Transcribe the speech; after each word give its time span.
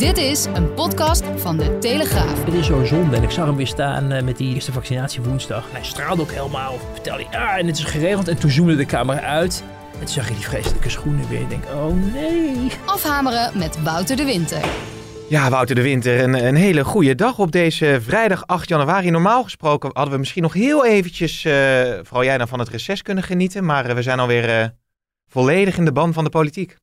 Dit 0.00 0.18
is 0.18 0.44
een 0.44 0.74
podcast 0.74 1.24
van 1.36 1.56
de 1.56 1.78
Telegraaf. 1.78 2.44
Het 2.44 2.54
is 2.54 2.66
zo 2.66 2.84
zonde. 2.84 3.16
En 3.16 3.22
ik 3.22 3.30
zag 3.30 3.46
hem 3.46 3.56
weer 3.56 3.66
staan 3.66 4.12
uh, 4.12 4.22
met 4.22 4.36
die 4.36 4.54
eerste 4.54 4.72
vaccinatie 4.72 5.22
woensdag. 5.22 5.68
En 5.68 5.74
hij 5.74 5.84
straalde 5.84 6.22
ook 6.22 6.30
helemaal. 6.30 6.78
Vertelde 6.92 7.24
hij, 7.24 7.40
ja, 7.40 7.58
en 7.58 7.66
het 7.66 7.78
is 7.78 7.84
geregeld. 7.84 8.28
En 8.28 8.38
toen 8.38 8.50
zoomde 8.50 8.76
de 8.76 8.84
camera 8.84 9.20
uit. 9.20 9.64
En 9.92 9.98
toen 9.98 10.08
zag 10.08 10.28
je 10.28 10.34
die 10.34 10.44
vreselijke 10.44 10.90
schoenen 10.90 11.28
weer. 11.28 11.40
Ik 11.40 11.48
denk, 11.48 11.64
oh 11.64 12.12
nee. 12.12 12.70
Afhameren 12.84 13.58
met 13.58 13.82
Wouter 13.82 14.16
de 14.16 14.24
Winter. 14.24 14.64
Ja, 15.28 15.50
Wouter 15.50 15.74
de 15.74 15.82
Winter, 15.82 16.20
een, 16.20 16.46
een 16.46 16.56
hele 16.56 16.84
goede 16.84 17.14
dag 17.14 17.38
op 17.38 17.52
deze 17.52 17.98
vrijdag 18.02 18.46
8 18.46 18.68
januari. 18.68 19.10
Normaal 19.10 19.42
gesproken 19.42 19.90
hadden 19.92 20.12
we 20.12 20.18
misschien 20.18 20.42
nog 20.42 20.52
heel 20.52 20.86
eventjes, 20.86 21.44
uh, 21.44 21.52
vooral 22.02 22.24
jij 22.24 22.38
dan, 22.38 22.48
van 22.48 22.58
het 22.58 22.68
reces 22.68 23.02
kunnen 23.02 23.24
genieten. 23.24 23.64
Maar 23.64 23.88
uh, 23.88 23.94
we 23.94 24.02
zijn 24.02 24.20
alweer 24.20 24.60
uh, 24.60 24.66
volledig 25.28 25.76
in 25.76 25.84
de 25.84 25.92
ban 25.92 26.12
van 26.12 26.24
de 26.24 26.30
politiek. 26.30 26.76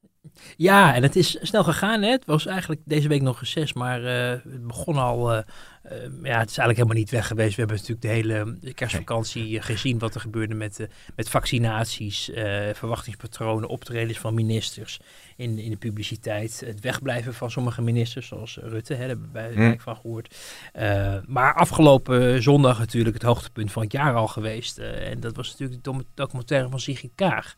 Ja, 0.57 0.95
en 0.95 1.03
het 1.03 1.15
is 1.15 1.37
snel 1.41 1.63
gegaan. 1.63 2.01
Hè? 2.01 2.09
Het 2.09 2.25
was 2.25 2.45
eigenlijk 2.45 2.81
deze 2.85 3.07
week 3.07 3.21
nog 3.21 3.39
reces, 3.39 3.73
maar 3.73 4.01
uh, 4.01 4.29
het 4.29 4.67
begon 4.67 4.97
al. 4.97 5.33
Uh, 5.33 5.39
uh, 5.85 5.91
ja, 6.23 6.39
het 6.39 6.49
is 6.49 6.57
eigenlijk 6.57 6.77
helemaal 6.77 6.97
niet 6.97 7.09
weg 7.09 7.27
geweest. 7.27 7.55
We 7.55 7.61
hebben 7.61 7.75
natuurlijk 7.75 8.01
de 8.01 8.07
hele 8.07 8.73
kerstvakantie 8.73 9.61
gezien 9.61 9.99
wat 9.99 10.15
er 10.15 10.21
gebeurde 10.21 10.55
met, 10.55 10.87
met 11.15 11.29
vaccinaties, 11.29 12.31
verwachtingspatronen, 12.73 13.69
optredens 13.69 14.17
van 14.17 14.33
ministers 14.33 14.99
in, 15.35 15.57
in 15.57 15.69
de 15.69 15.77
publiciteit. 15.77 16.63
Het 16.65 16.79
wegblijven 16.79 17.33
van 17.33 17.51
sommige 17.51 17.81
ministers, 17.81 18.27
zoals 18.27 18.57
Rutte, 18.61 18.93
hè, 18.93 18.99
daar 18.99 19.07
hebben 19.07 19.29
wij 19.31 19.51
mm. 19.55 19.79
van 19.79 19.95
gehoord. 19.95 20.35
maar 21.25 21.53
afgelopen 21.53 22.43
zondag 22.43 22.79
natuurlijk 22.79 23.15
het 23.15 23.25
hoogtepunt 23.25 23.71
van 23.71 23.83
het 23.83 23.91
jaar 23.91 24.15
al 24.15 24.27
geweest. 24.27 24.77
en 24.77 25.19
dat 25.19 25.35
was 25.35 25.51
natuurlijk 25.51 25.83
de 25.83 26.05
documentaire 26.13 26.69
van 26.69 26.79
Sigrid 26.79 27.11
Kaag 27.15 27.55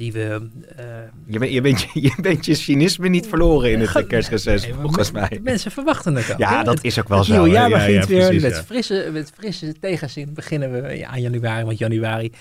die 0.00 0.12
we... 0.12 0.48
Uh, 0.78 0.84
je, 1.26 1.38
bent, 1.38 1.52
je, 1.52 1.60
bent, 1.60 1.86
je 2.08 2.14
bent 2.20 2.46
je 2.46 2.54
cynisme 2.54 3.08
niet 3.08 3.26
verloren 3.26 3.72
in 3.72 3.80
het 3.80 4.06
kerstreces, 4.06 4.62
nee, 4.62 4.74
volgens 4.74 5.10
mij. 5.10 5.40
Mensen 5.42 5.70
verwachten 5.70 6.14
het 6.14 6.32
ook. 6.32 6.38
Ja, 6.38 6.58
hè? 6.58 6.64
dat 6.64 6.84
is 6.84 6.98
ook 6.98 7.08
wel 7.08 7.18
het 7.18 7.26
zo. 7.26 7.32
Het 7.32 7.42
nieuwe 7.42 7.58
jaar 7.58 7.68
begint 7.68 7.88
ja, 7.88 8.00
ja, 8.00 8.06
weer 8.06 8.26
precies, 8.26 8.42
met, 8.42 8.54
ja. 8.54 8.62
frisse, 8.62 9.08
met 9.12 9.32
frisse 9.36 9.74
tegenzin 9.80 10.34
beginnen 10.34 10.72
we 10.72 10.96
ja, 10.96 11.08
aan 11.08 11.20
januari. 11.20 11.64
Want 11.64 11.78
januari, 11.78 12.24
ik 12.24 12.34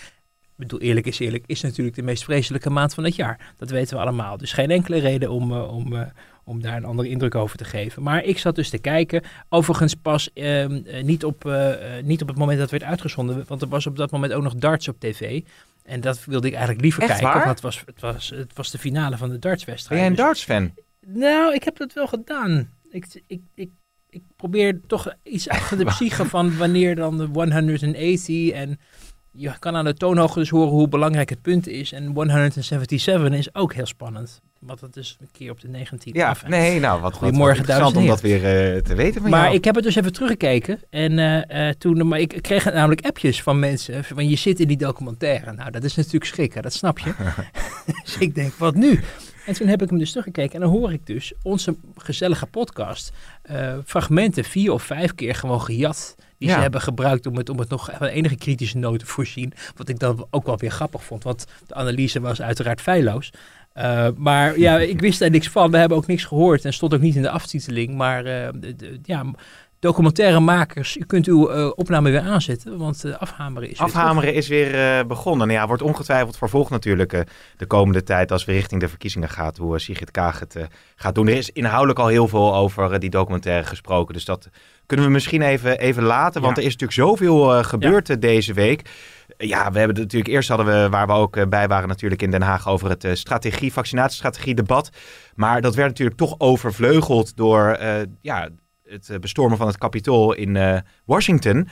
bedoel 0.56 0.80
eerlijk 0.80 1.06
is 1.06 1.20
eerlijk, 1.20 1.44
is 1.48 1.62
natuurlijk 1.62 1.96
de 1.96 2.02
meest 2.02 2.24
vreselijke 2.24 2.70
maand 2.70 2.94
van 2.94 3.04
het 3.04 3.16
jaar. 3.16 3.54
Dat 3.58 3.70
weten 3.70 3.98
we 3.98 4.02
allemaal. 4.02 4.38
Dus 4.38 4.54
geen 4.54 4.72
enkele 4.72 5.00
reden 5.00 5.30
om... 5.30 5.52
Uh, 5.52 5.74
om 5.76 5.94
uh, 5.94 6.02
om 6.44 6.62
daar 6.62 6.78
een 6.78 6.86
andere 6.86 7.10
indruk 7.10 7.36
over 7.36 7.58
te 7.58 7.64
geven. 7.64 8.04
Maar 8.04 8.24
ik 8.24 8.38
zat 8.38 8.56
dus 8.56 8.70
te 8.70 8.78
kijken. 8.78 9.24
Overigens 9.50 9.94
pas 9.94 10.30
uh, 10.34 10.66
niet, 11.04 11.26
op, 11.26 11.52
niet 12.04 12.22
op 12.22 12.28
het 12.28 12.38
moment 12.38 12.60
dat 12.60 12.72
het 12.72 12.80
werd 12.80 12.92
uitgezonden. 12.92 13.44
Want 13.48 13.62
er 13.62 13.68
was 13.68 13.88
op 13.88 13.98
dat 13.98 14.12
moment 14.12 14.34
ook 14.34 14.44
nog 14.44 14.56
darts 14.56 14.88
op 14.88 15.00
tv. 15.00 15.42
En 15.90 16.02
dat 16.02 16.26
wilde 16.26 16.48
ik 16.48 16.54
eigenlijk 16.54 16.82
liever 16.84 17.02
Echt 17.04 17.12
kijken. 17.12 17.28
waar? 17.28 17.46
Want 17.46 17.50
het 17.50 17.62
was, 17.62 17.84
het, 17.86 18.00
was, 18.02 18.30
het 18.30 18.54
was 18.54 18.72
de 18.72 18.78
finale 18.78 19.18
van 19.18 19.30
de 19.30 19.40
dartswedstrijd. 19.40 19.90
Ben 19.90 19.98
jij 20.00 20.08
een 20.08 20.34
Dus- 20.34 20.46
darts-fan? 20.46 20.74
nou, 21.20 21.54
ik 21.54 21.64
heb 21.64 21.78
dat 21.78 21.94
wel 21.94 22.08
gedaan. 22.08 22.70
Ik, 22.90 23.22
ik, 23.28 23.42
ik, 23.56 23.70
ik 24.10 24.22
probeer 24.36 24.82
toch 24.88 25.14
iets 25.24 25.50
achter 25.50 25.78
de 25.78 25.86
psyche 25.94 26.26
van 26.26 26.58
wanneer 26.58 26.96
dan 26.96 27.18
de 27.18 27.26
180 27.34 28.50
en 28.50 28.80
je 29.32 29.60
kan 29.60 29.76
aan 29.76 29.86
de 29.86 29.94
toonhoogte 29.94 30.40
dus 30.40 30.50
horen 30.50 30.70
hoe 30.70 30.88
belangrijk 30.88 31.30
het 31.30 31.42
punt 31.42 31.68
is. 31.68 31.92
En 31.92 32.06
177 32.06 33.32
is 33.38 33.56
ook 33.56 33.74
heel 33.74 33.86
spannend. 33.86 34.42
Want 34.60 34.80
dat 34.80 34.96
is 34.98 35.18
een 35.22 35.30
keer 35.32 35.52
op 35.52 35.62
de 35.62 35.68
19e 35.68 35.98
Ja, 36.04 36.30
af. 36.30 36.48
nee, 36.48 36.80
nou, 36.80 36.94
wat, 36.94 37.02
wat, 37.02 37.12
wat 37.12 37.20
Goedemorgen, 37.20 37.58
interessant 37.58 37.96
om 37.96 38.08
dat 38.08 38.22
weer 38.22 38.36
eh, 38.76 38.82
te 38.82 38.96
weten 38.96 39.22
van 39.22 39.30
Maar 39.30 39.44
jou. 39.44 39.56
ik 39.56 39.64
heb 39.64 39.76
het 39.76 39.84
dus 39.84 39.96
even 39.96 40.14
teruggekeken. 40.14 40.80
En 40.90 41.20
eh, 41.20 41.70
eh, 41.70 41.76
toen, 41.76 42.08
maar 42.08 42.20
ik 42.20 42.40
kreeg 42.42 42.66
namelijk 42.74 43.06
appjes 43.06 43.42
van 43.44 43.60
mensen. 43.60 44.04
Van 44.04 44.30
je 44.30 44.36
zit 44.36 44.60
in 44.60 44.68
die 44.68 44.78
documentaire. 44.78 45.52
Nou, 45.54 45.72
dat 45.72 45.84
is 45.84 45.96
natuurlijk 45.96 46.26
schrikken, 46.26 46.62
dat 46.62 46.74
snap 46.74 47.00
je. 47.00 47.14
dus 48.04 48.18
ik 48.18 48.36
denk, 48.36 48.54
wat 48.54 48.76
nu? 48.76 49.00
En 49.46 49.54
toen 49.54 49.68
heb 49.68 49.82
ik 49.82 49.90
hem 49.90 49.98
dus 50.00 50.10
teruggekeken. 50.10 50.54
En 50.54 50.60
dan 50.62 50.70
hoor 50.70 50.94
ik 50.94 51.06
dus 51.06 51.34
onze 51.44 51.76
gezellige 51.98 52.46
podcast. 52.46 53.12
fragmenten 53.86 54.44
vier 54.44 54.72
of 54.72 54.84
vijf 54.84 55.16
keer 55.16 55.36
gewoon 55.36 55.62
gejat. 55.62 56.16
Die 56.38 56.48
Ja. 56.48 56.54
ze 56.56 56.62
hebben 56.62 56.82
gebruikt 56.82 57.26
om 57.26 57.38
het, 57.38 57.50
om 57.50 57.60
het 57.60 57.70
nog 57.70 57.90
van 57.98 58.08
enige 58.08 58.36
kritische 58.36 58.78
noot 58.78 59.00
te 59.00 59.06
voorzien. 59.06 59.54
Wat 59.76 59.90
ik 59.90 60.00
dan 60.00 60.28
ook 60.30 60.46
wel 60.46 60.58
weer 60.58 60.72
grappig 60.72 61.04
vond. 61.04 61.24
Want 61.24 61.46
de 61.68 61.74
analyse 61.74 62.20
was 62.20 62.42
uiteraard 62.42 62.82
feilloos. 62.82 63.32
Uh, 63.78 64.08
maar 64.18 64.60
ja, 64.60 64.80
ik 64.80 65.00
wist 65.00 65.20
daar 65.20 65.30
niks 65.30 65.50
van. 65.50 65.72
We 65.72 65.78
hebben 65.78 65.98
ook 65.98 66.08
niks 66.08 66.24
gehoord 66.24 66.66
en 66.66 66.74
stond 66.74 66.94
ook 66.94 67.02
niet 67.02 67.16
in 67.16 67.22
de 67.22 67.30
aftiteling. 67.30 67.96
Maar 67.96 68.24
de, 68.24 69.00
ja, 69.04 69.26
documentairemakers, 69.80 70.98
u 70.98 71.06
kunt 71.06 71.28
uw 71.28 71.52
uh, 71.52 71.72
opname 71.76 72.12
weer 72.12 72.22
aanzetten, 72.22 72.78
want 72.78 73.06
uh, 73.06 73.16
afhameren 73.18 73.70
is 73.70 73.80
Afhameren 73.80 74.34
is 74.34 74.48
weer 74.48 75.00
uh, 75.00 75.06
begonnen. 75.06 75.48
Nou 75.48 75.60
ja, 75.60 75.68
wordt 75.68 75.82
ongetwijfeld 75.82 76.38
vervolgd 76.38 76.70
natuurlijk 76.70 77.14
uh, 77.14 77.20
de 77.58 77.66
komende 77.66 78.04
tijd 78.04 78.32
als 78.32 78.46
we 78.46 78.52
richting 78.52 78.82
de 78.82 78.90
verkiezingen 78.90 79.30
gaat, 79.30 79.58
hoe 79.58 79.74
uh, 79.74 79.80
Sigrid 79.80 80.12
Kaag 80.12 80.40
het 80.40 80.56
uh, 80.56 80.64
gaat 80.96 81.16
doen. 81.16 81.28
Er 81.28 81.38
is 81.38 81.50
inhoudelijk 81.50 82.00
al 82.00 82.08
heel 82.08 82.28
veel 82.28 82.56
over 82.56 82.94
uh, 82.94 83.00
die 83.00 83.10
documentaire 83.10 83.66
gesproken, 83.66 84.14
dus 84.14 84.26
dat 84.26 84.50
kunnen 84.86 85.06
we 85.06 85.12
misschien 85.12 85.42
even, 85.42 85.80
even 85.80 86.04
laten, 86.04 86.42
want 86.42 86.56
ja. 86.56 86.62
er 86.62 86.68
is 86.68 86.76
natuurlijk 86.78 87.10
zoveel 87.10 87.58
uh, 87.58 87.64
gebeurd 87.64 88.08
ja. 88.08 88.16
deze 88.16 88.54
week. 88.54 88.90
Ja, 89.38 89.72
we 89.72 89.78
hebben 89.78 89.96
het 89.96 89.98
natuurlijk 89.98 90.32
eerst 90.32 90.50
hadden 90.50 90.66
we, 90.66 90.90
waar 90.90 91.08
we 91.08 91.14
ook 91.14 91.50
bij 91.50 91.68
waren 91.68 91.88
natuurlijk 91.88 92.22
in 92.22 92.32
Den 92.32 92.42
Haag 92.42 92.68
over 92.68 92.90
het 92.90 93.08
strategie, 93.14 93.74
vaccinatiestrategie 93.74 94.56
debat. 94.56 94.90
Maar 95.36 95.62
dat 95.62 95.76
werd 95.76 95.88
natuurlijk 95.88 96.18
toch 96.18 96.36
overvleugeld 96.38 97.38
door 97.38 97.78
uh, 97.82 97.96
ja, 98.22 98.50
het 98.90 99.22
bestormen 99.22 99.58
van 99.58 99.68
het 99.68 99.78
kapitool 99.78 100.34
in 100.34 100.56
uh, 100.56 100.78
Washington. 101.06 101.68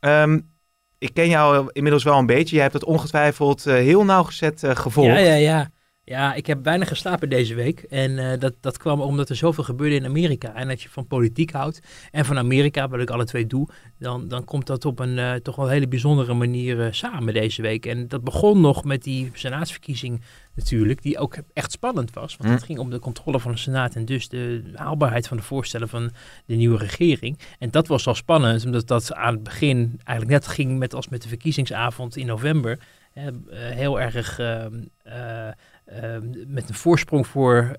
Um, 0.00 0.52
ik 0.98 1.14
ken 1.14 1.28
jou 1.28 1.68
inmiddels 1.72 2.04
wel 2.04 2.18
een 2.18 2.26
beetje. 2.26 2.56
Je 2.56 2.62
hebt 2.62 2.74
het 2.74 2.84
ongetwijfeld 2.84 3.66
uh, 3.66 3.74
heel 3.74 4.04
nauwgezet 4.04 4.62
gevolgd. 4.64 5.18
Ja, 5.18 5.18
ja, 5.18 5.34
ja. 5.34 5.70
Ja, 6.06 6.34
ik 6.34 6.46
heb 6.46 6.64
weinig 6.64 6.88
geslapen 6.88 7.28
deze 7.28 7.54
week. 7.54 7.80
En 7.80 8.10
uh, 8.10 8.32
dat, 8.38 8.54
dat 8.60 8.78
kwam 8.78 9.00
omdat 9.00 9.28
er 9.28 9.36
zoveel 9.36 9.64
gebeurde 9.64 9.94
in 9.94 10.04
Amerika. 10.04 10.54
En 10.54 10.70
als 10.70 10.82
je 10.82 10.88
van 10.88 11.06
politiek 11.06 11.52
houdt 11.52 11.80
en 12.10 12.24
van 12.24 12.38
Amerika, 12.38 12.88
wat 12.88 13.00
ik 13.00 13.10
alle 13.10 13.24
twee 13.24 13.46
doe, 13.46 13.68
dan, 13.98 14.28
dan 14.28 14.44
komt 14.44 14.66
dat 14.66 14.84
op 14.84 14.98
een 14.98 15.16
uh, 15.16 15.34
toch 15.34 15.56
wel 15.56 15.68
hele 15.68 15.88
bijzondere 15.88 16.34
manier 16.34 16.78
uh, 16.78 16.86
samen 16.90 17.34
deze 17.34 17.62
week. 17.62 17.86
En 17.86 18.08
dat 18.08 18.24
begon 18.24 18.60
nog 18.60 18.84
met 18.84 19.02
die 19.02 19.30
senaatsverkiezing 19.32 20.20
natuurlijk, 20.54 21.02
die 21.02 21.18
ook 21.18 21.36
echt 21.52 21.72
spannend 21.72 22.12
was. 22.12 22.36
Want 22.36 22.48
Hm. 22.48 22.56
het 22.56 22.64
ging 22.64 22.78
om 22.78 22.90
de 22.90 22.98
controle 22.98 23.40
van 23.40 23.52
de 23.52 23.58
Senaat 23.58 23.94
en 23.94 24.04
dus 24.04 24.28
de 24.28 24.62
haalbaarheid 24.74 25.28
van 25.28 25.36
de 25.36 25.42
voorstellen 25.42 25.88
van 25.88 26.10
de 26.46 26.54
nieuwe 26.54 26.78
regering. 26.78 27.38
En 27.58 27.70
dat 27.70 27.86
was 27.86 28.06
al 28.06 28.14
spannend, 28.14 28.64
omdat 28.64 28.86
dat 28.88 29.14
aan 29.14 29.34
het 29.34 29.42
begin 29.42 30.00
eigenlijk 30.04 30.40
net 30.40 30.46
ging 30.46 30.78
met 30.78 30.94
als 30.94 31.08
met 31.08 31.22
de 31.22 31.28
verkiezingsavond 31.28 32.16
in 32.16 32.26
november. 32.26 32.78
heel 33.54 34.00
erg 34.00 34.38
Uh, 34.38 35.48
met 36.46 36.68
een 36.68 36.74
voorsprong 36.74 37.26
voor 37.26 37.76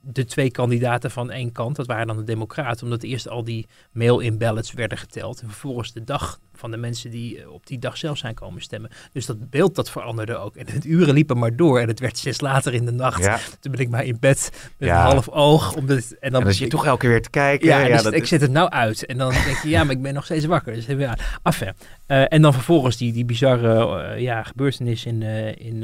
de 0.00 0.24
twee 0.24 0.50
kandidaten 0.50 1.10
van 1.10 1.30
één 1.30 1.52
kant. 1.52 1.76
Dat 1.76 1.86
waren 1.86 2.06
dan 2.06 2.16
de 2.16 2.24
Democraten, 2.24 2.84
omdat 2.84 3.02
eerst 3.02 3.28
al 3.28 3.44
die 3.44 3.66
mail-in 3.92 4.38
ballots 4.38 4.72
werden 4.72 4.98
geteld. 4.98 5.40
En 5.40 5.48
vervolgens 5.48 5.92
de 5.92 6.04
dag 6.04 6.40
van 6.58 6.70
de 6.70 6.76
mensen 6.76 7.10
die 7.10 7.50
op 7.50 7.66
die 7.66 7.78
dag 7.78 7.96
zelf 7.96 8.18
zijn 8.18 8.34
komen 8.34 8.62
stemmen. 8.62 8.90
Dus 9.12 9.26
dat 9.26 9.50
beeld 9.50 9.74
dat 9.74 9.90
veranderde 9.90 10.36
ook. 10.36 10.56
En 10.56 10.66
het 10.72 10.84
uren 10.84 11.14
liepen 11.14 11.38
maar 11.38 11.56
door. 11.56 11.80
En 11.80 11.88
het 11.88 12.00
werd 12.00 12.18
steeds 12.18 12.40
later 12.40 12.74
in 12.74 12.84
de 12.84 12.92
nacht. 12.92 13.24
Ja. 13.24 13.38
Toen 13.60 13.72
ben 13.72 13.80
ik 13.80 13.88
maar 13.88 14.04
in 14.04 14.16
bed 14.20 14.50
met 14.78 14.88
ja. 14.88 15.04
een 15.04 15.10
half 15.10 15.28
oog. 15.28 15.74
Omdat, 15.76 15.98
en 15.98 16.06
dan, 16.10 16.18
en 16.20 16.44
dan 16.44 16.52
zit 16.52 16.58
je 16.58 16.68
toch 16.68 16.86
elke 16.86 17.00
keer 17.00 17.10
weer 17.10 17.22
te 17.22 17.30
kijken. 17.30 17.66
Ja, 17.66 17.78
ja 17.78 18.02
dus 18.02 18.12
ik 18.12 18.22
is... 18.22 18.28
zet 18.28 18.40
het 18.40 18.50
nou 18.50 18.70
uit. 18.70 19.06
En 19.06 19.18
dan 19.18 19.30
denk 19.30 19.58
je, 19.62 19.68
ja, 19.68 19.84
maar 19.84 19.94
ik 19.94 20.02
ben 20.02 20.14
nog 20.14 20.24
steeds 20.24 20.44
wakker. 20.44 20.74
Dus 20.74 20.86
ja, 20.86 21.18
af 21.42 21.62
uh, 21.62 22.32
En 22.32 22.42
dan 22.42 22.52
vervolgens 22.52 22.96
die, 22.96 23.12
die 23.12 23.24
bizarre 23.24 24.14
uh, 24.14 24.20
ja, 24.20 24.42
gebeurtenis 24.42 25.06
in, 25.06 25.22
uh, 25.22 25.56
in, 25.56 25.78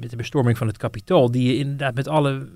met 0.00 0.10
de 0.10 0.16
bestorming 0.16 0.58
van 0.58 0.66
het 0.66 0.76
kapitool. 0.76 1.30
Die 1.30 1.52
je 1.52 1.58
inderdaad 1.58 1.94
met 1.94 2.08
alle 2.08 2.48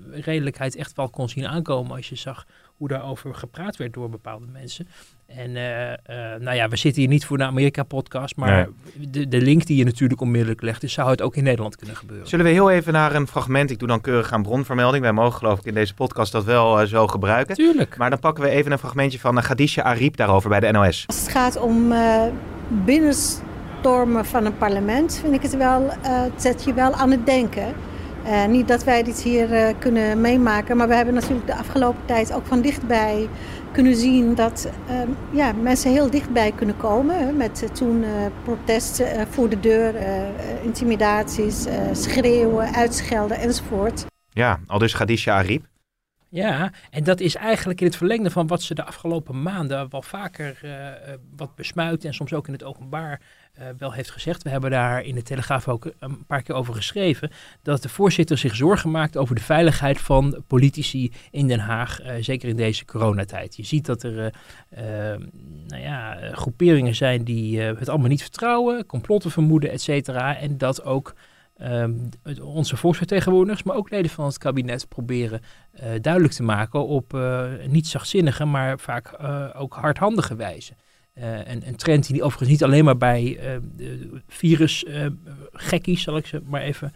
redelijkheid 0.57 0.75
echt 0.75 0.95
wel 0.95 1.09
kon 1.09 1.29
zien 1.29 1.47
aankomen 1.47 1.95
als 1.95 2.09
je 2.09 2.15
zag 2.15 2.45
hoe 2.77 2.87
daarover 2.87 3.35
gepraat 3.35 3.77
werd 3.77 3.93
door 3.93 4.09
bepaalde 4.09 4.45
mensen. 4.51 4.87
En 5.25 5.49
uh, 5.49 5.89
uh, 5.89 5.95
nou 6.39 6.55
ja, 6.55 6.67
we 6.67 6.75
zitten 6.75 7.01
hier 7.01 7.11
niet 7.11 7.25
voor 7.25 7.37
de 7.37 7.43
Amerika-podcast, 7.43 8.35
maar 8.35 8.69
nee. 8.95 9.09
de, 9.09 9.27
de 9.27 9.41
link 9.41 9.65
die 9.65 9.77
je 9.77 9.83
natuurlijk 9.83 10.21
onmiddellijk 10.21 10.61
legt, 10.61 10.83
is, 10.83 10.93
zou 10.93 11.09
het 11.09 11.21
ook 11.21 11.35
in 11.35 11.43
Nederland 11.43 11.75
kunnen 11.75 11.95
gebeuren. 11.95 12.27
Zullen 12.27 12.45
we 12.45 12.51
heel 12.51 12.71
even 12.71 12.93
naar 12.93 13.15
een 13.15 13.27
fragment, 13.27 13.71
ik 13.71 13.79
doe 13.79 13.87
dan 13.87 14.01
keurig 14.01 14.31
aan 14.31 14.43
bronvermelding, 14.43 15.03
wij 15.03 15.13
mogen 15.13 15.37
geloof 15.37 15.59
ik 15.59 15.65
in 15.65 15.73
deze 15.73 15.93
podcast 15.93 16.31
dat 16.31 16.43
wel 16.43 16.81
uh, 16.81 16.87
zo 16.87 17.07
gebruiken. 17.07 17.55
Tuurlijk. 17.55 17.97
Maar 17.97 18.09
dan 18.09 18.19
pakken 18.19 18.43
we 18.43 18.49
even 18.49 18.71
een 18.71 18.79
fragmentje 18.79 19.19
van 19.19 19.41
Khadija 19.41 19.83
Ariep 19.83 20.15
daarover 20.15 20.49
bij 20.49 20.59
de 20.59 20.71
NOS. 20.71 21.03
Als 21.07 21.19
het 21.19 21.29
gaat 21.29 21.59
om 21.59 21.93
binnenstormen 22.67 24.25
van 24.25 24.45
een 24.45 24.57
parlement, 24.57 25.19
vind 25.21 25.33
ik 25.33 25.41
het 25.41 25.57
wel, 25.57 25.89
het 26.01 26.41
zet 26.41 26.63
je 26.63 26.73
wel 26.73 26.93
aan 26.93 27.11
het 27.11 27.25
denken. 27.25 27.73
Uh, 28.27 28.45
niet 28.45 28.67
dat 28.67 28.83
wij 28.83 29.03
dit 29.03 29.21
hier 29.21 29.51
uh, 29.51 29.73
kunnen 29.79 30.21
meemaken, 30.21 30.77
maar 30.77 30.87
we 30.87 30.95
hebben 30.95 31.13
natuurlijk 31.13 31.47
de 31.47 31.55
afgelopen 31.55 32.05
tijd 32.05 32.33
ook 32.33 32.45
van 32.45 32.61
dichtbij 32.61 33.29
kunnen 33.71 33.95
zien 33.95 34.35
dat 34.35 34.69
uh, 34.89 34.99
ja, 35.31 35.51
mensen 35.53 35.91
heel 35.91 36.09
dichtbij 36.09 36.51
kunnen 36.51 36.77
komen. 36.77 37.19
Hè, 37.19 37.31
met 37.31 37.67
toen 37.73 38.05
protesten 38.43 39.27
voor 39.29 39.49
de 39.49 39.59
deur, 39.59 39.93
intimidaties, 40.63 41.65
schreeuwen, 41.91 42.73
uitschelden 42.73 43.37
enzovoort. 43.37 44.05
Ja, 44.29 44.59
al 44.67 44.79
dus 44.79 44.93
Khadija 44.93 45.37
Ariep. 45.37 45.65
Ja, 46.29 46.71
en 46.89 47.03
dat 47.03 47.19
is 47.19 47.35
eigenlijk 47.35 47.79
in 47.81 47.87
het 47.87 47.95
verlengde 47.95 48.29
van 48.29 48.47
wat 48.47 48.61
ze 48.61 48.75
de 48.75 48.83
afgelopen 48.83 49.41
maanden 49.41 49.89
wel 49.89 50.01
vaker 50.01 50.59
uh, 50.63 50.87
wat 51.35 51.55
besmuit 51.55 52.05
en 52.05 52.13
soms 52.13 52.33
ook 52.33 52.47
in 52.47 52.53
het 52.53 52.63
openbaar 52.63 53.21
uh, 53.59 53.65
wel 53.77 53.93
heeft 53.93 54.11
gezegd. 54.11 54.43
We 54.43 54.49
hebben 54.49 54.71
daar 54.71 55.03
in 55.03 55.15
de 55.15 55.21
Telegraaf 55.21 55.67
ook 55.67 55.91
een 55.99 56.25
paar 56.25 56.41
keer 56.41 56.55
over 56.55 56.73
geschreven. 56.73 57.31
Dat 57.61 57.81
de 57.81 57.89
voorzitter 57.89 58.37
zich 58.37 58.55
zorgen 58.55 58.91
maakt 58.91 59.17
over 59.17 59.35
de 59.35 59.41
veiligheid 59.41 60.01
van 60.01 60.43
politici 60.47 61.11
in 61.31 61.47
Den 61.47 61.59
Haag. 61.59 61.99
Zeker 62.19 62.49
in 62.49 62.55
deze 62.55 62.85
coronatijd. 62.85 63.55
Je 63.55 63.65
ziet 63.65 63.85
dat 63.85 64.03
er 64.03 64.33
nou 65.67 65.81
ja, 65.81 66.17
groeperingen 66.31 66.95
zijn 66.95 67.23
die 67.23 67.61
het 67.61 67.89
allemaal 67.89 68.09
niet 68.09 68.21
vertrouwen, 68.21 68.85
complotten 68.85 69.31
vermoeden, 69.31 69.71
et 69.71 69.81
cetera. 69.81 70.37
En 70.37 70.57
dat 70.57 70.83
ook 70.83 71.15
um, 71.61 72.09
onze 72.41 72.77
volksvertegenwoordigers, 72.77 73.63
maar 73.63 73.75
ook 73.75 73.89
leden 73.89 74.11
van 74.11 74.25
het 74.25 74.37
kabinet 74.37 74.87
proberen 74.87 75.41
uh, 75.73 75.81
duidelijk 76.01 76.33
te 76.33 76.43
maken 76.43 76.87
op 76.87 77.13
uh, 77.13 77.45
niet 77.67 77.87
zachtzinnige, 77.87 78.45
maar 78.45 78.79
vaak 78.79 79.17
uh, 79.21 79.49
ook 79.53 79.73
hardhandige 79.73 80.35
wijze. 80.35 80.73
En 81.45 81.67
een 81.67 81.75
trend 81.75 82.07
die 82.07 82.23
overigens 82.23 82.49
niet 82.49 82.63
alleen 82.63 82.85
maar 82.85 82.97
bij 82.97 83.39
virusgekkies, 84.27 86.01
zal 86.01 86.17
ik 86.17 86.25
ze 86.25 86.41
maar 86.45 86.61
even 86.61 86.93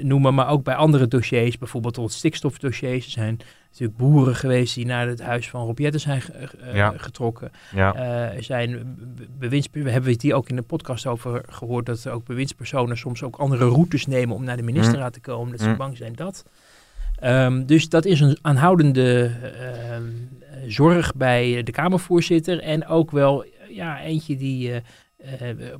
noemen, 0.00 0.34
maar 0.34 0.48
ook 0.48 0.64
bij 0.64 0.74
andere 0.74 1.08
dossiers, 1.08 1.58
bijvoorbeeld 1.58 1.96
het 1.96 2.12
stikstofdossiers. 2.12 3.04
Er 3.04 3.10
zijn 3.10 3.38
natuurlijk 3.80 3.98
boeren 3.98 4.34
geweest 4.34 4.74
die 4.74 4.86
naar 4.86 5.06
het 5.06 5.22
huis 5.22 5.50
van 5.50 5.64
Rob 5.64 5.88
zijn 5.94 6.22
uh, 6.62 6.74
ja. 6.74 6.94
getrokken. 6.96 7.50
Ja. 7.74 8.32
Uh, 8.34 8.42
zijn 8.42 8.96
bewinds, 9.38 9.68
we 9.72 9.90
hebben 9.90 10.12
het 10.12 10.22
hier 10.22 10.34
ook 10.34 10.48
in 10.48 10.56
de 10.56 10.62
podcast 10.62 11.06
over 11.06 11.42
gehoord 11.48 11.86
dat 11.86 12.04
er 12.04 12.12
ook 12.12 12.24
bewindspersonen 12.24 12.96
soms 12.96 13.22
ook 13.22 13.36
andere 13.36 13.64
routes 13.68 14.06
nemen 14.06 14.36
om 14.36 14.44
naar 14.44 14.56
de 14.56 14.62
ministerraad 14.62 15.12
te 15.12 15.20
komen, 15.20 15.50
dat 15.50 15.60
ze 15.60 15.68
mm. 15.68 15.76
bang 15.76 15.96
zijn 15.96 16.14
dat. 16.14 16.44
Um, 17.24 17.66
dus 17.66 17.88
dat 17.88 18.04
is 18.04 18.20
een 18.20 18.38
aanhoudende 18.42 19.30
uh, 19.42 19.96
zorg 20.66 21.14
bij 21.14 21.62
de 21.62 21.72
Kamervoorzitter 21.72 22.60
en 22.60 22.86
ook 22.86 23.10
wel 23.10 23.44
ja, 23.68 24.00
eentje 24.00 24.36
die 24.36 24.70
uh, 24.70 24.76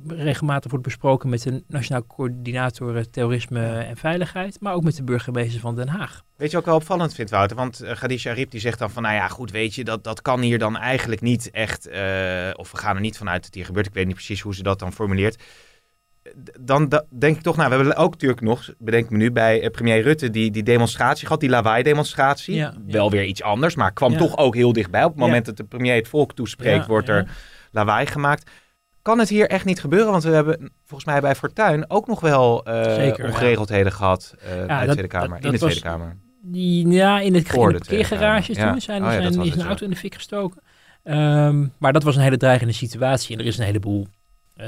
regelmatig 0.07 0.71
wordt 0.71 0.85
besproken 0.85 1.29
met 1.29 1.41
de 1.41 1.63
Nationaal 1.67 2.05
Coördinator 2.07 3.09
Terrorisme 3.09 3.77
en 3.77 3.97
Veiligheid, 3.97 4.57
maar 4.59 4.73
ook 4.73 4.83
met 4.83 4.95
de 4.95 5.03
burgemeester 5.03 5.59
van 5.59 5.75
Den 5.75 5.87
Haag. 5.87 6.23
Weet 6.35 6.51
je 6.51 6.57
ook 6.57 6.65
wel 6.65 6.75
opvallend 6.75 7.13
vindt, 7.13 7.31
Wouter? 7.31 7.57
Want 7.57 7.83
uh, 7.83 7.91
Khadija 7.91 8.31
Arif 8.31 8.47
die 8.47 8.59
zegt 8.59 8.79
dan 8.79 8.91
van, 8.91 9.03
nou 9.03 9.15
ja, 9.15 9.27
goed, 9.27 9.51
weet 9.51 9.75
je, 9.75 9.83
dat, 9.83 10.03
dat 10.03 10.21
kan 10.21 10.41
hier 10.41 10.59
dan 10.59 10.77
eigenlijk 10.77 11.21
niet 11.21 11.51
echt, 11.51 11.87
uh, 11.87 11.95
of 12.53 12.71
we 12.71 12.77
gaan 12.77 12.95
er 12.95 13.01
niet 13.01 13.17
vanuit 13.17 13.43
dat 13.43 13.53
hier 13.53 13.65
gebeurt. 13.65 13.85
Ik 13.85 13.93
weet 13.93 14.05
niet 14.05 14.15
precies 14.15 14.41
hoe 14.41 14.55
ze 14.55 14.63
dat 14.63 14.79
dan 14.79 14.93
formuleert. 14.93 15.43
Dan 16.59 16.89
da, 16.89 17.05
denk 17.09 17.35
ik 17.35 17.41
toch, 17.41 17.55
nou, 17.55 17.69
we 17.69 17.75
hebben 17.75 17.95
ook 17.95 18.11
natuurlijk 18.11 18.41
nog, 18.41 18.69
bedenk 18.77 19.09
me 19.09 19.17
nu, 19.17 19.31
bij 19.31 19.69
premier 19.69 20.01
Rutte 20.01 20.29
die, 20.29 20.51
die 20.51 20.63
demonstratie 20.63 21.25
gehad, 21.25 21.41
die 21.41 21.49
lawaai-demonstratie. 21.49 22.55
Ja, 22.55 22.73
wel 22.87 23.11
weer 23.11 23.23
iets 23.25 23.43
anders, 23.43 23.75
maar 23.75 23.93
kwam 23.93 24.17
toch 24.17 24.37
ook 24.37 24.55
heel 24.55 24.73
dichtbij. 24.73 25.03
Op 25.03 25.11
het 25.11 25.19
moment 25.19 25.45
dat 25.45 25.57
de 25.57 25.63
premier 25.63 25.95
het 25.95 26.07
volk 26.07 26.33
toespreekt, 26.33 26.85
wordt 26.85 27.09
er 27.09 27.27
lawaai 27.71 28.05
gemaakt 28.05 28.51
kan 29.05 29.19
het 29.19 29.29
hier 29.29 29.49
echt 29.49 29.65
niet 29.65 29.79
gebeuren? 29.79 30.11
Want 30.11 30.23
we 30.23 30.29
hebben 30.29 30.71
volgens 30.85 31.05
mij 31.05 31.21
bij 31.21 31.35
Fortuin 31.35 31.89
ook 31.89 32.07
nog 32.07 32.19
wel 32.19 32.67
uh, 32.67 33.13
ongeregeldheden 33.23 33.91
gehad 33.91 34.35
uh, 34.37 34.65
bij 34.65 34.85
de 34.85 34.91
Tweede 34.91 35.07
Kamer, 35.07 35.45
in 35.45 35.51
de 35.51 35.57
Tweede 35.57 35.81
Kamer. 35.81 36.17
Die, 36.41 36.87
ja, 36.87 37.19
in, 37.19 37.33
het, 37.33 37.51
in 37.51 37.69
de 37.69 37.79
toen 38.55 38.81
zijn, 38.81 39.03
oh, 39.03 39.09
zijn, 39.09 39.41
is 39.41 39.55
een 39.55 39.65
auto 39.65 39.83
in 39.83 39.89
de 39.89 39.95
fik 39.95 40.13
gestoken. 40.13 40.61
Um, 41.03 41.73
maar 41.77 41.93
dat 41.93 42.03
was 42.03 42.15
een 42.15 42.21
hele 42.21 42.37
dreigende 42.37 42.73
situatie 42.73 43.35
en 43.35 43.41
er 43.41 43.47
is 43.47 43.57
een 43.57 43.65
heleboel 43.65 44.07
uh, 44.57 44.67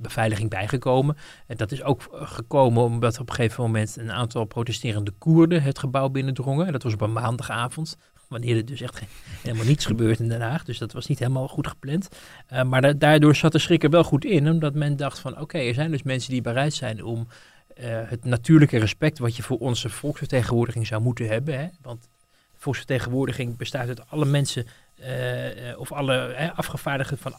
beveiliging 0.00 0.50
bijgekomen. 0.50 1.16
En 1.46 1.56
dat 1.56 1.72
is 1.72 1.82
ook 1.82 2.02
gekomen 2.10 2.82
omdat 2.82 3.20
op 3.20 3.28
een 3.28 3.34
gegeven 3.34 3.62
moment 3.62 3.96
een 3.96 4.12
aantal 4.12 4.44
protesterende 4.44 5.10
Koerden 5.18 5.62
het 5.62 5.78
gebouw 5.78 6.08
binnendrongen. 6.08 6.72
Dat 6.72 6.82
was 6.82 6.92
op 6.92 7.00
een 7.00 7.12
maandagavond 7.12 7.98
wanneer 8.34 8.56
er 8.56 8.66
dus 8.66 8.80
echt 8.80 9.02
helemaal 9.42 9.66
niets 9.66 9.86
gebeurt 9.86 10.20
in 10.20 10.28
Den 10.28 10.40
Haag. 10.40 10.64
Dus 10.64 10.78
dat 10.78 10.92
was 10.92 11.06
niet 11.06 11.18
helemaal 11.18 11.48
goed 11.48 11.66
gepland. 11.66 12.08
Uh, 12.52 12.62
maar 12.62 12.98
daardoor 12.98 13.34
zat 13.34 13.52
de 13.52 13.58
schrik 13.58 13.82
er 13.82 13.90
wel 13.90 14.04
goed 14.04 14.24
in, 14.24 14.50
omdat 14.50 14.74
men 14.74 14.96
dacht 14.96 15.18
van 15.18 15.40
oké, 15.40 15.58
er 15.58 15.74
zijn 15.74 15.90
dus 15.90 16.02
mensen 16.02 16.30
die 16.30 16.42
bereid 16.42 16.74
zijn 16.74 17.04
om 17.04 17.18
uh, 17.18 17.84
het 17.86 18.24
natuurlijke 18.24 18.78
respect 18.78 19.18
wat 19.18 19.36
je 19.36 19.42
voor 19.42 19.58
onze 19.58 19.88
volksvertegenwoordiging 19.88 20.86
zou 20.86 21.02
moeten 21.02 21.28
hebben. 21.28 21.58
Hè? 21.58 21.68
Want 21.82 22.08
volksvertegenwoordiging 22.54 23.56
bestaat 23.56 23.88
uit 23.88 24.10
alle 24.10 24.24
mensen 24.24 24.66
uh, 25.00 25.78
of 25.78 25.92
alle 25.92 26.52
afgevaardigden 26.54 27.18
van 27.18 27.34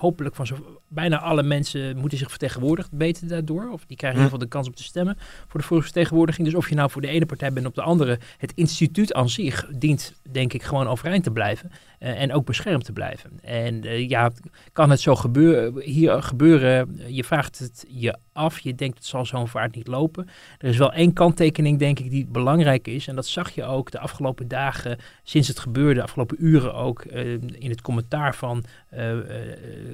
hopelijk 0.00 0.34
van 0.34 0.46
zo, 0.46 0.80
bijna 0.88 1.20
alle 1.20 1.42
mensen 1.42 1.96
moeten 1.96 2.18
zich 2.18 2.30
vertegenwoordigd 2.30 2.88
weten 2.92 3.28
daardoor. 3.28 3.70
Of 3.72 3.84
die 3.86 3.96
krijgen 3.96 4.20
in 4.20 4.24
ieder 4.24 4.38
geval 4.38 4.38
de 4.38 4.48
kans 4.48 4.66
om 4.66 4.74
te 4.74 4.82
stemmen 4.82 5.16
voor 5.48 5.60
de 5.60 5.66
volksvertegenwoordiging. 5.66 6.46
Dus 6.46 6.56
of 6.56 6.68
je 6.68 6.74
nou 6.74 6.90
voor 6.90 7.02
de 7.02 7.08
ene 7.08 7.26
partij 7.26 7.52
bent 7.52 7.66
of 7.66 7.72
de 7.72 7.82
andere, 7.82 8.18
het 8.38 8.52
instituut 8.54 9.14
aan 9.14 9.28
zich 9.28 9.68
dient 9.74 10.14
denk 10.30 10.52
ik 10.52 10.62
gewoon 10.62 10.86
overeind 10.86 11.24
te 11.24 11.30
blijven. 11.30 11.70
Uh, 12.02 12.20
en 12.20 12.32
ook 12.32 12.44
beschermd 12.44 12.84
te 12.84 12.92
blijven. 12.92 13.30
En 13.42 13.86
uh, 13.86 14.08
ja, 14.08 14.30
kan 14.72 14.90
het 14.90 15.00
zo 15.00 15.14
gebeuren, 15.14 15.82
hier 15.82 16.22
gebeuren, 16.22 17.00
je 17.06 17.24
vraagt 17.24 17.58
het 17.58 17.84
je 17.88 18.16
af, 18.32 18.58
je 18.58 18.74
denkt 18.74 18.96
het 18.96 19.06
zal 19.06 19.26
zo'n 19.26 19.48
vaart 19.48 19.74
niet 19.74 19.86
lopen. 19.86 20.28
Er 20.58 20.68
is 20.68 20.76
wel 20.76 20.92
één 20.92 21.12
kanttekening 21.12 21.78
denk 21.78 21.98
ik 21.98 22.10
die 22.10 22.26
belangrijk 22.26 22.88
is. 22.88 23.08
En 23.08 23.14
dat 23.14 23.26
zag 23.26 23.50
je 23.50 23.64
ook 23.64 23.90
de 23.90 23.98
afgelopen 23.98 24.48
dagen, 24.48 24.98
sinds 25.22 25.48
het 25.48 25.58
gebeurde, 25.58 25.94
de 25.94 26.02
afgelopen 26.02 26.36
uren 26.40 26.74
ook, 26.74 27.04
uh, 27.04 27.32
in 27.42 27.70
het 27.70 27.82
commentaar 27.82 28.34
van 28.34 28.64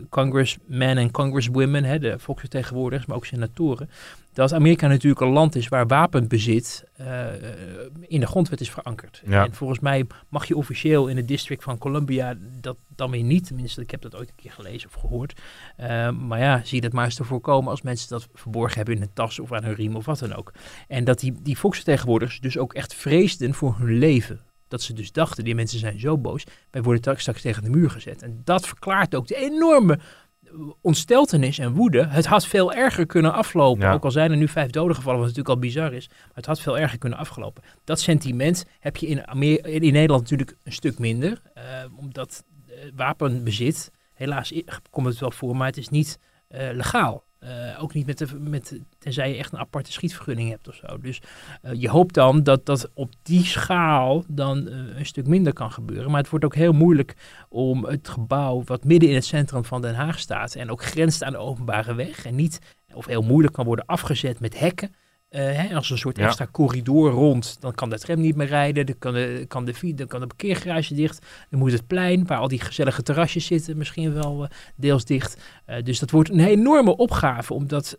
congressmen 0.09 0.99
en 0.99 1.11
congresswomen, 1.11 1.85
hè, 1.85 1.99
de 1.99 2.19
volksvertegenwoordigers, 2.19 3.07
maar 3.07 3.17
ook 3.17 3.27
senatoren 3.27 3.91
dat 4.37 4.53
Amerika 4.53 4.87
natuurlijk 4.87 5.21
een 5.21 5.29
land 5.29 5.55
is 5.55 5.69
waar 5.69 5.87
wapenbezit 5.87 6.85
uh, 7.01 7.27
in 8.01 8.21
de 8.21 8.27
grondwet 8.27 8.61
is 8.61 8.71
verankerd. 8.71 9.23
Ja. 9.27 9.45
En 9.45 9.55
volgens 9.55 9.79
mij 9.79 10.07
mag 10.29 10.45
je 10.45 10.57
officieel 10.57 11.07
in 11.07 11.17
het 11.17 11.29
district 11.29 11.63
van 11.63 11.79
Columbia 11.79 12.35
dat 12.61 12.77
dan 12.89 13.11
weer 13.11 13.23
niet. 13.23 13.47
Tenminste, 13.47 13.81
ik 13.81 13.91
heb 13.91 14.03
dat 14.03 14.17
ooit 14.17 14.29
een 14.29 14.35
keer 14.35 14.53
gelezen 14.53 14.89
of 14.89 15.01
gehoord. 15.01 15.41
Uh, 15.81 16.11
maar 16.11 16.39
ja, 16.39 16.61
zie 16.65 16.81
dat 16.81 16.93
maar 16.93 17.05
eens 17.05 17.15
te 17.15 17.25
voorkomen 17.25 17.71
als 17.71 17.83
mensen 17.83 18.09
dat 18.09 18.29
verborgen 18.35 18.77
hebben 18.77 18.97
in 18.97 19.03
een 19.03 19.13
tas 19.13 19.39
of 19.39 19.53
aan 19.53 19.65
hun 19.65 19.75
riem 19.75 19.97
of 19.97 20.05
wat 20.05 20.19
dan 20.19 20.35
ook. 20.35 20.53
En 20.89 21.05
dat 21.05 21.21
die, 21.21 21.35
die 21.43 21.59
volksvertegenwoordigers 21.59 22.41
dus 22.41 22.59
ook 22.59 22.75
echt 22.75 22.95
vreesden 22.95 23.55
voor 23.55 23.75
hun 23.79 23.99
leven. 23.99 24.41
Dat 24.69 24.83
ze 24.83 24.93
dus 24.93 25.13
dachten, 25.13 25.45
die 25.45 25.55
mensen 25.55 25.79
zijn 25.79 26.01
zo 26.01 26.19
boos, 26.19 26.45
wij 26.71 26.83
worden 26.83 27.17
straks 27.19 27.41
tegen 27.41 27.63
de 27.63 27.71
muur 27.71 27.91
gezet. 27.91 28.23
En 28.23 28.41
dat 28.45 28.67
verklaart 28.67 29.15
ook 29.15 29.27
de 29.27 29.37
enorme 29.37 29.99
ontsteltenis 30.81 31.59
en 31.59 31.73
woede. 31.73 32.07
Het 32.07 32.27
had 32.27 32.47
veel 32.47 32.73
erger 32.73 33.07
kunnen 33.07 33.33
aflopen. 33.33 33.91
Ook 33.91 34.05
al 34.05 34.11
zijn 34.11 34.31
er 34.31 34.37
nu 34.37 34.49
vijf 34.49 34.71
doden 34.71 34.97
gevallen, 34.97 35.19
wat 35.19 35.29
natuurlijk 35.29 35.55
al 35.55 35.61
bizar 35.61 35.93
is. 35.93 36.09
Maar 36.09 36.31
het 36.35 36.47
had 36.47 36.61
veel 36.61 36.79
erger 36.79 36.99
kunnen 36.99 37.19
afgelopen. 37.19 37.63
Dat 37.85 38.01
sentiment 38.01 38.65
heb 38.81 38.97
je 38.97 39.07
in, 39.07 39.27
Amer 39.27 39.67
in 39.67 39.93
Nederland 39.93 40.21
natuurlijk 40.21 40.57
een 40.63 40.73
stuk 40.73 40.99
minder. 40.99 41.43
Uh, 41.57 41.63
omdat 41.97 42.45
uh, 42.69 42.75
wapenbezit, 42.95 43.91
helaas 44.15 44.53
komt 44.91 45.07
het 45.07 45.19
wel 45.19 45.31
voor, 45.31 45.57
maar 45.57 45.67
het 45.67 45.77
is 45.77 45.89
niet 45.89 46.19
uh, 46.51 46.69
legaal. 46.73 47.25
Uh, 47.41 47.83
ook 47.83 47.95
niet 47.95 48.07
met 48.07 48.19
de, 48.19 48.27
met, 48.39 48.81
tenzij 48.99 49.29
je 49.29 49.37
echt 49.37 49.53
een 49.53 49.59
aparte 49.59 49.93
schietvergunning 49.93 50.51
hebt 50.51 50.69
of 50.69 50.75
zo. 50.75 50.99
Dus 51.01 51.21
uh, 51.63 51.71
je 51.75 51.89
hoopt 51.89 52.15
dan 52.15 52.43
dat 52.43 52.67
dat 52.67 52.91
op 52.95 53.13
die 53.23 53.45
schaal 53.45 54.25
dan 54.29 54.69
uh, 54.69 54.99
een 54.99 55.07
stuk 55.07 55.27
minder 55.27 55.53
kan 55.53 55.73
gebeuren. 55.73 56.11
Maar 56.11 56.21
het 56.21 56.31
wordt 56.31 56.45
ook 56.45 56.55
heel 56.55 56.73
moeilijk 56.73 57.15
om 57.49 57.85
het 57.85 58.09
gebouw 58.09 58.63
wat 58.65 58.85
midden 58.85 59.09
in 59.09 59.15
het 59.15 59.25
centrum 59.25 59.65
van 59.65 59.83
Den 59.83 59.95
Haag 59.95 60.19
staat 60.19 60.55
en 60.55 60.71
ook 60.71 60.83
grenst 60.83 61.23
aan 61.23 61.33
de 61.33 61.39
openbare 61.39 61.95
weg 61.95 62.27
en 62.27 62.35
niet, 62.35 62.59
of 62.95 63.07
heel 63.07 63.23
moeilijk 63.23 63.55
kan 63.55 63.65
worden 63.65 63.87
afgezet 63.87 64.41
met 64.41 64.59
hekken. 64.59 64.95
Uh, 65.31 65.41
hè, 65.41 65.75
als 65.75 65.91
een 65.91 65.99
soort 65.99 66.19
extra 66.19 66.47
corridor 66.53 67.11
rond, 67.11 67.57
dan 67.61 67.75
kan 67.75 67.91
de 67.91 67.99
tram 67.99 68.21
niet 68.21 68.37
meer 68.37 68.47
rijden, 68.47 68.87
dan 68.87 68.99
kan 68.99 69.13
de, 69.13 69.45
kan 69.49 69.65
de, 69.65 69.95
dan 69.95 70.07
kan 70.07 70.21
de 70.21 70.27
parkeergarage 70.27 70.95
dicht, 70.95 71.27
dan 71.51 71.59
moet 71.59 71.73
het 71.73 71.87
plein, 71.87 72.27
waar 72.27 72.39
al 72.39 72.49
die 72.49 72.61
gezellige 72.61 73.03
terrasjes 73.03 73.47
zitten, 73.47 73.77
misschien 73.77 74.15
wel 74.15 74.43
uh, 74.43 74.49
deels 74.77 75.05
dicht. 75.05 75.37
Uh, 75.67 75.77
dus 75.83 75.99
dat 75.99 76.11
wordt 76.11 76.31
een 76.31 76.41
enorme 76.41 76.97
opgave 76.97 77.55
om 77.55 77.67
dat 77.67 77.99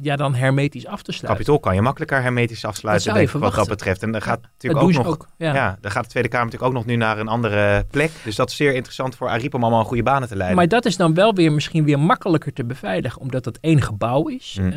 ja, 0.00 0.16
dan 0.16 0.34
hermetisch 0.34 0.86
af 0.86 1.02
te 1.02 1.12
sluiten. 1.12 1.28
Capitool 1.28 1.60
kan 1.60 1.74
je 1.74 1.80
makkelijker 1.80 2.22
hermetisch 2.22 2.64
afsluiten, 2.64 3.14
denk 3.14 3.28
ik, 3.28 3.34
wat 3.34 3.54
dat 3.54 3.68
betreft. 3.68 4.02
En 4.02 4.12
dan 4.12 4.22
gaat 4.22 4.40
natuurlijk 4.42 4.82
ook 4.82 4.92
nog, 4.92 5.06
ook, 5.06 5.28
ja. 5.36 5.54
ja. 5.54 5.78
dan 5.80 5.90
gaat 5.90 6.04
de 6.04 6.10
Tweede 6.10 6.28
Kamer 6.28 6.44
natuurlijk 6.44 6.72
ook 6.72 6.78
nog 6.78 6.86
nu 6.86 6.96
naar 6.96 7.18
een 7.18 7.28
andere 7.28 7.86
plek. 7.90 8.10
Dus 8.24 8.36
dat 8.36 8.50
is 8.50 8.56
zeer 8.56 8.74
interessant 8.74 9.16
voor 9.16 9.28
Ariep 9.28 9.54
om 9.54 9.62
allemaal 9.62 9.80
een 9.80 9.86
goede 9.86 10.02
banen 10.02 10.28
te 10.28 10.36
leiden. 10.36 10.56
Maar 10.56 10.68
dat 10.68 10.84
is 10.84 10.96
dan 10.96 11.14
wel 11.14 11.34
weer 11.34 11.52
misschien 11.52 11.84
weer 11.84 11.98
makkelijker 11.98 12.52
te 12.52 12.64
beveiligen, 12.64 13.20
omdat 13.20 13.44
dat 13.44 13.58
één 13.60 13.82
gebouw 13.82 14.28
is. 14.28 14.58
Mm. 14.60 14.72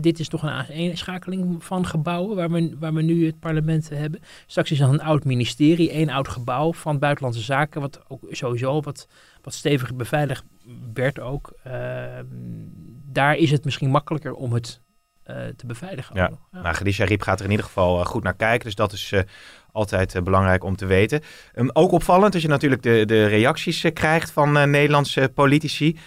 dit 0.00 0.18
is 0.18 0.28
toch 0.28 0.42
een 0.42 0.83
schakeling 0.92 1.64
van 1.64 1.86
gebouwen 1.86 2.36
waar 2.36 2.50
we, 2.50 2.76
waar 2.78 2.94
we 2.94 3.02
nu 3.02 3.26
het 3.26 3.40
parlement 3.40 3.88
hebben. 3.88 4.20
Straks 4.46 4.70
is 4.70 4.80
er 4.80 4.88
een 4.88 5.02
oud 5.02 5.24
ministerie, 5.24 5.90
één 5.90 6.08
oud 6.08 6.28
gebouw 6.28 6.72
van 6.72 6.98
Buitenlandse 6.98 7.42
Zaken, 7.42 7.80
wat 7.80 8.00
ook 8.08 8.22
sowieso 8.30 8.80
wat, 8.80 9.08
wat 9.42 9.54
steviger 9.54 9.96
beveiligd 9.96 10.44
werd 10.94 11.20
ook. 11.20 11.52
Uh, 11.66 11.72
daar 13.12 13.36
is 13.36 13.50
het 13.50 13.64
misschien 13.64 13.90
makkelijker 13.90 14.34
om 14.34 14.52
het 14.52 14.80
uh, 15.30 15.36
te 15.56 15.66
beveiligen. 15.66 16.16
Ja, 16.16 16.30
ja. 16.52 16.60
nou, 16.60 16.74
Khadija 16.74 17.04
Riep 17.04 17.22
gaat 17.22 17.38
er 17.38 17.44
in 17.44 17.50
ieder 17.50 17.66
geval 17.66 18.00
uh, 18.00 18.06
goed 18.06 18.22
naar 18.22 18.36
kijken, 18.36 18.64
dus 18.64 18.74
dat 18.74 18.92
is 18.92 19.12
uh, 19.12 19.20
altijd 19.72 20.24
belangrijk 20.24 20.64
om 20.64 20.76
te 20.76 20.86
weten. 20.86 21.20
Um, 21.54 21.70
ook 21.72 21.92
opvallend 21.92 22.34
als 22.34 22.42
je 22.42 22.48
natuurlijk 22.48 22.82
de, 22.82 23.04
de 23.06 23.26
reacties 23.26 23.84
krijgt 23.92 24.30
van 24.30 24.52
Nederlandse 24.70 25.30
politici. 25.34 25.98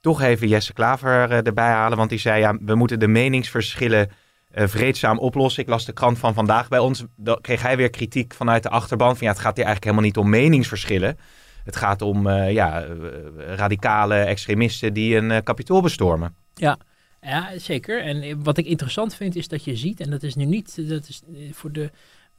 Toch 0.00 0.22
even 0.22 0.48
Jesse 0.48 0.72
Klaver 0.72 1.30
erbij 1.30 1.70
halen, 1.70 1.98
want 1.98 2.10
die 2.10 2.18
zei 2.18 2.40
ja, 2.40 2.56
we 2.60 2.74
moeten 2.74 2.98
de 2.98 3.08
meningsverschillen 3.08 4.10
vreedzaam 4.52 5.18
oplossen. 5.18 5.62
Ik 5.62 5.68
las 5.68 5.84
de 5.84 5.92
krant 5.92 6.18
van 6.18 6.34
vandaag 6.34 6.68
bij 6.68 6.78
ons. 6.78 7.04
Dan 7.16 7.40
kreeg 7.40 7.62
hij 7.62 7.76
weer 7.76 7.90
kritiek 7.90 8.34
vanuit 8.34 8.62
de 8.62 8.68
achterban. 8.68 9.16
Van 9.16 9.26
ja, 9.26 9.32
het 9.32 9.42
gaat 9.42 9.56
hier 9.56 9.64
eigenlijk 9.64 9.84
helemaal 9.84 10.04
niet 10.04 10.16
om 10.16 10.30
meningsverschillen. 10.30 11.18
Het 11.64 11.76
gaat 11.76 12.02
om 12.02 12.30
ja, 12.30 12.86
radicale 13.36 14.14
extremisten 14.14 14.92
die 14.92 15.16
een 15.16 15.42
kapitool 15.42 15.82
bestormen. 15.82 16.34
Ja, 16.54 16.78
ja, 17.20 17.58
zeker. 17.58 18.02
En 18.02 18.42
wat 18.42 18.58
ik 18.58 18.66
interessant 18.66 19.14
vind 19.14 19.36
is 19.36 19.48
dat 19.48 19.64
je 19.64 19.76
ziet, 19.76 20.00
en 20.00 20.10
dat 20.10 20.22
is 20.22 20.34
nu 20.34 20.44
niet, 20.44 20.88
dat 20.88 21.08
is 21.08 21.22
voor 21.52 21.72
de, 21.72 21.90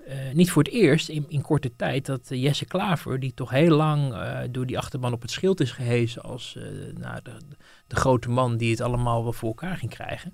uh, 0.08 0.14
niet 0.34 0.52
voor 0.52 0.64
het 0.64 0.72
eerst 0.72 1.10
in, 1.10 1.26
in 1.28 1.42
korte 1.42 1.76
tijd, 1.76 2.06
dat 2.06 2.22
Jesse 2.30 2.66
Klaver, 2.66 3.20
die 3.20 3.34
toch 3.34 3.50
heel 3.50 3.76
lang 3.76 4.14
uh, 4.14 4.40
door 4.52 4.66
die 4.66 4.78
achterban 4.78 5.14
op 5.14 5.22
het 5.22 5.32
schild 5.32 5.60
is 5.60 5.72
gehezen 5.72 6.22
als 6.22 6.58
nou, 6.98 7.20
de, 7.24 7.38
de, 7.88 7.96
grote 7.96 8.30
man 8.30 8.58
die 8.58 8.72
het 8.72 8.82
allemaal 8.82 9.24
wel 9.24 9.34
voor 9.34 9.50
elkaar 9.50 9.78
ging 9.78 9.92
krijgen, 9.92 10.34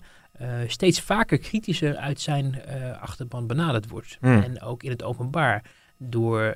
steeds 0.68 1.02
vaker 1.02 1.38
kritischer 1.38 1.96
uit 1.96 2.22
zijn 2.22 2.62
achterban 3.00 3.48
benaderd 3.48 3.90
wordt. 3.90 4.18
Mm. 4.22 4.42
En 4.42 4.62
ook 4.62 4.84
in 4.84 4.90
het 4.90 5.04
openbaar 5.04 5.64
door 5.98 6.56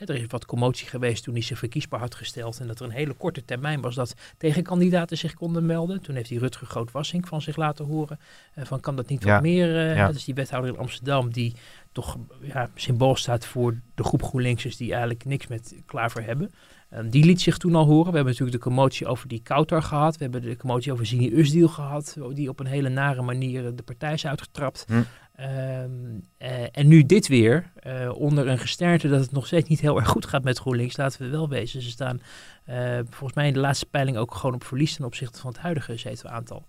er 0.00 0.14
is 0.14 0.24
wat 0.28 0.46
commotie 0.46 0.88
geweest 0.88 1.24
toen 1.24 1.34
hij 1.34 1.42
zich 1.42 1.58
verkiesbaar 1.58 2.00
had 2.00 2.14
gesteld. 2.14 2.60
En 2.60 2.66
dat 2.66 2.78
er 2.78 2.86
een 2.86 2.92
hele 2.92 3.12
korte 3.12 3.44
termijn 3.44 3.80
was 3.80 3.94
dat 3.94 4.14
tegenkandidaten 4.38 5.18
zich 5.18 5.34
konden 5.34 5.66
melden. 5.66 6.00
Toen 6.00 6.14
heeft 6.14 6.30
hij 6.30 6.38
Rutger 6.38 6.66
Groot-Wassink 6.66 7.26
van 7.26 7.42
zich 7.42 7.56
laten 7.56 7.84
horen. 7.84 8.18
Uh, 8.58 8.64
van 8.64 8.80
kan 8.80 8.96
dat 8.96 9.08
niet 9.08 9.24
wat 9.24 9.42
meer? 9.42 9.96
Uh, 9.96 10.06
Dat 10.06 10.14
is 10.14 10.24
die 10.24 10.34
wethouder 10.34 10.72
in 10.72 10.78
Amsterdam 10.78 11.32
die 11.32 11.54
toch 11.92 12.16
ja, 12.40 12.70
symbool 12.74 13.16
staat 13.16 13.46
voor 13.46 13.80
de 13.94 14.04
groep 14.04 14.22
GroenLinksers 14.22 14.76
die 14.76 14.90
eigenlijk 14.90 15.24
niks 15.24 15.46
met 15.46 15.74
Klaver 15.86 16.24
hebben. 16.24 16.50
Um, 16.94 17.10
die 17.10 17.24
liet 17.24 17.40
zich 17.40 17.56
toen 17.58 17.74
al 17.74 17.84
horen. 17.84 18.10
We 18.10 18.16
hebben 18.16 18.32
natuurlijk 18.32 18.62
de 18.62 18.68
commotie 18.68 19.06
over 19.06 19.28
die 19.28 19.40
Kouter 19.42 19.82
gehad. 19.82 20.16
We 20.16 20.22
hebben 20.22 20.42
de 20.42 20.56
commotie 20.56 20.92
over 20.92 21.06
Zini 21.06 21.32
Usdiel 21.32 21.68
gehad. 21.68 22.16
Die 22.32 22.48
op 22.48 22.60
een 22.60 22.66
hele 22.66 22.88
nare 22.88 23.22
manier 23.22 23.74
de 23.74 23.82
partij 23.82 24.12
is 24.12 24.26
uitgetrapt. 24.26 24.84
Hm. 24.88 25.02
Um, 25.40 26.22
uh, 26.38 26.66
en 26.72 26.88
nu 26.88 27.02
dit 27.02 27.28
weer, 27.28 27.70
uh, 27.86 28.12
onder 28.14 28.48
een 28.48 28.58
gesternte 28.58 29.08
dat 29.08 29.20
het 29.20 29.32
nog 29.32 29.46
steeds 29.46 29.68
niet 29.68 29.80
heel 29.80 29.96
erg 29.96 30.08
goed 30.08 30.26
gaat 30.26 30.44
met 30.44 30.58
GroenLinks, 30.58 30.96
laten 30.96 31.22
we 31.22 31.28
wel 31.28 31.48
wezen. 31.48 31.82
Ze 31.82 31.90
staan 31.90 32.20
uh, 32.68 32.98
volgens 33.04 33.34
mij 33.34 33.46
in 33.46 33.52
de 33.52 33.58
laatste 33.60 33.86
peiling 33.86 34.16
ook 34.16 34.34
gewoon 34.34 34.54
op 34.54 34.64
verlies 34.64 34.96
ten 34.96 35.04
opzichte 35.04 35.40
van 35.40 35.50
het 35.50 35.60
huidige 35.60 35.96
zetelaantal. 35.96 36.66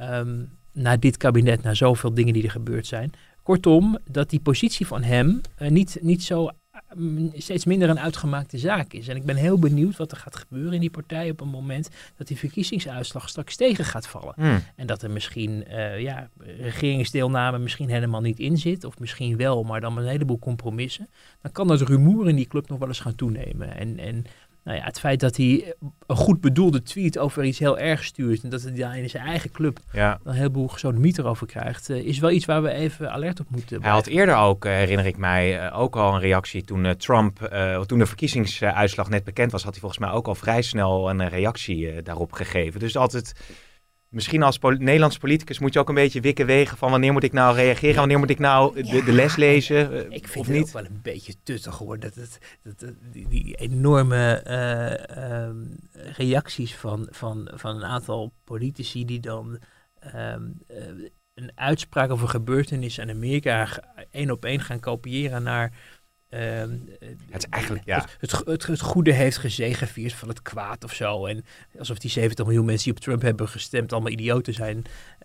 Um, 0.00 0.58
na 0.72 0.96
dit 0.96 1.16
kabinet, 1.16 1.62
na 1.62 1.74
zoveel 1.74 2.14
dingen 2.14 2.32
die 2.32 2.42
er 2.42 2.50
gebeurd 2.50 2.86
zijn. 2.86 3.12
Kortom, 3.42 3.98
dat 4.04 4.30
die 4.30 4.40
positie 4.40 4.86
van 4.86 5.02
hem 5.02 5.40
niet, 5.58 5.98
niet 6.00 6.22
zo 6.22 6.50
steeds 7.32 7.64
minder 7.64 7.88
een 7.88 8.00
uitgemaakte 8.00 8.58
zaak 8.58 8.92
is. 8.92 9.08
En 9.08 9.16
ik 9.16 9.24
ben 9.24 9.36
heel 9.36 9.58
benieuwd 9.58 9.96
wat 9.96 10.10
er 10.10 10.16
gaat 10.16 10.36
gebeuren 10.36 10.72
in 10.72 10.80
die 10.80 10.90
partij 10.90 11.30
op 11.30 11.40
een 11.40 11.48
moment 11.48 11.90
dat 12.16 12.26
die 12.26 12.38
verkiezingsuitslag 12.38 13.28
straks 13.28 13.56
tegen 13.56 13.84
gaat 13.84 14.06
vallen. 14.06 14.34
Hmm. 14.36 14.62
En 14.76 14.86
dat 14.86 15.02
er 15.02 15.10
misschien 15.10 15.64
uh, 15.70 16.00
ja, 16.00 16.30
regeringsdeelname 16.38 17.58
misschien 17.58 17.88
helemaal 17.88 18.20
niet 18.20 18.38
in 18.38 18.58
zit, 18.58 18.84
of 18.84 18.98
misschien 18.98 19.36
wel, 19.36 19.62
maar 19.62 19.80
dan 19.80 19.94
met 19.94 20.04
een 20.04 20.10
heleboel 20.10 20.38
compromissen. 20.38 21.08
Dan 21.42 21.52
kan 21.52 21.68
dat 21.68 21.80
rumoer 21.80 22.28
in 22.28 22.36
die 22.36 22.48
club 22.48 22.68
nog 22.68 22.78
wel 22.78 22.88
eens 22.88 23.00
gaan 23.00 23.14
toenemen. 23.14 23.76
En, 23.76 23.98
en 23.98 24.24
nou 24.64 24.76
ja, 24.78 24.84
het 24.84 25.00
feit 25.00 25.20
dat 25.20 25.36
hij 25.36 25.74
een 26.06 26.16
goed 26.16 26.40
bedoelde 26.40 26.82
tweet 26.82 27.18
over 27.18 27.44
iets 27.44 27.58
heel 27.58 27.78
erg 27.78 28.04
stuurt 28.04 28.42
en 28.42 28.50
dat 28.50 28.62
hij 28.62 28.72
daar 28.72 28.98
in 28.98 29.10
zijn 29.10 29.26
eigen 29.26 29.50
club 29.50 29.78
ja. 29.92 30.20
een 30.24 30.34
heleboel 30.34 30.68
gesodemieter 30.68 31.26
over 31.26 31.46
krijgt, 31.46 31.90
uh, 31.90 31.96
is 31.96 32.18
wel 32.18 32.30
iets 32.30 32.44
waar 32.44 32.62
we 32.62 32.70
even 32.70 33.12
alert 33.12 33.40
op 33.40 33.50
moeten 33.50 33.78
blijven. 33.78 33.88
Hij 33.88 33.96
had 33.96 34.06
eerder 34.06 34.36
ook, 34.36 34.64
uh, 34.64 34.72
herinner 34.72 35.06
ik 35.06 35.16
mij, 35.16 35.66
uh, 35.66 35.80
ook 35.80 35.96
al 35.96 36.14
een 36.14 36.20
reactie 36.20 36.64
toen 36.64 36.96
Trump, 36.96 37.38
toen 37.86 37.98
de 37.98 38.06
verkiezingsuitslag 38.06 39.08
net 39.08 39.24
bekend 39.24 39.52
was, 39.52 39.62
had 39.62 39.72
hij 39.72 39.80
volgens 39.80 40.00
mij 40.00 40.10
ook 40.10 40.26
al 40.26 40.34
vrij 40.34 40.62
snel 40.62 41.10
een 41.10 41.28
reactie 41.28 42.02
daarop 42.02 42.32
gegeven. 42.32 42.80
Dus 42.80 42.96
altijd 42.96 43.32
misschien 44.10 44.42
als 44.42 44.58
pol 44.58 44.70
Nederlands 44.70 45.18
politicus 45.18 45.58
moet 45.58 45.72
je 45.72 45.78
ook 45.78 45.88
een 45.88 45.94
beetje 45.94 46.20
wikken 46.20 46.46
wegen 46.46 46.76
van 46.76 46.90
wanneer 46.90 47.12
moet 47.12 47.22
ik 47.22 47.32
nou 47.32 47.54
reageren, 47.54 47.96
wanneer 47.96 48.18
moet 48.18 48.30
ik 48.30 48.38
nou 48.38 48.82
de, 48.82 49.04
de 49.04 49.12
les 49.12 49.36
lezen. 49.36 49.92
Uh, 49.92 49.98
ik 50.10 50.28
vind 50.28 50.46
het 50.46 50.54
niet. 50.54 50.66
ook 50.66 50.72
wel 50.72 50.84
een 50.84 51.00
beetje 51.02 51.34
tuttig 51.42 51.78
hoor, 51.78 51.98
dat, 51.98 52.14
het, 52.14 52.38
dat, 52.62 52.94
die, 53.12 53.28
die, 53.28 53.54
enorme 53.54 54.44
uh, 54.46 55.42
um, 55.42 55.76
reacties 56.16 56.76
van, 56.76 57.06
van, 57.10 57.50
van 57.54 57.76
een 57.76 57.84
aantal 57.84 58.32
politici 58.44 59.04
die 59.04 59.20
dan 59.20 59.58
um, 60.14 60.58
uh, 60.70 61.08
een 61.34 61.52
uitspraak 61.54 62.10
over 62.10 62.28
gebeurtenissen 62.28 63.08
in 63.08 63.14
Amerika 63.16 63.68
één 64.10 64.30
op 64.30 64.44
één 64.44 64.60
gaan 64.60 64.80
kopiëren 64.80 65.42
naar 65.42 65.72
Ehm, 66.30 66.78
het 67.30 67.42
is 67.42 67.48
eigenlijk, 67.48 67.84
ja. 67.84 68.06
Het, 68.18 68.42
het, 68.44 68.66
het, 68.66 68.80
goede 68.80 69.12
heeft 69.12 69.36
gezegevierd 69.36 70.12
van 70.12 70.28
het 70.28 70.42
kwaad 70.42 70.84
of 70.84 70.94
zo. 70.94 71.26
En 71.26 71.44
alsof 71.78 71.98
die 71.98 72.10
70 72.10 72.44
miljoen 72.44 72.64
mensen 72.64 72.84
die 72.84 72.92
op 72.92 73.00
Trump 73.00 73.22
hebben 73.22 73.48
gestemd 73.48 73.92
allemaal 73.92 74.12
idioten 74.12 74.54
zijn. 74.54 74.82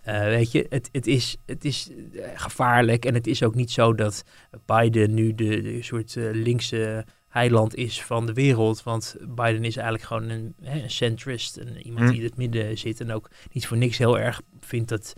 Uh, 0.08 0.20
weet 0.20 0.52
je, 0.52 0.66
het, 0.68 0.88
het, 0.92 1.06
is, 1.06 1.36
het 1.44 1.64
is 1.64 1.90
eh, 2.14 2.28
gevaarlijk. 2.34 3.04
En 3.04 3.14
het 3.14 3.26
is 3.26 3.42
ook 3.42 3.54
niet 3.54 3.70
zo 3.70 3.94
dat 3.94 4.24
Biden 4.64 5.14
nu 5.14 5.34
de, 5.34 5.62
de 5.62 5.82
soort 5.82 6.14
uh, 6.14 6.28
linkse 6.32 7.04
heiland 7.28 7.74
is 7.74 8.02
van 8.02 8.26
de 8.26 8.32
wereld. 8.32 8.82
Want 8.82 9.16
Biden 9.20 9.64
is 9.64 9.76
eigenlijk 9.76 10.06
gewoon 10.06 10.28
een, 10.28 10.54
hè, 10.62 10.82
een 10.82 10.90
centrist. 10.90 11.56
En 11.56 11.76
iemand 11.82 12.04
hm. 12.04 12.10
die 12.10 12.20
in 12.20 12.26
het 12.26 12.36
midden 12.36 12.78
zit. 12.78 13.00
En 13.00 13.12
ook 13.12 13.30
niet 13.52 13.66
voor 13.66 13.76
niks 13.76 13.98
heel 13.98 14.18
erg 14.18 14.40
vindt 14.60 14.88
dat 14.88 15.12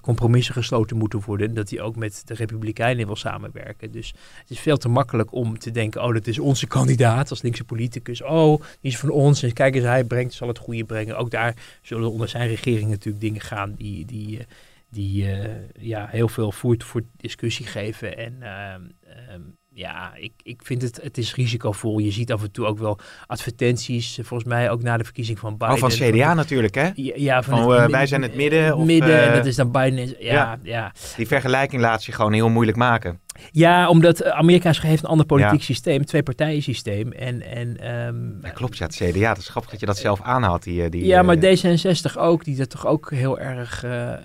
compromissen 0.00 0.54
gesloten 0.54 0.96
moeten 0.96 1.22
worden. 1.24 1.54
Dat 1.54 1.70
hij 1.70 1.80
ook 1.80 1.96
met 1.96 2.22
de 2.24 2.34
Republikeinen 2.34 3.06
wil 3.06 3.16
samenwerken. 3.16 3.90
Dus 3.90 4.14
het 4.40 4.50
is 4.50 4.60
veel 4.60 4.76
te 4.76 4.88
makkelijk 4.88 5.32
om 5.32 5.58
te 5.58 5.70
denken: 5.70 6.02
oh, 6.02 6.12
dat 6.12 6.26
is 6.26 6.38
onze 6.38 6.66
kandidaat 6.66 7.30
als 7.30 7.42
linkse 7.42 7.64
politicus. 7.64 8.22
Oh, 8.22 8.60
die 8.80 8.90
is 8.90 8.98
van 8.98 9.10
ons. 9.10 9.42
En 9.42 9.52
kijk 9.52 9.74
eens, 9.74 9.84
hij 9.84 10.04
brengt, 10.04 10.34
zal 10.34 10.48
het 10.48 10.58
goede 10.58 10.84
brengen. 10.84 11.16
Ook 11.16 11.30
daar 11.30 11.54
zullen 11.82 12.10
onder 12.10 12.28
zijn 12.28 12.48
regering 12.48 12.90
natuurlijk 12.90 13.24
dingen 13.24 13.40
gaan 13.40 13.74
die. 13.74 14.04
die 14.04 14.38
eh, 14.38 14.44
die 14.94 15.24
uh, 15.24 15.44
ja, 15.78 16.06
heel 16.10 16.28
veel 16.28 16.52
voert 16.52 16.84
voor 16.84 17.02
discussie 17.16 17.66
geven. 17.66 18.16
En 18.16 18.34
uh, 18.40 19.34
ja, 19.74 20.12
ik, 20.14 20.32
ik 20.42 20.60
vind 20.64 20.82
het, 20.82 21.00
het 21.02 21.18
is 21.18 21.34
risicovol. 21.34 21.98
Je 21.98 22.10
ziet 22.10 22.32
af 22.32 22.42
en 22.42 22.50
toe 22.50 22.66
ook 22.66 22.78
wel 22.78 22.98
advertenties, 23.26 24.18
eh, 24.18 24.24
volgens 24.24 24.48
mij 24.48 24.70
ook 24.70 24.82
na 24.82 24.96
de 24.96 25.04
verkiezing 25.04 25.38
van 25.38 25.56
Biden. 25.56 25.74
Oh, 25.74 25.80
van 25.80 25.90
CDA 25.90 26.34
natuurlijk, 26.34 26.74
hè? 26.74 26.90
Ja, 26.94 27.42
van, 27.42 27.62
van 27.62 27.72
het, 27.72 27.80
uh, 27.80 27.86
wij 27.86 28.06
zijn 28.06 28.22
het 28.22 28.34
midden. 28.34 28.76
Of, 28.76 28.84
midden, 28.84 29.28
uh, 29.28 29.34
dat 29.34 29.46
is 29.46 29.56
dan 29.56 29.70
Biden. 29.70 30.06
Ja, 30.06 30.14
ja, 30.18 30.58
ja. 30.62 30.92
Die 31.16 31.26
vergelijking 31.26 31.82
laat 31.82 32.04
je 32.04 32.12
gewoon 32.12 32.32
heel 32.32 32.48
moeilijk 32.48 32.76
maken. 32.76 33.20
Ja, 33.50 33.88
omdat 33.88 34.24
Amerika 34.24 34.72
heeft 34.80 35.02
een 35.02 35.08
ander 35.08 35.26
politiek 35.26 35.58
ja. 35.58 35.64
systeem, 35.64 36.04
twee 36.04 36.22
partijen 36.22 36.62
systeem. 36.62 37.12
En, 37.12 37.42
en, 37.42 37.96
um, 37.96 38.38
ja, 38.42 38.50
klopt, 38.50 38.76
ja, 38.76 38.86
het 38.86 38.94
CDA, 38.94 39.28
het 39.28 39.38
is 39.38 39.48
grappig 39.48 39.70
dat 39.70 39.80
je 39.80 39.86
dat 39.86 39.96
zelf 39.96 40.22
aanhaalt. 40.22 40.62
Die, 40.62 40.88
die, 40.88 41.04
ja, 41.04 41.22
maar 41.22 41.36
D66 41.36 42.16
ook, 42.16 42.44
die 42.44 42.60
er 42.60 42.68
toch 42.68 42.86
ook 42.86 43.10
heel 43.10 43.38
erg 43.38 43.84
uh, 43.84 43.92
uh, 43.92 44.16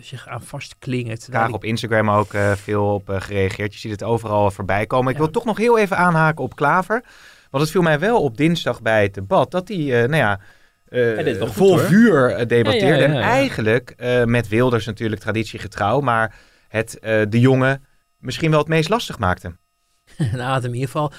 zich 0.00 0.28
aan 0.28 0.42
vastklingt. 0.42 1.32
Daar 1.32 1.50
op 1.50 1.64
Instagram 1.64 2.10
ook 2.10 2.32
uh, 2.32 2.52
veel 2.52 2.94
op 2.94 3.08
gereageerd. 3.08 3.72
Je 3.72 3.78
ziet 3.78 3.90
het 3.90 4.02
overal 4.02 4.50
voorbij 4.50 4.86
komen. 4.86 5.12
Ik 5.12 5.18
wil 5.18 5.30
toch 5.30 5.44
nog 5.44 5.56
heel 5.56 5.78
even 5.78 5.96
aanhaken 5.96 6.44
op 6.44 6.56
Klaver. 6.56 7.04
Want 7.50 7.62
het 7.62 7.72
viel 7.72 7.82
mij 7.82 7.98
wel 7.98 8.22
op 8.22 8.36
dinsdag 8.36 8.82
bij 8.82 9.02
het 9.02 9.14
debat 9.14 9.50
dat 9.50 9.68
hij, 9.68 9.76
nou 9.76 10.16
ja... 10.16 10.40
Uh, 10.88 11.42
vol 11.46 11.78
goed, 11.78 11.86
vuur 11.86 12.48
debatteerde. 12.48 12.86
Ja, 12.86 12.94
ja, 12.94 12.96
ja, 12.96 13.04
en 13.04 13.20
eigenlijk 13.20 13.94
uh, 13.96 14.24
met 14.24 14.48
Wilders 14.48 14.86
natuurlijk 14.86 15.20
traditiegetrouw, 15.20 16.00
maar 16.00 16.34
het 16.68 16.98
de 17.28 17.40
jongen 17.40 17.82
misschien 18.24 18.50
wel 18.50 18.58
het 18.58 18.68
meest 18.68 18.88
lastig 18.88 19.18
maakte. 19.18 19.56
nou, 20.32 20.64
in 20.64 20.72
ieder 20.74 20.88
geval, 20.88 21.12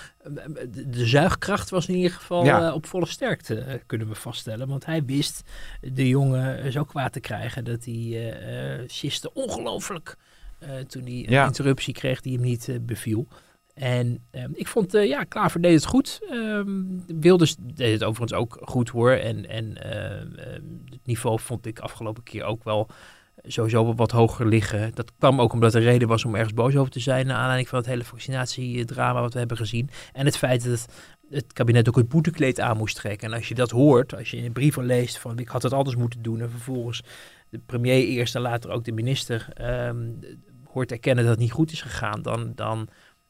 de 0.87 1.05
zuigkracht 1.05 1.69
was 1.69 1.87
in 1.87 1.95
ieder 1.95 2.11
geval 2.11 2.45
ja. 2.45 2.67
uh, 2.67 2.73
op 2.73 2.85
volle 2.85 3.05
sterkte, 3.05 3.65
uh, 3.67 3.73
kunnen 3.85 4.07
we 4.07 4.15
vaststellen. 4.15 4.67
Want 4.67 4.85
hij 4.85 5.05
wist 5.05 5.41
de 5.81 6.07
jongen 6.07 6.71
zo 6.71 6.83
kwaad 6.83 7.13
te 7.13 7.19
krijgen 7.19 7.63
dat 7.63 7.85
hij 7.85 7.93
uh, 7.93 8.83
siste 8.87 9.33
ongelooflijk 9.33 10.15
toen 10.87 11.03
hij 11.03 11.11
een 11.13 11.25
ja. 11.29 11.45
interruptie 11.45 11.93
kreeg 11.93 12.21
die 12.21 12.33
hem 12.33 12.41
niet 12.41 12.77
beviel. 12.81 13.27
En 13.73 14.23
um, 14.31 14.51
ik 14.53 14.67
vond, 14.67 14.91
ja, 14.91 15.23
Klaver 15.23 15.61
deed 15.61 15.73
het 15.73 15.85
goed. 15.85 16.19
Um, 16.31 17.03
Wilders 17.07 17.55
deed 17.59 17.93
het 17.93 18.03
overigens 18.03 18.39
ook 18.39 18.57
goed 18.61 18.89
hoor. 18.89 19.11
En, 19.11 19.49
en 19.49 19.77
het 20.89 21.05
niveau 21.05 21.39
vond 21.39 21.65
ik 21.65 21.79
afgelopen 21.79 22.23
keer 22.23 22.43
ook 22.43 22.63
wel 22.63 22.89
sowieso 23.47 23.95
wat 23.95 24.11
hoger 24.11 24.47
liggen. 24.47 24.91
Dat 24.93 25.11
kwam 25.17 25.41
ook 25.41 25.53
omdat 25.53 25.73
er 25.73 25.81
reden 25.81 26.07
was 26.07 26.25
om 26.25 26.35
ergens 26.35 26.53
boos 26.53 26.75
over 26.75 26.91
te 26.91 26.99
zijn... 26.99 27.27
naar 27.27 27.37
aanleiding 27.37 27.67
van 27.67 27.77
het 27.77 27.87
hele 27.87 28.03
vaccinatiedrama 28.03 29.21
wat 29.21 29.33
we 29.33 29.39
hebben 29.39 29.57
gezien. 29.57 29.89
En 30.13 30.25
het 30.25 30.37
feit 30.37 30.63
dat 30.63 30.85
het 31.29 31.53
kabinet 31.53 31.87
ook 31.87 31.95
het 31.95 32.09
boetekleed 32.09 32.59
aan 32.59 32.77
moest 32.77 32.95
trekken. 32.95 33.27
En 33.27 33.37
als 33.37 33.47
je 33.47 33.55
dat 33.55 33.71
hoort, 33.71 34.15
als 34.15 34.31
je 34.31 34.37
in 34.37 34.51
brieven 34.51 34.85
leest 34.85 35.17
van 35.17 35.39
ik 35.39 35.47
had 35.47 35.63
het 35.63 35.73
anders 35.73 35.95
moeten 35.95 36.21
doen... 36.21 36.41
en 36.41 36.49
vervolgens 36.49 37.03
de 37.49 37.59
premier 37.65 38.05
eerst 38.05 38.35
en 38.35 38.41
later 38.41 38.71
ook 38.71 38.83
de 38.83 38.91
minister 38.91 39.47
um, 39.87 40.19
hoort 40.71 40.91
erkennen 40.91 41.23
dat 41.23 41.33
het 41.33 41.41
niet 41.41 41.51
goed 41.51 41.71
is 41.71 41.81
gegaan... 41.81 42.21
dan, 42.21 42.51
dan 42.55 42.87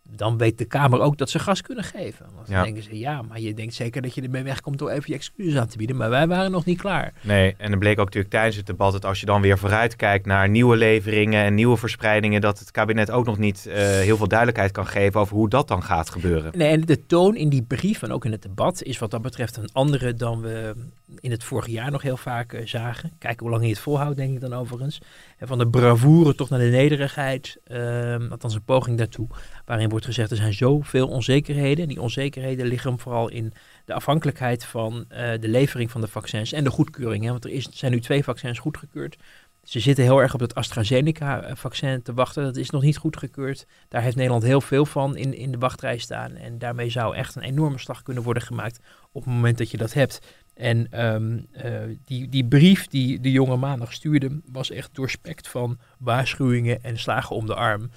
dan 0.09 0.37
weet 0.37 0.57
de 0.57 0.65
Kamer 0.65 0.99
ook 0.99 1.17
dat 1.17 1.29
ze 1.29 1.39
gas 1.39 1.61
kunnen 1.61 1.83
geven. 1.83 2.25
Want 2.35 2.47
dan 2.47 2.63
denken 2.63 2.83
ze, 2.83 2.97
ja, 2.97 3.21
maar 3.21 3.39
je 3.39 3.53
denkt 3.53 3.73
zeker 3.73 4.01
dat 4.01 4.13
je 4.13 4.21
ermee 4.21 4.43
wegkomt 4.43 4.79
door 4.79 4.89
even 4.89 5.03
je 5.05 5.13
excuses 5.13 5.59
aan 5.59 5.67
te 5.67 5.77
bieden. 5.77 5.95
Maar 5.95 6.09
wij 6.09 6.27
waren 6.27 6.51
nog 6.51 6.65
niet 6.65 6.79
klaar. 6.79 7.13
Nee, 7.21 7.55
en 7.57 7.69
dan 7.69 7.79
bleek 7.79 7.99
ook 7.99 8.05
natuurlijk 8.05 8.33
tijdens 8.33 8.55
het 8.55 8.65
debat 8.65 8.91
dat 8.91 9.05
als 9.05 9.19
je 9.19 9.25
dan 9.25 9.41
weer 9.41 9.57
vooruit 9.57 9.95
kijkt 9.95 10.25
naar 10.25 10.49
nieuwe 10.49 10.75
leveringen 10.75 11.43
en 11.43 11.53
nieuwe 11.55 11.77
verspreidingen, 11.77 12.41
dat 12.41 12.59
het 12.59 12.71
kabinet 12.71 13.11
ook 13.11 13.25
nog 13.25 13.37
niet 13.37 13.65
uh, 13.67 13.73
heel 13.75 14.17
veel 14.17 14.27
duidelijkheid 14.27 14.71
kan 14.71 14.87
geven 14.87 15.19
over 15.19 15.35
hoe 15.35 15.49
dat 15.49 15.67
dan 15.67 15.83
gaat 15.83 16.09
gebeuren. 16.09 16.51
Nee, 16.57 16.69
en 16.69 16.81
de 16.81 17.05
toon 17.05 17.35
in 17.35 17.49
die 17.49 17.63
brief 17.63 18.01
en 18.01 18.11
ook 18.11 18.25
in 18.25 18.31
het 18.31 18.41
debat 18.41 18.83
is 18.83 18.97
wat 18.97 19.11
dat 19.11 19.21
betreft 19.21 19.57
een 19.57 19.69
andere 19.73 20.13
dan 20.13 20.41
we 20.41 20.75
in 21.19 21.31
het 21.31 21.43
vorige 21.43 21.71
jaar 21.71 21.91
nog 21.91 22.01
heel 22.01 22.17
vaak 22.17 22.53
uh, 22.53 22.61
zagen. 22.65 23.11
Kijken 23.19 23.39
hoe 23.39 23.49
lang 23.49 23.61
hij 23.61 23.71
het 23.71 23.79
volhoudt, 23.79 24.17
denk 24.17 24.33
ik 24.33 24.41
dan 24.41 24.53
overigens. 24.53 25.01
Van 25.39 25.57
de 25.57 25.67
bravoure 25.67 26.35
toch 26.35 26.49
naar 26.49 26.59
de 26.59 26.65
nederigheid. 26.65 27.57
Uh, 27.67 28.31
althans 28.31 28.53
een 28.53 28.63
poging 28.63 28.97
daartoe. 28.97 29.27
Waarin 29.65 29.89
wordt 29.89 30.05
gezegd 30.05 30.31
er 30.31 30.37
zijn 30.37 30.53
zoveel 30.53 31.07
onzekerheden. 31.07 31.83
En 31.83 31.89
die 31.89 32.01
onzekerheden 32.01 32.65
liggen 32.65 32.99
vooral 32.99 33.29
in 33.29 33.53
de 33.85 33.93
afhankelijkheid 33.93 34.65
van 34.65 34.93
uh, 34.93 35.17
de 35.39 35.47
levering 35.47 35.91
van 35.91 36.01
de 36.01 36.07
vaccins 36.07 36.51
en 36.51 36.63
de 36.63 36.69
goedkeuring. 36.69 37.23
Hè? 37.23 37.29
Want 37.29 37.45
er 37.45 37.51
is, 37.51 37.69
zijn 37.71 37.91
nu 37.91 37.99
twee 37.99 38.23
vaccins 38.23 38.59
goedgekeurd. 38.59 39.17
Ze 39.63 39.79
zitten 39.79 40.03
heel 40.03 40.21
erg 40.21 40.33
op 40.33 40.39
het 40.39 40.55
AstraZeneca-vaccin 40.55 42.01
te 42.01 42.13
wachten. 42.13 42.43
Dat 42.43 42.55
is 42.55 42.69
nog 42.69 42.81
niet 42.81 42.97
goedgekeurd. 42.97 43.65
Daar 43.89 44.01
heeft 44.01 44.15
Nederland 44.15 44.43
heel 44.43 44.61
veel 44.61 44.85
van 44.85 45.17
in, 45.17 45.33
in 45.33 45.51
de 45.51 45.57
wachtrij 45.57 45.97
staan. 45.97 46.35
En 46.35 46.57
daarmee 46.57 46.89
zou 46.89 47.15
echt 47.15 47.35
een 47.35 47.41
enorme 47.41 47.79
slag 47.79 48.03
kunnen 48.03 48.23
worden 48.23 48.43
gemaakt 48.43 48.79
op 49.11 49.23
het 49.23 49.33
moment 49.33 49.57
dat 49.57 49.71
je 49.71 49.77
dat 49.77 49.93
hebt. 49.93 50.19
En 50.55 51.05
um, 51.05 51.47
uh, 51.65 51.81
die, 52.05 52.29
die 52.29 52.45
brief 52.45 52.87
die 52.87 53.19
de 53.19 53.31
jonge 53.31 53.55
maandag 53.55 53.93
stuurde, 53.93 54.41
was 54.51 54.71
echt 54.71 54.95
doorspekt 54.95 55.47
van 55.47 55.79
waarschuwingen 55.99 56.83
en 56.83 56.97
slagen 56.97 57.35
om 57.35 57.45
de 57.45 57.55
arm. 57.55 57.89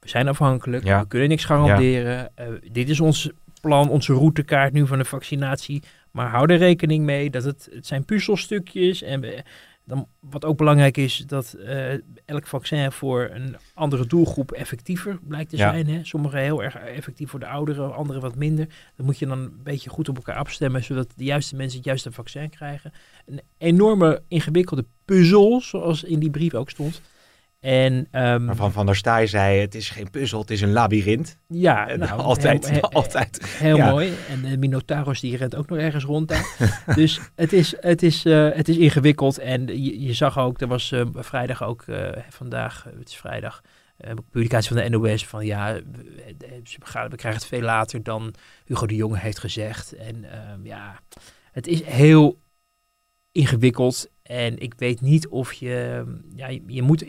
We 0.00 0.08
zijn 0.08 0.28
afhankelijk, 0.28 0.84
ja. 0.84 1.00
we 1.00 1.06
kunnen 1.06 1.28
niks 1.28 1.44
garanderen. 1.44 2.30
Ja. 2.36 2.48
Uh, 2.48 2.54
dit 2.72 2.88
is 2.88 3.00
ons 3.00 3.30
plan, 3.60 3.88
onze 3.88 4.12
routekaart 4.12 4.72
nu 4.72 4.86
van 4.86 4.98
de 4.98 5.04
vaccinatie. 5.04 5.82
Maar 6.10 6.28
hou 6.28 6.52
er 6.52 6.58
rekening 6.58 7.04
mee 7.04 7.30
dat 7.30 7.44
het, 7.44 7.68
het 7.72 7.86
zijn 7.86 8.04
puzzelstukjes. 8.04 9.02
En 9.02 9.20
we, 9.20 9.42
dan, 9.88 10.06
wat 10.20 10.44
ook 10.44 10.56
belangrijk 10.56 10.96
is, 10.96 11.24
dat 11.26 11.56
uh, 11.58 11.92
elk 12.24 12.46
vaccin 12.46 12.92
voor 12.92 13.30
een 13.32 13.56
andere 13.74 14.06
doelgroep 14.06 14.52
effectiever 14.52 15.18
blijkt 15.22 15.50
te 15.50 15.56
ja. 15.56 15.70
zijn. 15.70 15.88
Hè? 15.88 16.04
Sommige 16.04 16.38
heel 16.38 16.62
erg 16.62 16.74
effectief 16.74 17.30
voor 17.30 17.40
de 17.40 17.46
ouderen, 17.46 17.94
andere 17.94 18.20
wat 18.20 18.34
minder. 18.34 18.68
Dat 18.96 19.06
moet 19.06 19.18
je 19.18 19.26
dan 19.26 19.38
een 19.38 19.62
beetje 19.62 19.90
goed 19.90 20.08
op 20.08 20.16
elkaar 20.16 20.36
afstemmen, 20.36 20.84
zodat 20.84 21.12
de 21.16 21.24
juiste 21.24 21.56
mensen 21.56 21.76
het 21.76 21.86
juiste 21.86 22.12
vaccin 22.12 22.50
krijgen. 22.50 22.92
Een 23.26 23.40
enorme 23.58 24.22
ingewikkelde 24.28 24.84
puzzel, 25.04 25.60
zoals 25.60 26.04
in 26.04 26.18
die 26.18 26.30
brief 26.30 26.54
ook 26.54 26.70
stond. 26.70 27.00
En, 27.60 28.08
um, 28.12 28.46
Waarvan 28.46 28.72
Van 28.72 28.86
der 28.86 28.96
Staaij 28.96 29.26
zei, 29.26 29.60
het 29.60 29.74
is 29.74 29.90
geen 29.90 30.10
puzzel, 30.10 30.40
het 30.40 30.50
is 30.50 30.60
een 30.60 30.72
labyrint. 30.72 31.38
Ja, 31.46 31.96
nou, 31.96 32.20
altijd. 32.30 32.70
Heel, 32.70 32.92
altijd. 32.92 33.46
heel 33.46 33.76
ja. 33.76 33.90
mooi. 33.90 34.12
En 34.28 34.42
de 34.42 34.56
Minotaurus 34.56 35.20
die 35.20 35.36
rent 35.36 35.56
ook 35.56 35.68
nog 35.68 35.78
ergens 35.78 36.04
rond 36.04 36.28
daar. 36.28 36.56
dus 36.94 37.20
het 37.34 37.52
is, 37.52 37.74
het, 37.80 38.02
is, 38.02 38.24
uh, 38.24 38.48
het 38.52 38.68
is 38.68 38.76
ingewikkeld. 38.76 39.38
En 39.38 39.66
je, 39.66 40.00
je 40.00 40.12
zag 40.12 40.38
ook, 40.38 40.60
er 40.60 40.66
was 40.66 40.90
uh, 40.92 41.02
vrijdag 41.12 41.62
ook, 41.62 41.84
uh, 41.86 42.08
vandaag, 42.30 42.86
het 42.98 43.08
is 43.08 43.16
vrijdag, 43.16 43.62
publicatie 44.30 44.74
van 44.74 44.82
de 44.82 44.88
NOS 44.88 45.26
van 45.26 45.46
ja, 45.46 45.74
we, 45.74 46.36
we, 47.08 47.16
krijgen 47.16 47.40
het 47.40 47.46
veel 47.46 47.60
later 47.60 48.02
dan 48.02 48.34
Hugo 48.64 48.86
de 48.86 48.94
Jonge 48.94 49.18
heeft 49.18 49.38
gezegd. 49.38 49.92
En 49.92 50.24
um, 50.52 50.66
ja, 50.66 51.00
het 51.52 51.66
is 51.66 51.82
heel 51.84 52.38
ingewikkeld. 53.32 54.10
En 54.22 54.58
ik 54.58 54.74
weet 54.76 55.00
niet 55.00 55.28
of 55.28 55.52
je, 55.52 56.04
ja, 56.34 56.48
je, 56.66 56.82
moet 56.82 57.04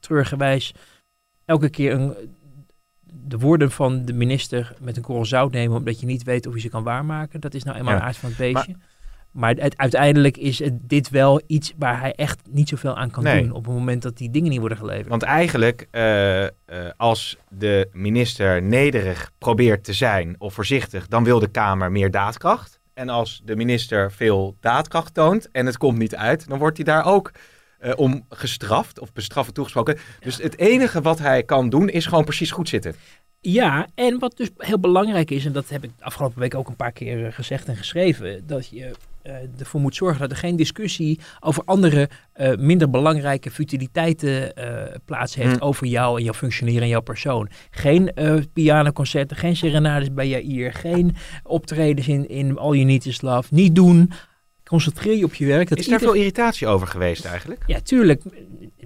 treurigerwijs 0.00 0.74
elke 1.44 1.68
keer 1.68 1.92
een, 1.92 2.14
de 3.04 3.38
woorden 3.38 3.70
van 3.70 4.04
de 4.04 4.12
minister 4.12 4.74
met 4.80 4.96
een 4.96 5.02
korrel 5.02 5.24
zout 5.24 5.52
nemen, 5.52 5.76
omdat 5.76 6.00
je 6.00 6.06
niet 6.06 6.22
weet 6.22 6.46
of 6.46 6.54
je 6.54 6.60
ze 6.60 6.68
kan 6.68 6.82
waarmaken. 6.82 7.40
Dat 7.40 7.54
is 7.54 7.62
nou 7.62 7.78
eenmaal 7.78 7.94
ja. 7.94 8.00
aard 8.00 8.16
van 8.16 8.28
het 8.28 8.38
beestje. 8.38 8.72
Maar, 8.72 8.86
maar 9.30 9.54
het, 9.54 9.76
uiteindelijk 9.76 10.36
is 10.36 10.58
het, 10.58 10.88
dit 10.88 11.10
wel 11.10 11.42
iets 11.46 11.72
waar 11.76 12.00
hij 12.00 12.14
echt 12.14 12.40
niet 12.50 12.68
zoveel 12.68 12.96
aan 12.96 13.10
kan 13.10 13.22
nee. 13.22 13.42
doen 13.42 13.52
op 13.52 13.64
het 13.64 13.74
moment 13.74 14.02
dat 14.02 14.16
die 14.16 14.30
dingen 14.30 14.50
niet 14.50 14.58
worden 14.60 14.78
geleverd. 14.78 15.08
Want 15.08 15.22
eigenlijk, 15.22 15.88
uh, 15.92 16.42
uh, 16.42 16.48
als 16.96 17.38
de 17.48 17.88
minister 17.92 18.62
nederig 18.62 19.32
probeert 19.38 19.84
te 19.84 19.92
zijn 19.92 20.34
of 20.38 20.54
voorzichtig, 20.54 21.08
dan 21.08 21.24
wil 21.24 21.38
de 21.38 21.50
Kamer 21.50 21.92
meer 21.92 22.10
daadkracht. 22.10 22.77
En 22.98 23.08
als 23.08 23.40
de 23.44 23.56
minister 23.56 24.12
veel 24.12 24.56
daadkracht 24.60 25.14
toont 25.14 25.50
en 25.50 25.66
het 25.66 25.76
komt 25.76 25.98
niet 25.98 26.16
uit, 26.16 26.48
dan 26.48 26.58
wordt 26.58 26.76
hij 26.76 26.84
daar 26.86 27.04
ook 27.04 27.32
uh, 27.80 27.92
om 27.96 28.24
gestraft 28.28 28.98
of 28.98 29.12
bestraffend 29.12 29.54
toegesproken. 29.54 29.94
Ja. 29.94 30.00
Dus 30.20 30.36
het 30.36 30.58
enige 30.58 31.00
wat 31.00 31.18
hij 31.18 31.42
kan 31.42 31.68
doen 31.68 31.88
is 31.88 32.06
gewoon 32.06 32.24
precies 32.24 32.50
goed 32.50 32.68
zitten. 32.68 32.94
Ja, 33.40 33.86
en 33.94 34.18
wat 34.18 34.36
dus 34.36 34.50
heel 34.56 34.78
belangrijk 34.78 35.30
is, 35.30 35.44
en 35.44 35.52
dat 35.52 35.68
heb 35.68 35.84
ik 35.84 35.90
afgelopen 35.98 36.40
week 36.40 36.54
ook 36.54 36.68
een 36.68 36.76
paar 36.76 36.92
keer 36.92 37.32
gezegd 37.32 37.68
en 37.68 37.76
geschreven, 37.76 38.46
dat 38.46 38.68
je 38.68 38.90
ervoor 39.58 39.80
moet 39.80 39.94
zorgen 39.94 40.20
dat 40.20 40.30
er 40.30 40.36
geen 40.36 40.56
discussie 40.56 41.20
over 41.40 41.62
andere 41.64 42.08
uh, 42.36 42.56
minder 42.56 42.90
belangrijke 42.90 43.50
futiliteiten 43.50 44.52
uh, 44.58 44.82
plaats 45.04 45.34
heeft 45.34 45.54
mm. 45.54 45.60
over 45.62 45.86
jou 45.86 46.18
en 46.18 46.24
jouw 46.24 46.32
functioneren 46.32 46.82
en 46.82 46.88
jouw 46.88 47.00
persoon. 47.00 47.48
Geen 47.70 48.12
pianoconcerten, 48.52 49.36
geen 49.36 49.56
serenades 49.56 50.12
bij 50.12 50.28
Jair, 50.28 50.72
geen 50.72 51.16
optredens 51.42 52.08
in, 52.08 52.28
in 52.28 52.58
All 52.58 52.72
You 52.72 52.84
Need 52.84 53.06
Is 53.06 53.20
Love. 53.20 53.54
Niet 53.54 53.74
doen. 53.74 54.12
Concentreer 54.68 55.16
je 55.16 55.24
op 55.24 55.34
je 55.34 55.46
werk. 55.46 55.68
Dat 55.68 55.78
is 55.78 55.86
daar 55.86 55.98
veel 55.98 56.12
irritatie 56.12 56.66
over 56.66 56.86
geweest 56.86 57.24
eigenlijk? 57.24 57.62
Ja, 57.66 57.80
tuurlijk. 57.80 58.22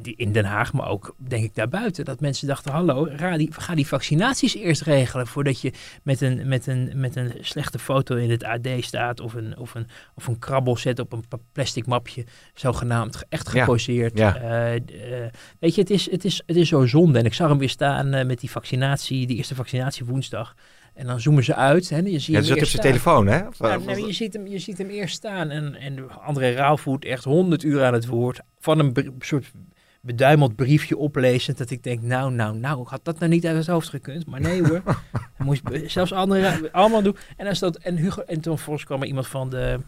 In 0.02 0.32
Den 0.32 0.44
Haag, 0.44 0.72
maar 0.72 0.88
ook 0.88 1.14
denk 1.16 1.44
ik 1.44 1.54
daarbuiten. 1.54 2.04
Dat 2.04 2.20
mensen 2.20 2.46
dachten, 2.46 2.72
hallo, 2.72 3.08
ga 3.16 3.36
die, 3.36 3.48
ga 3.52 3.74
die 3.74 3.86
vaccinaties 3.86 4.54
eerst 4.54 4.82
regelen. 4.82 5.26
Voordat 5.26 5.60
je 5.60 5.72
met 6.02 6.20
een, 6.20 6.48
met 6.48 6.66
een, 6.66 6.92
met 6.94 7.16
een 7.16 7.32
slechte 7.40 7.78
foto 7.78 8.16
in 8.16 8.30
het 8.30 8.44
AD 8.44 8.68
staat. 8.80 9.20
Of 9.20 9.34
een, 9.34 9.58
of 9.58 9.74
een, 9.74 9.86
of 10.14 10.26
een 10.26 10.38
krabbel 10.38 10.76
zet 10.76 10.98
op 10.98 11.12
een 11.12 11.24
plastic 11.52 11.86
mapje. 11.86 12.24
Zogenaamd 12.54 13.24
echt 13.28 13.48
geposeerd. 13.48 14.18
Ja, 14.18 14.36
ja. 14.42 14.74
Uh, 14.74 14.74
uh, 14.74 15.26
weet 15.58 15.74
je, 15.74 15.80
het 15.80 15.90
is, 15.90 16.10
het, 16.10 16.24
is, 16.24 16.42
het 16.46 16.56
is 16.56 16.68
zo 16.68 16.86
zonde. 16.86 17.18
En 17.18 17.24
ik 17.24 17.34
zag 17.34 17.48
hem 17.48 17.58
weer 17.58 17.68
staan 17.68 18.14
uh, 18.14 18.24
met 18.24 18.40
die 18.40 18.50
vaccinatie, 18.50 19.26
die 19.26 19.36
eerste 19.36 19.54
vaccinatie 19.54 20.04
woensdag. 20.04 20.54
En 20.94 21.06
dan 21.06 21.20
zoomen 21.20 21.44
ze 21.44 21.54
uit. 21.54 21.88
Hè. 21.88 21.98
Je 21.98 22.18
ziet 22.18 22.34
ja, 22.34 22.42
zit 22.42 22.60
op 22.60 22.64
zijn 22.64 22.82
telefoon, 22.82 23.26
hè? 23.26 23.46
Of, 23.46 23.58
je, 23.96 24.12
ziet 24.12 24.32
hem, 24.32 24.46
je 24.46 24.58
ziet 24.58 24.78
hem 24.78 24.88
eerst 24.88 25.14
staan. 25.14 25.50
En, 25.50 25.74
en 25.74 26.10
André 26.20 26.50
Rauwvoet 26.50 27.04
echt 27.04 27.24
honderd 27.24 27.62
uur 27.62 27.84
aan 27.84 27.92
het 27.92 28.06
woord. 28.06 28.40
Van 28.58 28.78
een 28.78 29.14
soort 29.18 29.52
beduimeld 30.00 30.56
briefje 30.56 30.96
oplezend. 30.96 31.58
Dat 31.58 31.70
ik 31.70 31.82
denk, 31.82 32.02
nou, 32.02 32.32
nou, 32.32 32.56
nou, 32.56 32.86
had 32.86 33.04
dat 33.04 33.18
nou 33.18 33.30
niet 33.30 33.46
uit 33.46 33.56
het 33.56 33.66
hoofd 33.66 33.88
gekund? 33.88 34.26
Maar 34.26 34.40
nee 34.40 34.62
hoor. 34.62 34.82
Moest 35.38 35.62
zelfs 35.86 36.12
André 36.12 36.70
allemaal 36.72 37.02
doen. 37.02 37.16
En, 37.36 37.44
dan 37.44 37.56
stond, 37.56 37.78
en, 37.78 37.96
Hugo, 37.96 38.22
en 38.22 38.40
toen 38.40 38.58
volgens 38.58 38.84
kwam 38.84 39.00
er 39.00 39.06
iemand 39.06 39.26
van 39.26 39.50
de 39.50 39.80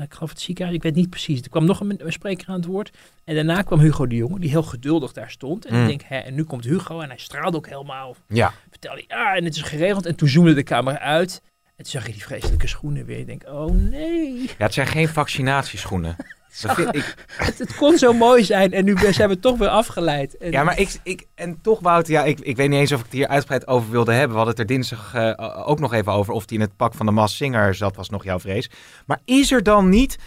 ik 0.00 0.14
geloof 0.14 0.30
het 0.30 0.40
ziekenhuis, 0.40 0.76
ik 0.76 0.82
weet 0.82 0.94
niet 0.94 1.10
precies. 1.10 1.40
Er 1.40 1.50
kwam 1.50 1.64
nog 1.64 1.80
een, 1.80 2.06
een, 2.06 2.12
spreker 2.12 2.48
aan 2.48 2.54
het 2.54 2.64
woord. 2.64 2.96
En 3.24 3.34
daarna 3.34 3.62
kwam 3.62 3.80
Hugo 3.80 4.06
de 4.06 4.16
Jonge, 4.16 4.38
die 4.38 4.50
heel 4.50 4.62
geduldig 4.62 5.12
daar 5.12 5.30
stond. 5.30 5.64
En 5.66 5.74
mm. 5.74 5.80
ik 5.80 5.88
denk, 5.88 6.02
hè, 6.02 6.18
en 6.18 6.34
nu 6.34 6.44
komt 6.44 6.64
Hugo 6.64 7.00
en 7.00 7.08
hij 7.08 7.18
straalde 7.18 7.56
ook 7.56 7.68
helemaal. 7.68 8.16
Ja. 8.28 8.52
Vertelde, 8.70 9.04
ja, 9.08 9.36
en 9.36 9.44
het 9.44 9.56
is 9.56 9.62
geregeld. 9.62 10.06
En 10.06 10.14
toen 10.14 10.28
zoomde 10.28 10.54
de 10.54 10.62
camera 10.62 10.98
uit. 10.98 11.42
En 11.64 11.84
toen 11.84 11.92
zag 11.92 12.06
je 12.06 12.12
die 12.12 12.22
vreselijke 12.22 12.66
schoenen 12.66 13.04
weer. 13.04 13.18
Ik 13.18 13.26
denk, 13.26 13.42
oh 13.46 13.70
nee. 13.70 14.40
Ja, 14.42 14.54
het 14.64 14.74
zijn 14.74 14.86
geen 14.86 15.08
vaccinatieschoenen. 15.08 16.16
Ik... 16.62 17.14
Het, 17.36 17.58
het, 17.58 17.76
kon 17.76 17.98
zo 17.98 18.12
mooi 18.12 18.44
zijn 18.44 18.72
en 18.72 18.84
nu 18.84 18.96
zijn 19.10 19.28
we 19.28 19.40
toch 19.40 19.58
weer 19.58 19.68
afgeleid. 19.68 20.36
En... 20.36 20.50
Ja, 20.50 20.64
maar 20.64 20.78
ik, 20.78 21.00
ik, 21.02 21.26
en 21.34 21.60
toch 21.60 21.80
Wouter, 21.80 22.12
ja, 22.12 22.24
ik, 22.24 22.40
ik 22.40 22.56
weet 22.56 22.68
niet 22.68 22.78
eens 22.78 22.92
of 22.92 22.98
ik 22.98 23.04
het 23.04 23.14
hier 23.14 23.28
uitgebreid 23.28 23.66
over 23.66 23.90
wilde 23.90 24.12
hebben. 24.12 24.30
We 24.30 24.36
hadden 24.36 24.54
het 24.54 24.70
er 24.70 24.74
dinsdag 24.74 25.14
uh, 25.14 25.68
ook 25.68 25.80
nog 25.80 25.92
even 25.92 26.12
over 26.12 26.34
of 26.34 26.46
die 26.46 26.58
in 26.58 26.64
het 26.64 26.76
pak 26.76 26.94
van 26.94 27.06
de 27.06 27.12
Mas 27.12 27.36
Singer 27.36 27.74
zat, 27.74 27.96
was 27.96 28.08
nog 28.08 28.24
jouw 28.24 28.40
vrees. 28.40 28.70
Maar 29.06 29.20
is 29.24 29.52
er 29.52 29.62
dan 29.62 29.88
niet, 29.88 30.18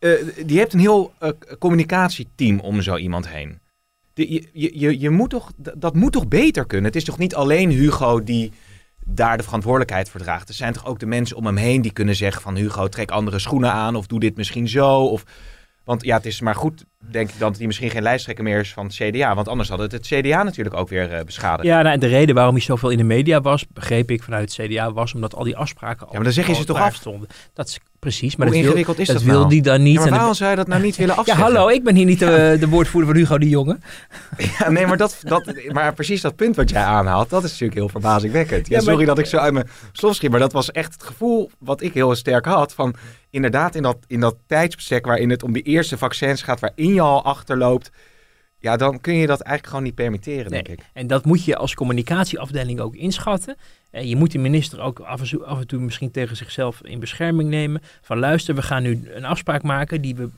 uh, 0.00 0.36
je 0.46 0.58
hebt 0.58 0.72
een 0.72 0.80
heel 0.80 1.12
uh, 1.22 1.28
communicatieteam 1.58 2.60
om 2.60 2.82
zo 2.82 2.96
iemand 2.96 3.28
heen. 3.28 3.58
De, 4.14 4.32
je, 4.32 4.70
je, 4.78 5.00
je 5.00 5.10
moet 5.10 5.30
toch, 5.30 5.52
dat 5.56 5.94
moet 5.94 6.12
toch 6.12 6.28
beter 6.28 6.66
kunnen? 6.66 6.86
Het 6.86 6.96
is 6.96 7.04
toch 7.04 7.18
niet 7.18 7.34
alleen 7.34 7.70
Hugo 7.70 8.24
die 8.24 8.52
daar 9.04 9.36
de 9.36 9.42
verantwoordelijkheid 9.42 10.10
voor 10.10 10.20
draagt. 10.20 10.48
Er 10.48 10.54
zijn 10.54 10.72
toch 10.72 10.86
ook 10.86 10.98
de 10.98 11.06
mensen 11.06 11.36
om 11.36 11.46
hem 11.46 11.56
heen 11.56 11.82
die 11.82 11.92
kunnen 11.92 12.16
zeggen 12.16 12.42
van 12.42 12.56
Hugo, 12.56 12.88
trek 12.88 13.10
andere 13.10 13.38
schoenen 13.38 13.72
aan 13.72 13.96
of 13.96 14.06
doe 14.06 14.20
dit 14.20 14.36
misschien 14.36 14.68
zo. 14.68 15.04
Of, 15.04 15.24
want 15.84 16.04
ja, 16.04 16.16
het 16.16 16.26
is 16.26 16.40
maar 16.40 16.54
goed, 16.54 16.84
denk 17.10 17.28
ik, 17.30 17.38
dat 17.38 17.56
hij 17.56 17.66
misschien 17.66 17.90
geen 17.90 18.02
lijsttrekker 18.02 18.44
meer 18.44 18.60
is 18.60 18.72
van 18.72 18.84
het 18.86 18.94
CDA. 18.94 19.34
Want 19.34 19.48
anders 19.48 19.68
had 19.68 19.78
het 19.78 19.92
het 19.92 20.06
CDA 20.06 20.42
natuurlijk 20.42 20.76
ook 20.76 20.88
weer 20.88 21.12
uh, 21.12 21.20
beschadigd. 21.24 21.68
Ja, 21.68 21.80
nou, 21.82 21.94
en 21.94 22.00
de 22.00 22.06
reden 22.06 22.34
waarom 22.34 22.54
hij 22.54 22.62
zoveel 22.62 22.90
in 22.90 22.98
de 22.98 23.04
media 23.04 23.40
was, 23.40 23.64
begreep 23.72 24.10
ik 24.10 24.22
vanuit 24.22 24.56
het 24.56 24.66
CDA, 24.68 24.92
was 24.92 25.14
omdat 25.14 25.34
al 25.34 25.44
die 25.44 25.56
afspraken 25.56 26.00
al 26.00 26.06
Ja, 26.06 26.14
maar 26.14 26.24
dan 26.24 26.32
zeg 26.32 26.46
je 26.46 26.54
ze 26.54 26.64
toch 26.64 26.80
af? 26.80 26.94
Stonden. 26.94 27.28
Dat 27.54 27.68
is 27.68 27.78
precies. 27.98 28.36
Maar 28.36 28.46
Hoe 28.46 28.56
dat 28.56 28.64
ingewikkeld 28.64 28.96
wil, 28.96 29.06
is 29.06 29.12
dat, 29.12 29.22
dat 29.22 29.30
wil 29.30 29.38
nou? 29.38 29.50
die 29.50 29.62
dan 29.62 29.82
niet. 29.82 29.94
Ja, 29.94 30.00
maar 30.00 30.10
waarom 30.10 30.34
zou 30.34 30.50
je 30.50 30.56
dat 30.56 30.66
nou 30.66 30.82
niet 30.82 30.96
willen 30.96 31.14
Ja, 31.14 31.20
afzeggen? 31.20 31.44
hallo, 31.44 31.68
ik 31.68 31.84
ben 31.84 31.94
hier 31.94 32.04
niet 32.04 32.18
de, 32.18 32.56
de 32.60 32.68
woordvoerder 32.68 33.10
van 33.10 33.20
Hugo 33.20 33.38
de 33.38 33.48
Jonge. 33.48 33.78
Ja, 34.58 34.70
nee, 34.70 34.86
maar, 34.86 34.96
dat, 34.96 35.20
dat, 35.22 35.52
maar 35.72 35.94
precies 35.94 36.20
dat 36.20 36.36
punt 36.36 36.56
wat 36.56 36.70
jij 36.70 36.82
aanhaalt, 36.82 37.30
dat 37.30 37.44
is 37.44 37.50
natuurlijk 37.50 37.78
heel 37.78 37.88
verbazingwekkend. 37.88 38.68
Ja, 38.68 38.76
Ja, 38.78 38.82
maar- 38.84 38.92
sorry 38.92 39.06
dat 39.06 39.18
ik 39.18 39.26
zo 39.26 39.36
uit 39.36 39.52
mijn 39.52 39.68
slof 39.92 40.14
schiet, 40.14 40.30
maar 40.30 40.40
dat 40.40 40.52
was 40.52 40.70
echt 40.70 40.92
het 40.92 41.02
gevoel 41.02 41.50
wat 41.58 41.82
ik 41.82 41.94
heel 41.94 42.14
sterk 42.14 42.44
had 42.44 42.74
van 42.74 42.94
inderdaad 43.30 43.74
in 43.74 43.82
dat, 43.82 43.96
in 44.06 44.20
dat 44.20 44.36
tijdsbestek 44.46 45.06
waarin 45.06 45.30
het 45.30 45.42
om 45.42 45.52
de 45.52 45.60
eerste 45.62 45.98
vaccins 45.98 46.42
gaat, 46.42 46.60
waarin 46.60 46.93
al 47.00 47.24
achterloopt, 47.24 47.90
ja, 48.58 48.76
dan 48.76 49.00
kun 49.00 49.14
je 49.14 49.26
dat 49.26 49.40
eigenlijk 49.40 49.66
gewoon 49.68 49.82
niet 49.84 49.94
permitteren, 49.94 50.50
denk 50.50 50.66
Nee. 50.66 50.76
ik. 50.76 50.82
En 50.92 51.06
dat 51.06 51.24
moet 51.24 51.44
je 51.44 51.56
als 51.56 51.74
communicatieafdeling 51.74 52.80
ook 52.80 52.94
inschatten. 52.94 53.56
En 53.90 54.08
je 54.08 54.16
moet 54.16 54.32
de 54.32 54.38
minister 54.38 54.80
ook 54.80 54.98
af 55.00 55.20
en, 55.20 55.28
toe, 55.28 55.44
af 55.44 55.60
en 55.60 55.66
toe 55.66 55.80
misschien 55.80 56.10
tegen 56.10 56.36
zichzelf 56.36 56.80
in 56.82 57.00
bescherming 57.00 57.48
nemen. 57.50 57.82
Van 58.02 58.18
luister, 58.18 58.54
we 58.54 58.62
gaan 58.62 58.82
nu 58.82 59.02
een 59.14 59.24
afspraak 59.24 59.62
maken 59.62 60.00
die, 60.00 60.14
we, 60.14 60.28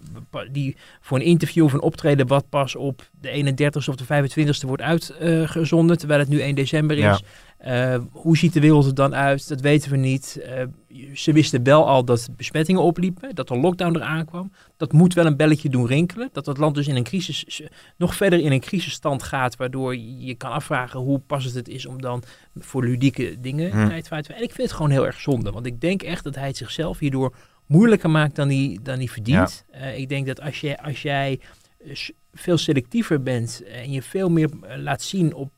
die 0.53 0.77
voor 1.01 1.19
een 1.19 1.25
interview 1.25 1.64
of 1.64 1.73
een 1.73 1.81
optreden 1.81 2.27
wat 2.27 2.49
pas 2.49 2.75
op 2.77 3.09
de 3.21 3.55
31ste 3.55 3.88
of 3.88 3.97
de 3.97 4.29
25ste 4.31 4.66
wordt 4.66 4.83
uitgezonden. 4.83 5.99
terwijl 5.99 6.21
het 6.21 6.29
nu 6.29 6.40
1 6.40 6.55
december 6.55 6.97
is. 6.97 7.03
Ja. 7.03 7.21
Uh, 7.64 7.99
hoe 8.11 8.37
ziet 8.37 8.53
de 8.53 8.61
wereld 8.61 8.87
er 8.87 8.95
dan 8.95 9.14
uit? 9.14 9.49
Dat 9.49 9.61
weten 9.61 9.90
we 9.90 9.97
niet. 9.97 10.40
Uh, 10.47 11.09
ze 11.14 11.33
wisten 11.33 11.62
wel 11.62 11.87
al 11.87 12.05
dat 12.05 12.29
besmettingen 12.37 12.83
opliepen, 12.83 13.35
dat 13.35 13.49
de 13.49 13.57
lockdown 13.57 13.97
eraan 13.97 14.25
kwam. 14.25 14.53
Dat 14.77 14.92
moet 14.92 15.14
wel 15.14 15.27
een 15.27 15.37
belletje 15.37 15.69
doen 15.69 15.87
rinkelen. 15.87 16.29
Dat 16.33 16.47
het 16.47 16.59
land 16.59 16.75
dus 16.75 16.88
in 16.88 16.97
een 16.97 17.03
crisis, 17.03 17.62
nog 17.97 18.14
verder 18.14 18.38
in 18.38 18.53
een 18.53 18.61
crisisstand 18.61 19.23
gaat, 19.23 19.57
waardoor 19.57 19.97
je 19.97 20.35
kan 20.35 20.51
afvragen 20.51 21.01
hoe 21.01 21.19
passend 21.19 21.55
het 21.55 21.69
is 21.69 21.87
om 21.87 22.01
dan 22.01 22.23
voor 22.55 22.85
ludieke 22.85 23.37
dingen 23.40 23.71
hmm. 23.71 23.88
tijd 23.88 24.05
te 24.05 24.35
En 24.35 24.42
ik 24.42 24.53
vind 24.53 24.69
het 24.69 24.73
gewoon 24.73 24.90
heel 24.90 25.07
erg 25.07 25.21
zonde, 25.21 25.51
want 25.51 25.66
ik 25.66 25.81
denk 25.81 26.03
echt 26.03 26.25
dat 26.25 26.35
hij 26.35 26.47
het 26.47 26.57
zichzelf 26.57 26.99
hierdoor 26.99 27.35
moeilijker 27.66 28.11
maakt 28.11 28.37
dan 28.37 28.49
hij, 28.49 28.79
dan 28.83 28.97
hij 28.97 29.09
verdient. 29.09 29.64
Ja. 29.73 29.81
Uh, 29.81 29.99
ik 29.99 30.09
denk 30.09 30.27
dat 30.27 30.40
als, 30.40 30.61
je, 30.61 30.83
als 30.83 31.03
jij 31.03 31.40
veel 32.33 32.59
selectiever 32.59 33.23
bent 33.23 33.62
en 33.64 33.90
je 33.90 34.03
veel 34.03 34.31
meer 34.31 34.49
laat 34.77 35.03
zien 35.03 35.35
op 35.35 35.51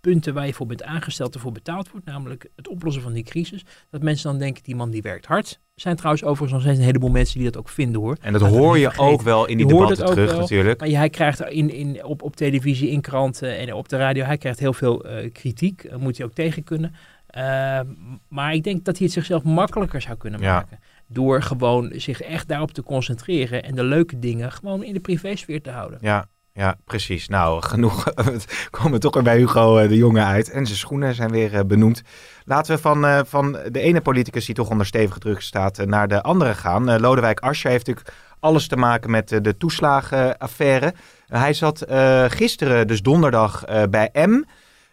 punten 0.00 0.34
waar 0.34 0.46
je 0.46 0.54
voor 0.54 0.66
bent 0.66 0.82
aangesteld 0.82 1.34
en 1.34 1.40
voor 1.40 1.52
betaald 1.52 1.90
wordt, 1.90 2.06
namelijk 2.06 2.48
het 2.56 2.68
oplossen 2.68 3.02
van 3.02 3.12
die 3.12 3.24
crisis, 3.24 3.64
dat 3.90 4.02
mensen 4.02 4.30
dan 4.30 4.38
denken, 4.38 4.62
die 4.62 4.76
man 4.76 4.90
die 4.90 5.02
werkt 5.02 5.26
hard. 5.26 5.50
Er 5.50 5.84
zijn 5.84 5.96
trouwens 5.96 6.24
overigens 6.24 6.64
nog 6.64 6.74
een 6.74 6.82
heleboel 6.82 7.10
mensen 7.10 7.38
die 7.38 7.50
dat 7.50 7.56
ook 7.56 7.68
vinden 7.68 8.00
hoor. 8.00 8.16
En 8.20 8.32
dat 8.32 8.42
hoor 8.42 8.78
je 8.78 8.92
ook 8.96 9.22
wel 9.22 9.46
in 9.46 9.56
die 9.56 9.66
debatten 9.66 10.06
terug 10.06 10.30
wel, 10.30 10.40
natuurlijk. 10.40 10.80
Maar 10.80 10.88
hij 10.88 11.10
krijgt 11.10 11.40
in, 11.40 11.70
in, 11.70 12.04
op, 12.04 12.22
op 12.22 12.36
televisie, 12.36 12.90
in 12.90 13.00
kranten 13.00 13.58
en 13.58 13.72
op 13.72 13.88
de 13.88 13.96
radio, 13.96 14.24
hij 14.24 14.38
krijgt 14.38 14.58
heel 14.58 14.72
veel 14.72 15.06
uh, 15.06 15.32
kritiek. 15.32 15.98
Moet 15.98 16.16
hij 16.16 16.26
ook 16.26 16.32
tegen 16.32 16.64
kunnen. 16.64 16.94
Uh, 17.36 17.80
maar 18.28 18.54
ik 18.54 18.64
denk 18.64 18.84
dat 18.84 18.96
hij 18.96 19.06
het 19.06 19.14
zichzelf 19.14 19.42
makkelijker 19.42 20.00
zou 20.00 20.16
kunnen 20.16 20.40
maken. 20.40 20.78
Door 21.06 21.42
gewoon 21.42 21.92
zich 21.96 22.20
echt 22.20 22.48
daarop 22.48 22.72
te 22.72 22.82
concentreren 22.82 23.62
en 23.62 23.74
de 23.74 23.84
leuke 23.84 24.18
dingen 24.18 24.52
gewoon 24.52 24.84
in 24.84 24.92
de 24.92 25.00
privésfeer 25.00 25.62
te 25.62 25.70
houden. 25.70 25.98
Ja, 26.02 26.28
ja, 26.58 26.76
precies. 26.84 27.28
Nou, 27.28 27.62
genoeg. 27.70 28.04
We 28.04 28.40
komen 28.70 29.00
toch 29.00 29.14
weer 29.14 29.22
bij 29.22 29.36
Hugo 29.36 29.78
eh, 29.78 29.88
de 29.88 29.96
Jonge 29.96 30.22
uit. 30.22 30.50
En 30.50 30.66
zijn 30.66 30.78
schoenen 30.78 31.14
zijn 31.14 31.30
weer 31.30 31.54
eh, 31.54 31.64
benoemd. 31.64 32.02
Laten 32.44 32.74
we 32.74 32.80
van, 32.80 33.04
uh, 33.04 33.20
van 33.24 33.52
de 33.52 33.80
ene 33.80 34.00
politicus 34.00 34.46
die 34.46 34.54
toch 34.54 34.70
onder 34.70 34.86
stevige 34.86 35.18
druk 35.18 35.40
staat 35.40 35.86
naar 35.86 36.08
de 36.08 36.22
andere 36.22 36.54
gaan. 36.54 37.00
Lodewijk 37.00 37.40
Asscher 37.40 37.70
heeft 37.70 37.86
natuurlijk 37.86 38.16
alles 38.40 38.68
te 38.68 38.76
maken 38.76 39.10
met 39.10 39.28
de 39.28 39.56
toeslagenaffaire. 39.56 40.94
hij 41.26 41.52
zat 41.52 41.84
gisteren, 42.28 42.86
dus 42.86 43.02
donderdag, 43.02 43.64
bij 43.90 44.10
M. 44.12 44.44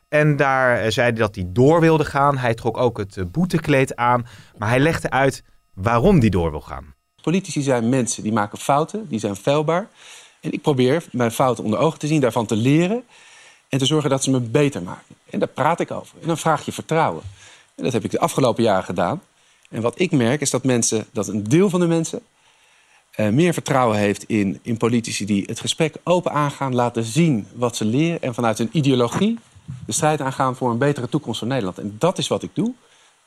En 0.09 0.35
daar 0.35 0.91
zei 0.91 1.09
hij 1.09 1.17
dat 1.17 1.35
hij 1.35 1.45
door 1.47 1.79
wilde 1.79 2.05
gaan. 2.05 2.37
Hij 2.37 2.53
trok 2.53 2.77
ook 2.77 2.97
het 2.97 3.31
boetekleed 3.31 3.95
aan. 3.95 4.25
Maar 4.57 4.69
hij 4.69 4.79
legde 4.79 5.09
uit 5.09 5.43
waarom 5.73 6.19
hij 6.19 6.29
door 6.29 6.51
wil 6.51 6.61
gaan. 6.61 6.93
Politici 7.21 7.61
zijn 7.61 7.89
mensen, 7.89 8.23
die 8.23 8.33
maken 8.33 8.57
fouten, 8.57 9.07
die 9.07 9.19
zijn 9.19 9.35
feilbaar. 9.35 9.87
En 10.45 10.51
ik 10.51 10.61
probeer 10.61 11.05
mijn 11.11 11.31
fouten 11.31 11.63
onder 11.63 11.79
ogen 11.79 11.99
te 11.99 12.07
zien, 12.07 12.21
daarvan 12.21 12.45
te 12.45 12.55
leren 12.55 13.03
en 13.69 13.79
te 13.79 13.85
zorgen 13.85 14.09
dat 14.09 14.23
ze 14.23 14.31
me 14.31 14.39
beter 14.39 14.81
maken. 14.81 15.15
En 15.29 15.39
daar 15.39 15.47
praat 15.47 15.79
ik 15.79 15.91
over. 15.91 16.15
En 16.21 16.27
dan 16.27 16.37
vraag 16.37 16.65
je 16.65 16.71
vertrouwen. 16.71 17.23
En 17.75 17.83
dat 17.83 17.93
heb 17.93 18.03
ik 18.03 18.11
de 18.11 18.19
afgelopen 18.19 18.63
jaren 18.63 18.83
gedaan. 18.83 19.21
En 19.69 19.81
wat 19.81 19.99
ik 19.99 20.11
merk 20.11 20.41
is 20.41 20.49
dat 20.49 20.63
mensen, 20.63 21.05
dat 21.11 21.27
een 21.27 21.43
deel 21.43 21.69
van 21.69 21.79
de 21.79 21.87
mensen 21.87 22.21
uh, 23.15 23.29
meer 23.29 23.53
vertrouwen 23.53 23.97
heeft 23.97 24.23
in, 24.23 24.59
in 24.61 24.77
politici 24.77 25.25
die 25.25 25.43
het 25.45 25.59
gesprek 25.59 25.95
open 26.03 26.31
aangaan, 26.31 26.75
laten 26.75 27.03
zien 27.03 27.47
wat 27.53 27.75
ze 27.75 27.85
leren 27.85 28.21
en 28.21 28.33
vanuit 28.33 28.57
hun 28.57 28.69
ideologie 28.71 29.39
de 29.85 29.91
strijd 29.91 30.21
aangaan 30.21 30.55
voor 30.55 30.71
een 30.71 30.77
betere 30.77 31.09
toekomst 31.09 31.39
voor 31.39 31.47
Nederland. 31.47 31.77
En 31.77 31.95
dat 31.99 32.17
is 32.17 32.27
wat 32.27 32.43
ik 32.43 32.49
doe. 32.53 32.73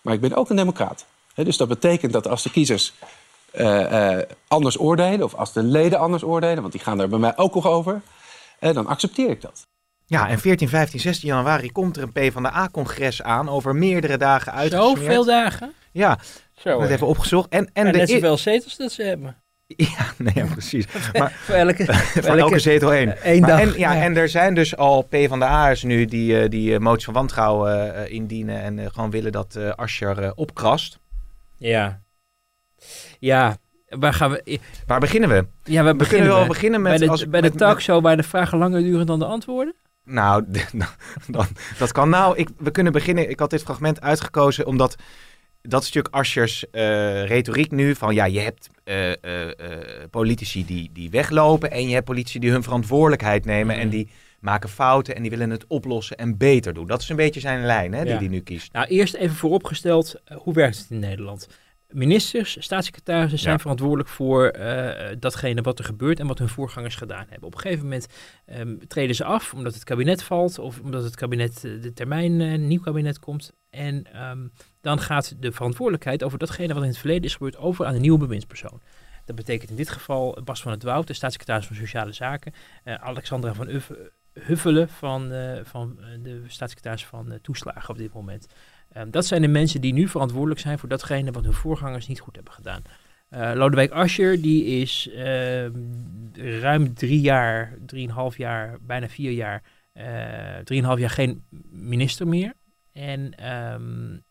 Maar 0.01 0.15
ik 0.15 0.21
ben 0.21 0.35
ook 0.35 0.51
een 0.51 0.57
democraat. 0.57 1.07
dus 1.35 1.57
dat 1.57 1.69
betekent 1.69 2.13
dat 2.13 2.29
als 2.29 2.43
de 2.43 2.51
kiezers 2.51 2.93
anders 4.49 4.79
oordelen, 4.79 5.23
of 5.23 5.35
als 5.35 5.53
de 5.53 5.63
leden 5.63 5.99
anders 5.99 6.23
oordelen, 6.23 6.61
want 6.61 6.73
die 6.73 6.83
gaan 6.83 6.99
daar 6.99 7.09
bij 7.09 7.19
mij 7.19 7.37
ook 7.37 7.55
nog 7.55 7.67
over, 7.67 8.03
uh, 8.61 8.75
dan 8.75 8.87
accepteer 8.87 9.31
ik 9.31 9.41
dat. 9.41 9.67
Ja, 10.07 10.29
en 10.29 10.39
14, 10.39 10.69
15, 10.69 11.01
16 11.01 11.29
januari 11.29 11.73
komt 11.73 11.97
er 11.97 12.03
een 12.03 12.13
P 12.29 12.33
van 12.33 12.43
de 12.43 12.55
A-congres 12.55 13.23
aan 13.23 13.49
over 13.49 13.75
meerdere 13.75 14.17
dagen 14.17 14.53
uit. 14.53 14.73
Zoveel 14.73 15.25
dagen? 15.25 15.73
Ja, 15.93 16.19
Zo, 16.55 16.81
dat 16.81 16.91
even 16.91 17.07
opgezocht. 17.07 17.49
En, 17.49 17.71
en, 17.73 17.87
en 17.87 17.93
de 17.93 17.99
net 17.99 18.09
zoveel 18.09 18.37
zetels 18.37 18.77
dat 18.77 18.93
ze 18.93 19.03
hebben. 19.03 19.37
Ja, 19.77 20.13
nee, 20.17 20.35
ja, 20.35 20.47
precies. 20.47 20.87
Maar, 21.19 21.33
voor 21.47 21.55
elke, 21.55 21.95
voor 21.95 22.37
elke, 22.37 22.59
zetel 22.59 22.93
één. 22.93 23.17
Eén 23.23 23.41
dag. 23.41 23.61
En, 23.61 23.79
ja, 23.79 24.03
en 24.03 24.17
er 24.17 24.29
zijn 24.29 24.55
dus 24.55 24.77
al 24.77 25.03
P 25.03 25.17
van 25.29 25.39
de 25.39 25.45
A's 25.45 25.83
nu 25.83 26.05
die, 26.05 26.49
die 26.49 26.79
motie 26.79 27.05
van 27.05 27.15
wantrouwen 27.15 27.95
uh, 27.95 28.13
indienen 28.13 28.63
en 28.63 28.93
gewoon 28.93 29.11
willen 29.11 29.33
dat 29.33 29.55
uh, 29.59 29.71
Asscher 29.71 30.33
opkrast. 30.35 30.99
Ja, 31.57 32.01
ja, 33.19 33.57
waar 33.89 34.15
gaan 34.15 34.31
we... 34.31 34.59
Waar 34.87 35.01
beginnen 35.01 35.29
we? 35.29 35.47
Ja, 35.65 35.85
we, 35.85 35.97
we 35.97 36.07
kunnen 36.07 36.29
wel 36.29 36.47
beginnen 36.47 36.83
met... 36.83 36.99
Bij 36.99 37.07
de, 37.07 37.11
als, 37.11 37.29
bij 37.29 37.41
de 37.41 37.51
talkshow 37.51 38.03
waar 38.03 38.17
de 38.17 38.23
vragen 38.23 38.59
langer 38.59 38.83
duren 38.83 39.07
dan 39.07 39.19
de 39.19 39.25
antwoorden? 39.25 39.75
Nou, 40.05 40.45
dan, 41.27 41.47
dat 41.79 41.93
kan. 41.93 42.09
Nou, 42.09 42.37
ik, 42.37 42.49
we 42.59 42.71
kunnen 42.71 42.93
beginnen. 42.93 43.31
Ik 43.31 43.39
had 43.39 43.51
dit 43.51 43.63
fragment 43.63 44.01
uitgekozen 44.01 44.67
omdat 44.67 44.97
dat 45.63 45.83
natuurlijk 45.83 46.15
Aschers 46.15 46.65
uh, 46.73 47.25
retoriek 47.25 47.71
nu. 47.71 47.95
Van 47.95 48.15
ja, 48.15 48.25
je 48.25 48.41
hebt 48.41 48.71
uh, 48.85 49.09
uh, 49.09 49.15
politici 50.11 50.65
die, 50.65 50.91
die 50.93 51.11
weglopen 51.11 51.71
en 51.71 51.89
je 51.89 51.95
hebt 51.95 52.05
politici 52.05 52.39
die 52.39 52.51
hun 52.51 52.63
verantwoordelijkheid 52.63 53.45
nemen 53.45 53.77
en 53.77 53.85
mm. 53.85 53.91
die 53.91 54.09
maken 54.41 54.69
fouten 54.69 55.15
en 55.15 55.23
die 55.23 55.31
willen 55.31 55.51
het 55.51 55.65
oplossen 55.67 56.17
en 56.17 56.37
beter 56.37 56.75
doen. 56.75 56.87
Dat 56.87 57.03
is 57.03 57.09
een 57.09 57.17
beetje 57.17 57.41
zijn 57.41 57.65
lijn 57.65 57.95
hè, 57.95 58.05
die 58.05 58.15
hij 58.15 58.29
nu 58.29 58.41
kiest. 58.41 58.73
Nou, 58.73 58.87
eerst 58.87 59.15
even 59.15 59.37
vooropgesteld, 59.37 60.15
hoe 60.35 60.55
werkt 60.55 60.79
het 60.79 60.91
in 60.91 60.99
Nederland? 60.99 61.49
Ministers, 61.95 62.57
staatssecretarissen 62.61 63.39
zijn 63.39 63.61
verantwoordelijk 63.61 64.09
voor 64.09 64.57
uh, 64.57 64.91
datgene 65.19 65.61
wat 65.61 65.79
er 65.79 65.85
gebeurt 65.85 66.21
en 66.21 66.27
wat 66.27 66.39
hun 66.39 66.49
voorgangers 66.49 66.95
gedaan 66.95 67.27
hebben. 67.29 67.47
Op 67.47 67.55
een 67.55 67.61
gegeven 67.61 67.85
moment 67.85 68.07
um, 68.59 68.89
treden 68.89 69.15
ze 69.15 69.25
af 69.25 69.55
omdat 69.55 69.75
het 69.75 69.85
kabinet 69.85 70.23
valt 70.23 70.59
of 70.59 70.81
omdat 70.81 71.05
het 71.05 71.17
kabinet 71.17 71.65
uh, 71.65 71.83
de 71.83 71.93
termijn 71.93 72.41
uh, 72.41 72.59
nieuw 72.59 72.81
kabinet 72.81 73.19
komt. 73.19 73.53
En 73.71 74.23
um, 74.29 74.53
dan 74.81 75.01
gaat 75.01 75.43
de 75.43 75.53
verantwoordelijkheid 75.53 76.23
over 76.23 76.39
datgene 76.39 76.75
wat 76.75 76.83
in 76.83 76.89
het 76.89 76.99
verleden 76.99 77.25
is 77.25 77.33
gebeurd 77.33 77.57
over 77.57 77.87
aan 77.87 77.95
de 77.95 78.01
nieuwe 78.01 78.19
bewindspersoon. 78.19 78.81
Dat 79.25 79.37
betekent 79.37 79.71
in 79.71 79.77
dit 79.77 79.91
geval 79.91 80.39
Bas 80.45 80.63
van 80.63 80.73
het 80.73 80.83
Woud, 80.83 81.07
de 81.07 81.13
staatssecretaris 81.13 81.67
van 81.67 81.77
Sociale 81.77 82.13
Zaken, 82.13 82.53
Alexandra 82.85 83.55
van 83.55 83.69
Uff, 83.69 83.91
Huffelen 84.33 84.89
van, 84.89 85.33
van 85.65 85.99
de 86.23 86.43
staatssecretaris 86.47 87.07
van 87.07 87.39
Toeslagen 87.43 87.91
op 87.91 87.99
dit 87.99 88.13
moment. 88.13 88.47
Um, 88.97 89.11
dat 89.11 89.27
zijn 89.27 89.43
de 89.43 89.49
mensen 89.49 89.81
die 89.81 89.93
nu 89.93 90.09
verantwoordelijk 90.09 90.61
zijn 90.61 90.79
voor 90.79 90.89
datgene 90.89 91.31
wat 91.31 91.45
hun 91.45 91.53
voorgangers 91.53 92.07
niet 92.07 92.21
goed 92.21 92.35
hebben 92.35 92.53
gedaan. 92.53 92.83
Uh, 93.31 93.53
Lodewijk 93.55 93.91
Asscher, 93.91 94.43
die 94.43 94.65
is 94.65 95.11
uh, 95.13 95.67
ruim 96.61 96.95
drie 96.95 97.21
jaar, 97.21 97.79
drieënhalf 97.87 98.37
jaar, 98.37 98.79
bijna 98.81 99.09
vier 99.09 99.33
jaar, 99.33 99.63
uh, 99.95 100.57
drieënhalf 100.65 100.99
jaar 100.99 101.11
geen 101.11 101.45
minister 101.71 102.29
meer. 102.29 102.53
En 102.93 103.53
um, 103.55 104.23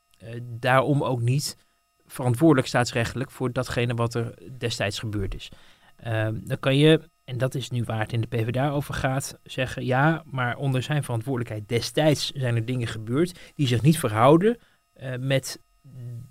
daarom 0.60 1.04
ook 1.04 1.22
niet 1.22 1.58
verantwoordelijk 2.06 2.68
staatsrechtelijk 2.68 3.32
voor 3.32 3.52
datgene 3.52 3.94
wat 3.94 4.14
er 4.14 4.34
destijds 4.58 5.00
gebeurd 5.00 5.36
is. 5.36 5.50
Dan 6.34 6.60
kan 6.60 6.78
je 6.78 7.02
en 7.28 7.38
dat 7.38 7.56
is 7.56 7.70
nu 7.70 7.84
waar 7.84 8.00
het 8.00 8.14
in 8.14 8.22
de 8.22 8.28
PvdA 8.28 8.70
over 8.70 8.94
gaat, 8.94 9.40
zeggen 9.44 9.86
ja, 9.86 10.24
maar 10.26 10.58
onder 10.58 10.84
zijn 10.84 11.04
verantwoordelijkheid 11.04 11.70
destijds 11.70 12.32
zijn 12.32 12.56
er 12.56 12.66
dingen 12.66 12.88
gebeurd 12.88 13.40
die 13.56 13.68
zich 13.68 13.82
niet 13.82 14.00
verhouden 14.00 14.58
uh, 15.02 15.16
met 15.20 15.60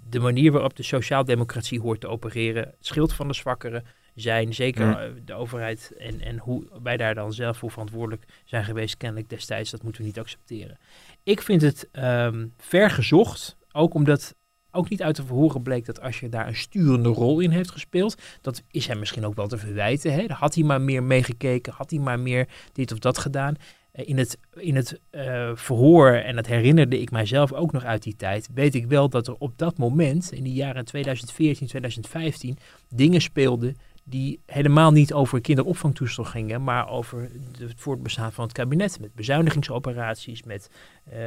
de 0.09 0.19
manier 0.19 0.53
waarop 0.53 0.77
de 0.77 0.83
sociaaldemocratie 0.83 1.81
hoort 1.81 2.01
te 2.01 2.09
opereren. 2.09 2.63
Het 2.63 2.87
schild 2.87 3.13
van 3.13 3.29
de 3.29 3.35
zwakkeren 3.35 3.85
zijn, 4.15 4.55
zeker 4.55 4.99
eh, 4.99 5.13
de 5.25 5.35
overheid 5.35 5.93
en, 5.99 6.21
en 6.21 6.39
hoe 6.39 6.69
wij 6.83 6.97
daar 6.97 7.15
dan 7.15 7.33
zelf 7.33 7.59
voor 7.59 7.71
verantwoordelijk 7.71 8.25
zijn 8.45 8.65
geweest, 8.65 8.97
kennelijk 8.97 9.29
destijds, 9.29 9.71
dat 9.71 9.83
moeten 9.83 10.01
we 10.01 10.07
niet 10.07 10.19
accepteren. 10.19 10.79
Ik 11.23 11.43
vind 11.43 11.63
het 11.63 11.89
um, 11.93 12.53
vergezocht, 12.57 13.57
ook 13.73 13.95
omdat 13.95 14.35
ook 14.77 14.89
niet 14.89 15.03
uit 15.03 15.15
te 15.15 15.25
verhoren 15.25 15.63
bleek 15.63 15.87
dat 15.87 16.01
als 16.01 16.21
je 16.21 16.29
daar 16.29 16.47
een 16.47 16.57
sturende 16.57 17.09
rol 17.09 17.41
in 17.41 17.51
heeft 17.51 17.71
gespeeld, 17.71 18.23
dat 18.41 18.63
is 18.71 18.87
hem 18.87 18.99
misschien 18.99 19.27
ook 19.27 19.35
wel 19.35 19.49
te 19.49 19.59
verwijten. 19.59 20.13
Hè? 20.13 20.25
Had 20.29 20.55
hij 20.55 20.65
maar 20.65 20.81
meer 20.81 21.03
meegekeken, 21.03 21.73
had 21.73 21.91
hij 21.91 21.99
maar 21.99 22.21
meer 22.21 22.49
dit 22.73 22.93
of 22.93 22.99
dat 22.99 23.19
gedaan. 23.19 23.57
Eh, 23.97 24.09
in 24.09 24.19
het, 24.19 24.39
in 24.55 24.77
het 24.77 25.01
uh, 25.11 25.51
verhoor, 25.55 26.13
en 26.13 26.37
dat 26.37 26.47
herinnerde 26.47 27.01
ik 27.01 27.11
mijzelf 27.11 27.53
ook 27.53 27.73
nog 27.73 27.85
uit 27.85 28.03
die 28.03 28.17
tijd, 28.17 28.49
weet 28.55 28.75
ik 28.75 28.87
wel 28.87 29.09
dat 29.09 29.27
er 29.27 29.35
op 29.39 29.59
dat 29.59 29.79
moment, 29.79 30.33
in 30.33 30.43
de 30.45 30.53
jaren 30.53 30.85
2014, 30.85 31.67
2015, 31.67 32.59
dingen 32.89 33.21
speelden 33.21 33.77
die 34.09 34.41
helemaal 34.47 34.91
niet 34.91 35.13
over 35.13 35.41
kinderopvangtoestel 35.41 36.25
gingen, 36.25 36.65
maar 36.65 36.89
over 36.89 37.31
het 37.59 37.73
voortbestaan 37.77 38.33
van 38.33 38.45
het 38.45 38.53
kabinet. 38.53 39.01
Met 39.01 39.15
bezuinigingsoperaties, 39.15 40.43
met 40.43 40.71
uh, 41.13 41.19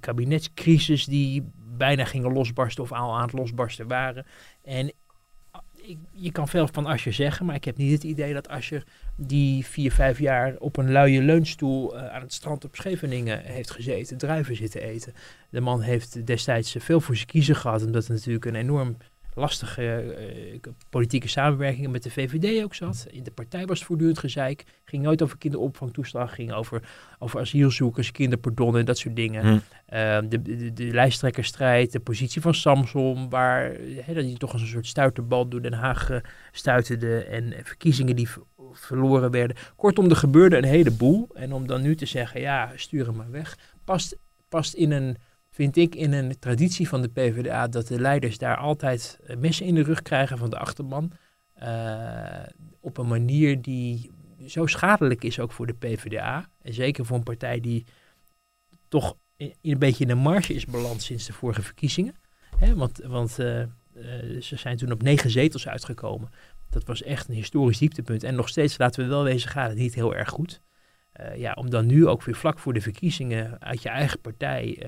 kabinetscrisis 0.00 1.04
die 1.04 1.50
bijna 1.76 2.04
gingen 2.04 2.32
losbarsten 2.32 2.84
of 2.84 2.92
al 2.92 3.16
aan 3.16 3.22
het 3.22 3.32
losbarsten 3.32 3.88
waren. 3.88 4.26
En 4.62 4.92
ik, 5.76 5.98
je 6.12 6.32
kan 6.32 6.48
veel 6.48 6.68
van 6.72 6.86
Asje 6.86 7.10
zeggen, 7.10 7.46
maar 7.46 7.54
ik 7.54 7.64
heb 7.64 7.76
niet 7.76 7.92
het 7.92 8.04
idee 8.04 8.34
dat 8.34 8.48
Asje 8.48 8.82
die 9.16 9.66
vier, 9.66 9.92
vijf 9.92 10.18
jaar 10.18 10.56
op 10.58 10.76
een 10.76 10.92
luie 10.92 11.22
leunstoel 11.22 11.96
uh, 11.96 12.06
aan 12.06 12.22
het 12.22 12.32
strand 12.32 12.64
op 12.64 12.76
Scheveningen 12.76 13.40
heeft 13.44 13.70
gezeten, 13.70 14.18
druiven 14.18 14.56
zitten 14.56 14.82
eten. 14.82 15.14
De 15.50 15.60
man 15.60 15.80
heeft 15.80 16.26
destijds 16.26 16.76
veel 16.78 17.00
voor 17.00 17.14
zijn 17.14 17.26
kiezen 17.26 17.56
gehad, 17.56 17.84
omdat 17.84 18.02
het 18.02 18.16
natuurlijk 18.16 18.44
een 18.44 18.54
enorm 18.54 18.96
lastige 19.34 19.82
eh, 19.82 20.72
politieke 20.90 21.28
samenwerkingen 21.28 21.90
met 21.90 22.02
de 22.02 22.10
VVD 22.10 22.64
ook 22.64 22.74
zat. 22.74 23.06
In 23.10 23.22
de 23.22 23.30
partij 23.30 23.66
was 23.66 23.78
het 23.78 23.86
voortdurend 23.86 24.18
gezeik. 24.18 24.64
Ging 24.84 25.02
nooit 25.02 25.22
over 25.22 25.38
kinderopvangtoeslag, 25.38 26.34
ging 26.34 26.52
over, 26.52 26.82
over 27.18 27.40
asielzoekers, 27.40 28.12
kinderpardon 28.12 28.78
en 28.78 28.84
dat 28.84 28.98
soort 28.98 29.16
dingen. 29.16 29.44
Hm. 29.44 29.58
Ehm, 29.86 30.28
de, 30.28 30.42
de, 30.42 30.72
de 30.72 30.84
lijsttrekkerstrijd, 30.84 31.92
de 31.92 32.00
positie 32.00 32.40
van 32.40 32.54
Samson, 32.54 33.30
waar 33.30 33.62
hè, 34.04 34.14
dat 34.14 34.24
hij 34.24 34.34
toch 34.34 34.52
als 34.52 34.60
een 34.60 34.66
soort 34.66 34.86
stuiterbal 34.86 35.48
door 35.48 35.62
Den 35.62 35.72
Haag 35.72 36.20
stuiterde 36.52 37.24
en 37.24 37.54
verkiezingen 37.62 38.16
die 38.16 38.28
verloren 38.72 39.30
werden. 39.30 39.56
Kortom, 39.76 40.10
er 40.10 40.16
gebeurde 40.16 40.56
een 40.56 40.64
heleboel. 40.64 41.28
En 41.34 41.52
om 41.52 41.66
dan 41.66 41.82
nu 41.82 41.94
te 41.94 42.06
zeggen, 42.06 42.40
ja, 42.40 42.72
stuur 42.74 43.06
hem 43.06 43.16
maar 43.16 43.30
weg, 43.30 43.58
past, 43.84 44.16
past 44.48 44.74
in 44.74 44.90
een, 44.90 45.16
vind 45.52 45.76
ik, 45.76 45.94
in 45.94 46.12
een 46.12 46.38
traditie 46.38 46.88
van 46.88 47.02
de 47.02 47.08
PvdA 47.08 47.68
dat 47.68 47.86
de 47.86 48.00
leiders 48.00 48.38
daar 48.38 48.56
altijd 48.56 49.18
eh, 49.26 49.36
messen 49.36 49.66
in 49.66 49.74
de 49.74 49.82
rug 49.82 50.02
krijgen 50.02 50.38
van 50.38 50.50
de 50.50 50.58
achterban. 50.58 51.12
Uh, 51.62 52.46
op 52.80 52.98
een 52.98 53.08
manier 53.08 53.62
die 53.62 54.10
zo 54.46 54.66
schadelijk 54.66 55.24
is 55.24 55.40
ook 55.40 55.52
voor 55.52 55.66
de 55.66 55.74
PvdA. 55.74 56.48
En 56.62 56.74
zeker 56.74 57.06
voor 57.06 57.16
een 57.16 57.22
partij 57.22 57.60
die 57.60 57.86
toch 58.88 59.16
een 59.36 59.78
beetje 59.78 60.02
in 60.02 60.08
de 60.08 60.14
marge 60.14 60.54
is 60.54 60.66
beland 60.66 61.02
sinds 61.02 61.26
de 61.26 61.32
vorige 61.32 61.62
verkiezingen. 61.62 62.14
Hè, 62.56 62.74
want 62.74 62.98
want 62.98 63.38
uh, 63.38 63.64
ze 64.40 64.56
zijn 64.56 64.76
toen 64.76 64.92
op 64.92 65.02
negen 65.02 65.30
zetels 65.30 65.68
uitgekomen. 65.68 66.30
Dat 66.70 66.84
was 66.84 67.02
echt 67.02 67.28
een 67.28 67.34
historisch 67.34 67.78
dieptepunt. 67.78 68.24
En 68.24 68.34
nog 68.34 68.48
steeds, 68.48 68.78
laten 68.78 69.02
we 69.02 69.08
wel 69.08 69.24
wezen, 69.24 69.50
gaat 69.50 69.68
het 69.68 69.78
niet 69.78 69.94
heel 69.94 70.14
erg 70.14 70.28
goed. 70.28 70.60
Ja, 71.36 71.52
om 71.52 71.70
dan 71.70 71.86
nu 71.86 72.06
ook 72.06 72.22
weer 72.22 72.34
vlak 72.34 72.58
voor 72.58 72.72
de 72.72 72.80
verkiezingen 72.80 73.60
uit 73.60 73.82
je 73.82 73.88
eigen 73.88 74.20
partij 74.20 74.78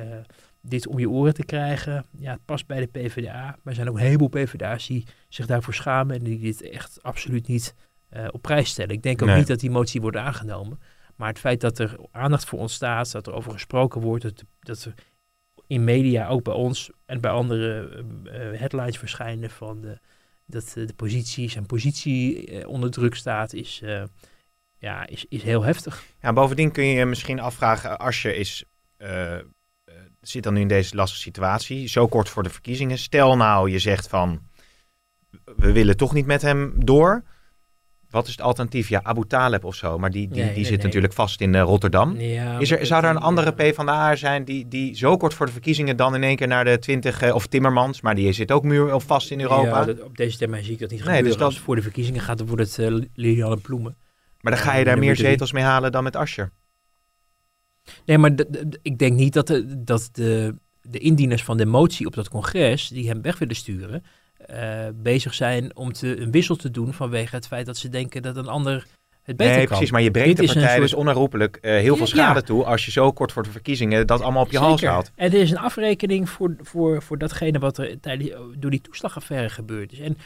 dit 0.66 0.86
om 0.86 0.98
je 0.98 1.10
oren 1.10 1.34
te 1.34 1.44
krijgen. 1.44 2.06
Ja, 2.18 2.32
het 2.32 2.44
past 2.44 2.66
bij 2.66 2.80
de 2.80 2.86
PvdA. 2.86 3.42
Maar 3.42 3.58
er 3.64 3.74
zijn 3.74 3.88
ook 3.88 3.96
een 3.96 4.02
heleboel 4.02 4.28
PvdA's 4.28 4.86
die 4.86 5.06
zich 5.28 5.46
daarvoor 5.46 5.74
schamen 5.74 6.16
en 6.16 6.24
die 6.24 6.38
dit 6.38 6.62
echt 6.62 7.02
absoluut 7.02 7.48
niet 7.48 7.74
op 8.30 8.42
prijs 8.42 8.68
stellen. 8.70 8.94
Ik 8.94 9.02
denk 9.02 9.22
ook 9.22 9.28
nee. 9.28 9.36
niet 9.36 9.46
dat 9.46 9.60
die 9.60 9.70
motie 9.70 10.00
wordt 10.00 10.16
aangenomen. 10.16 10.80
Maar 11.16 11.28
het 11.28 11.38
feit 11.38 11.60
dat 11.60 11.78
er 11.78 11.96
aandacht 12.10 12.44
voor 12.44 12.58
ontstaat, 12.58 13.12
dat 13.12 13.26
er 13.26 13.32
over 13.32 13.52
gesproken 13.52 14.00
wordt, 14.00 14.22
dat, 14.22 14.44
dat 14.60 14.84
er 14.84 14.94
in 15.66 15.84
media, 15.84 16.28
ook 16.28 16.42
bij 16.42 16.54
ons 16.54 16.90
en 17.06 17.20
bij 17.20 17.30
andere 17.30 17.88
uh, 18.24 18.32
headlines 18.58 18.98
verschijnen 18.98 19.50
van 19.50 19.80
de, 19.80 19.98
dat 20.46 20.72
de 20.74 20.94
positie, 20.96 21.50
zijn 21.50 21.66
positie 21.66 22.50
uh, 22.50 22.68
onder 22.68 22.90
druk 22.90 23.14
staat, 23.14 23.52
is, 23.52 23.82
ja, 24.78 25.06
is, 25.06 25.24
is 25.28 25.42
heel 25.42 25.62
heftig. 25.62 26.04
Ja, 26.20 26.32
bovendien 26.32 26.72
kun 26.72 26.84
je 26.84 26.94
je 26.94 27.04
misschien 27.04 27.40
afvragen, 27.40 27.98
als 27.98 28.22
je 28.22 28.36
is, 28.36 28.64
zit 30.28 30.42
dan 30.42 30.54
nu 30.54 30.60
in 30.60 30.68
deze 30.68 30.96
lastige 30.96 31.22
situatie, 31.22 31.88
zo 31.88 32.06
kort 32.06 32.28
voor 32.28 32.42
de 32.42 32.50
verkiezingen. 32.50 32.98
Stel 32.98 33.36
nou, 33.36 33.70
je 33.70 33.78
zegt 33.78 34.08
van, 34.08 34.40
we 35.56 35.72
willen 35.72 35.96
toch 35.96 36.12
niet 36.14 36.26
met 36.26 36.42
hem 36.42 36.72
door. 36.76 37.22
Wat 38.10 38.26
is 38.26 38.30
het 38.32 38.40
alternatief? 38.40 38.88
Ja, 38.88 39.00
Abu 39.02 39.26
Taleb 39.26 39.64
of 39.64 39.74
zo. 39.74 39.98
Maar 39.98 40.10
die, 40.10 40.28
die, 40.28 40.36
Nee, 40.36 40.44
die 40.46 40.54
nee, 40.54 40.64
zit 40.64 40.76
nee. 40.76 40.84
natuurlijk 40.86 41.12
vast 41.12 41.40
in 41.40 41.54
uh, 41.54 41.60
Rotterdam. 41.60 42.20
Ja, 42.20 42.58
Is 42.58 42.70
er, 42.70 42.86
zou 42.86 43.04
er 43.04 43.10
een 43.10 43.16
andere 43.16 43.46
ja. 43.46 43.52
PvdA 43.70 44.16
zijn 44.16 44.44
die, 44.44 44.68
die 44.68 44.96
zo 44.96 45.16
kort 45.16 45.34
voor 45.34 45.46
de 45.46 45.52
verkiezingen 45.52 45.96
dan 45.96 46.14
in 46.14 46.22
één 46.22 46.36
keer 46.36 46.46
naar 46.46 46.64
de 46.64 46.78
20... 46.78 47.20
eh, 47.22 47.34
of 47.34 47.46
Timmermans, 47.46 48.00
maar 48.00 48.14
die 48.14 48.32
zit 48.32 48.52
ook 48.52 48.62
muur 48.64 48.94
of 48.94 49.04
vast 49.04 49.30
in 49.30 49.40
Europa. 49.40 49.78
Ja, 49.78 49.84
dat- 49.84 50.02
op 50.02 50.16
deze 50.16 50.38
termijn 50.38 50.64
zie 50.64 50.72
ik 50.72 50.78
dat 50.78 50.90
niet 50.90 50.98
Nee, 50.98 51.08
gebeuren. 51.08 51.30
dus 51.30 51.38
dat- 51.38 51.46
Als 51.46 51.54
het 51.54 51.64
voor 51.64 51.76
de 51.76 51.82
verkiezingen 51.82 52.20
gaat, 52.20 52.38
dan 52.38 52.46
wordt 52.46 52.76
het 52.76 52.92
uh, 52.92 53.00
Lilianne 53.14 53.56
Ploemen. 53.56 53.96
maar 54.40 54.52
dan 54.52 54.62
ga 54.62 54.76
je 54.76 54.84
daar 54.84 54.98
meer 54.98 55.16
zetels 55.16 55.52
mee 55.52 55.64
halen 55.64 55.92
dan 55.92 56.02
met 56.04 56.16
Ascher. 56.16 56.50
Nee, 58.04 58.18
maar 58.18 58.32
ik 58.82 58.98
denk 58.98 59.16
niet 59.16 59.32
dat, 59.32 59.46
de, 59.46 59.82
dat 59.84 60.08
de, 60.12 60.54
de 60.82 60.98
indieners 60.98 61.44
van 61.44 61.56
de 61.56 61.66
motie 61.66 62.06
op 62.06 62.14
dat 62.14 62.28
congres, 62.28 62.88
die 62.88 63.08
hem 63.08 63.22
weg 63.22 63.38
willen 63.38 63.56
sturen, 63.56 64.02
eh, 64.46 64.88
bezig 64.94 65.34
zijn 65.34 65.76
om 65.76 65.92
te, 65.92 66.20
een 66.20 66.30
wissel 66.30 66.56
te 66.56 66.70
doen 66.70 66.92
vanwege 66.92 67.34
het 67.34 67.46
feit 67.46 67.66
dat 67.66 67.76
ze 67.76 67.88
denken 67.88 68.22
dat 68.22 68.36
een 68.36 68.48
ander 68.48 68.86
het 69.22 69.36
beter 69.36 69.54
Nee, 69.54 69.66
kan. 69.66 69.76
precies. 69.76 69.90
Maar 69.90 70.02
je 70.02 70.10
brengt 70.10 70.36
Dit 70.36 70.48
de 70.48 70.54
partij 70.54 70.80
dus 70.80 70.94
onherroepelijk 70.94 71.56
eh, 71.56 71.72
heel 71.72 71.96
veel 71.96 72.06
schade 72.06 72.40
ja. 72.40 72.46
toe 72.46 72.64
als 72.64 72.84
je 72.84 72.90
zo 72.90 73.12
kort 73.12 73.32
voor 73.32 73.42
de 73.42 73.50
verkiezingen 73.50 74.06
dat 74.06 74.20
allemaal 74.20 74.42
op 74.42 74.50
je 74.50 74.58
hals 74.58 74.80
Zeker. 74.80 74.94
haalt. 74.94 75.10
En 75.14 75.32
er 75.32 75.40
is 75.40 75.50
een 75.50 75.58
afrekening 75.58 76.28
voor, 76.30 76.56
voor, 76.60 77.02
voor 77.02 77.18
datgene 77.18 77.58
wat 77.58 77.78
er 77.78 78.00
tijdens, 78.00 78.30
door 78.56 78.70
die 78.70 78.80
toeslagaffaire 78.80 79.48
gebeurd 79.48 79.92
is. 79.92 79.98
En, 79.98 80.18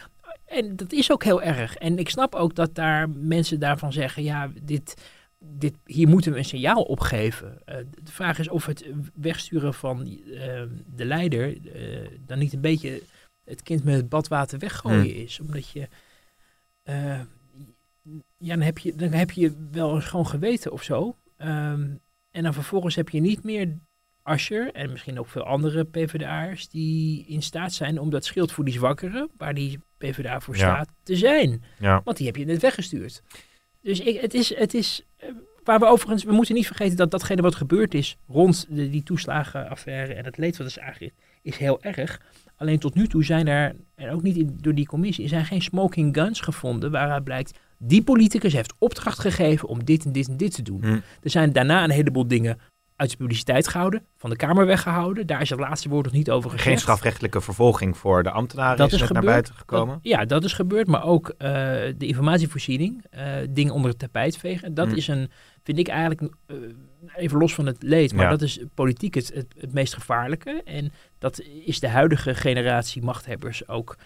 en 0.47 0.77
dat 0.77 0.93
is 0.93 1.13
ook 1.13 1.25
heel 1.25 1.43
erg. 1.43 1.75
En 1.75 1.99
ik 1.99 2.09
snap 2.09 2.35
ook 2.35 2.55
dat 2.55 2.75
daar 2.75 3.09
mensen 3.11 3.61
daarvan 3.61 3.93
zeggen, 3.93 4.23
ja, 4.23 4.51
dit, 4.63 4.95
dit, 5.39 5.75
hier 5.85 6.09
moeten 6.09 6.33
we 6.33 6.39
een 6.39 6.45
signaal 6.45 6.83
opgeven. 6.83 7.59
Eh, 7.65 7.77
de 8.03 8.13
vraag 8.13 8.39
is 8.39 8.49
of 8.49 8.67
het 8.67 8.87
wegsturen 9.15 9.75
van 9.75 10.01
eh, 10.01 10.63
de 10.87 11.05
leider 11.05 11.73
eh, 11.75 12.09
dan 12.27 12.39
niet 12.39 12.53
een 12.53 12.61
beetje 12.61 13.03
het 13.45 13.63
kind 13.63 13.85
met 13.85 13.95
het 13.95 14.09
badwater 14.09 14.59
weggooien 14.59 15.01
Hmm. 15.01 15.23
is. 15.25 15.41
Omdat 15.41 15.69
je... 15.69 15.89
ja, 18.39 18.55
dan 18.55 18.61
heb 18.61 18.79
je, 18.79 18.95
dan 18.95 19.13
heb 19.13 19.31
je 19.31 19.67
wel 19.71 19.95
eens 19.95 20.05
gewoon 20.05 20.27
geweten 20.27 20.73
of 20.73 20.83
zo. 20.83 21.17
Ehm, 21.37 21.91
en 22.31 22.43
dan 22.43 22.55
vervolgens 22.55 22.95
heb 22.95 23.09
je 23.09 23.21
niet 23.21 23.45
meer 23.45 23.79
Ascher 24.23 24.73
en 24.73 24.91
misschien 24.91 25.19
ook 25.19 25.29
veel 25.29 25.43
andere 25.43 25.85
PvdA'ers 25.85 26.69
die 26.69 27.27
in 27.27 27.43
staat 27.43 27.73
zijn 27.73 27.99
om 28.01 28.11
dat 28.11 28.25
schild 28.25 28.53
voor 28.53 28.65
die 28.65 28.75
zwakkeren, 28.75 29.31
waar 29.37 29.55
die 29.55 29.79
PvdA 29.99 30.41
voor 30.41 30.57
Ja. 30.57 30.61
staat, 30.61 30.89
te 31.03 31.17
zijn. 31.17 31.63
Ja. 31.79 32.01
Want 32.05 32.17
die 32.17 32.27
heb 32.27 32.37
je 32.37 32.45
net 32.45 32.61
weggestuurd. 32.61 33.23
Dus 33.83 34.01
ik, 34.01 34.21
het 34.21 34.35
is, 34.35 34.57
het 34.57 34.75
is 34.75 35.03
eh, 35.17 35.29
waar 35.65 35.79
we 35.79 35.87
overigens, 35.87 36.25
we 36.25 36.33
moeten 36.33 36.55
niet 36.55 36.67
vergeten 36.67 36.97
dat 36.97 37.11
datgene 37.11 37.43
wat 37.43 37.55
gebeurd 37.55 37.95
is 37.95 38.17
rond 38.29 38.67
de, 38.69 38.91
die 38.91 39.03
toeslagenaffaire 39.03 40.15
en 40.15 40.25
het 40.25 40.37
leed 40.37 40.57
wat 40.57 40.67
is 40.67 40.79
aangericht, 40.79 41.15
is 41.43 41.57
heel 41.57 41.83
erg. 41.83 42.21
Alleen 42.57 42.79
tot 42.79 42.95
nu 42.95 43.07
toe 43.07 43.25
zijn 43.25 43.47
er, 43.47 43.75
en 43.95 44.11
ook 44.11 44.23
niet 44.23 44.37
in- 44.37 44.59
door 44.61 44.75
die 44.75 44.87
commissie, 44.87 45.29
zijn 45.29 45.45
geen 45.45 45.63
smoking 45.63 46.15
guns 46.15 46.41
gevonden 46.41 46.91
waaruit 46.91 47.25
blijkt, 47.25 47.59
die 47.79 48.03
politicus 48.03 48.53
heeft 48.53 48.75
opdracht 48.79 49.19
gegeven 49.19 49.69
om 49.69 49.85
dit 49.85 50.05
en 50.05 50.13
dit 50.13 50.29
en 50.29 50.37
dit 50.37 50.55
te 50.55 50.63
doen. 50.63 50.81
Hm. 50.83 50.99
Er 51.23 51.31
zijn 51.31 51.53
daarna 51.53 51.85
een 51.85 51.91
heleboel 51.91 52.29
dingen 52.29 52.59
uit 52.99 53.11
de 53.11 53.17
publiciteit 53.17 53.69
gehouden, 53.69 54.03
van 54.17 54.31
de 54.31 54.37
Kamer 54.37 54.67
weggehouden. 54.67 55.27
Daar 55.27 55.41
is 55.41 55.51
het 55.51 55.59
laatste 55.61 55.89
woord 55.89 56.05
nog 56.05 56.15
niet 56.15 56.31
over 56.31 56.51
gezegd. 56.51 56.69
Geen 56.69 56.79
strafrechtelijke 56.79 57.41
vervolging 57.41 57.97
voor 57.97 58.23
de 58.23 58.31
ambtenaren 58.31 58.77
Dat 58.77 58.87
is, 58.87 58.93
is 58.95 59.01
net 59.01 59.11
naar 59.13 59.23
buiten 59.23 59.55
gekomen. 59.55 59.95
Dat- 59.95 60.05
ja, 60.13 60.25
dat 60.25 60.45
is 60.45 60.53
gebeurd, 60.53 60.87
maar 60.87 61.05
ook 61.05 61.29
eh, 61.29 61.49
de 61.97 62.07
informatievoorziening, 62.07 63.05
eh, 63.11 63.33
dingen 63.51 63.75
onder 63.75 63.91
het 63.91 63.99
tapijt 63.99 64.37
vegen. 64.37 64.75
Dat 64.75 64.89
Mm. 64.89 64.95
is 64.95 65.09
een, 65.09 65.31
vind 65.63 65.79
ik 65.79 65.89
eigenlijk, 65.89 66.33
eh, 66.47 66.57
even 67.17 67.39
los 67.39 67.55
van 67.55 67.67
het 67.67 67.83
leed, 67.83 68.13
maar 68.15 68.25
Ja. 68.25 68.31
dat 68.31 68.43
is 68.43 68.61
politiek 68.75 69.15
het, 69.15 69.31
het, 69.35 69.47
het 69.59 69.73
meest 69.73 69.95
gevaarlijke. 69.95 70.63
En 70.65 70.93
dat 71.19 71.41
is 71.65 71.81
de 71.81 71.89
huidige 71.89 72.35
generatie 72.35 73.03
machthebbers 73.03 73.69
ook 73.69 73.97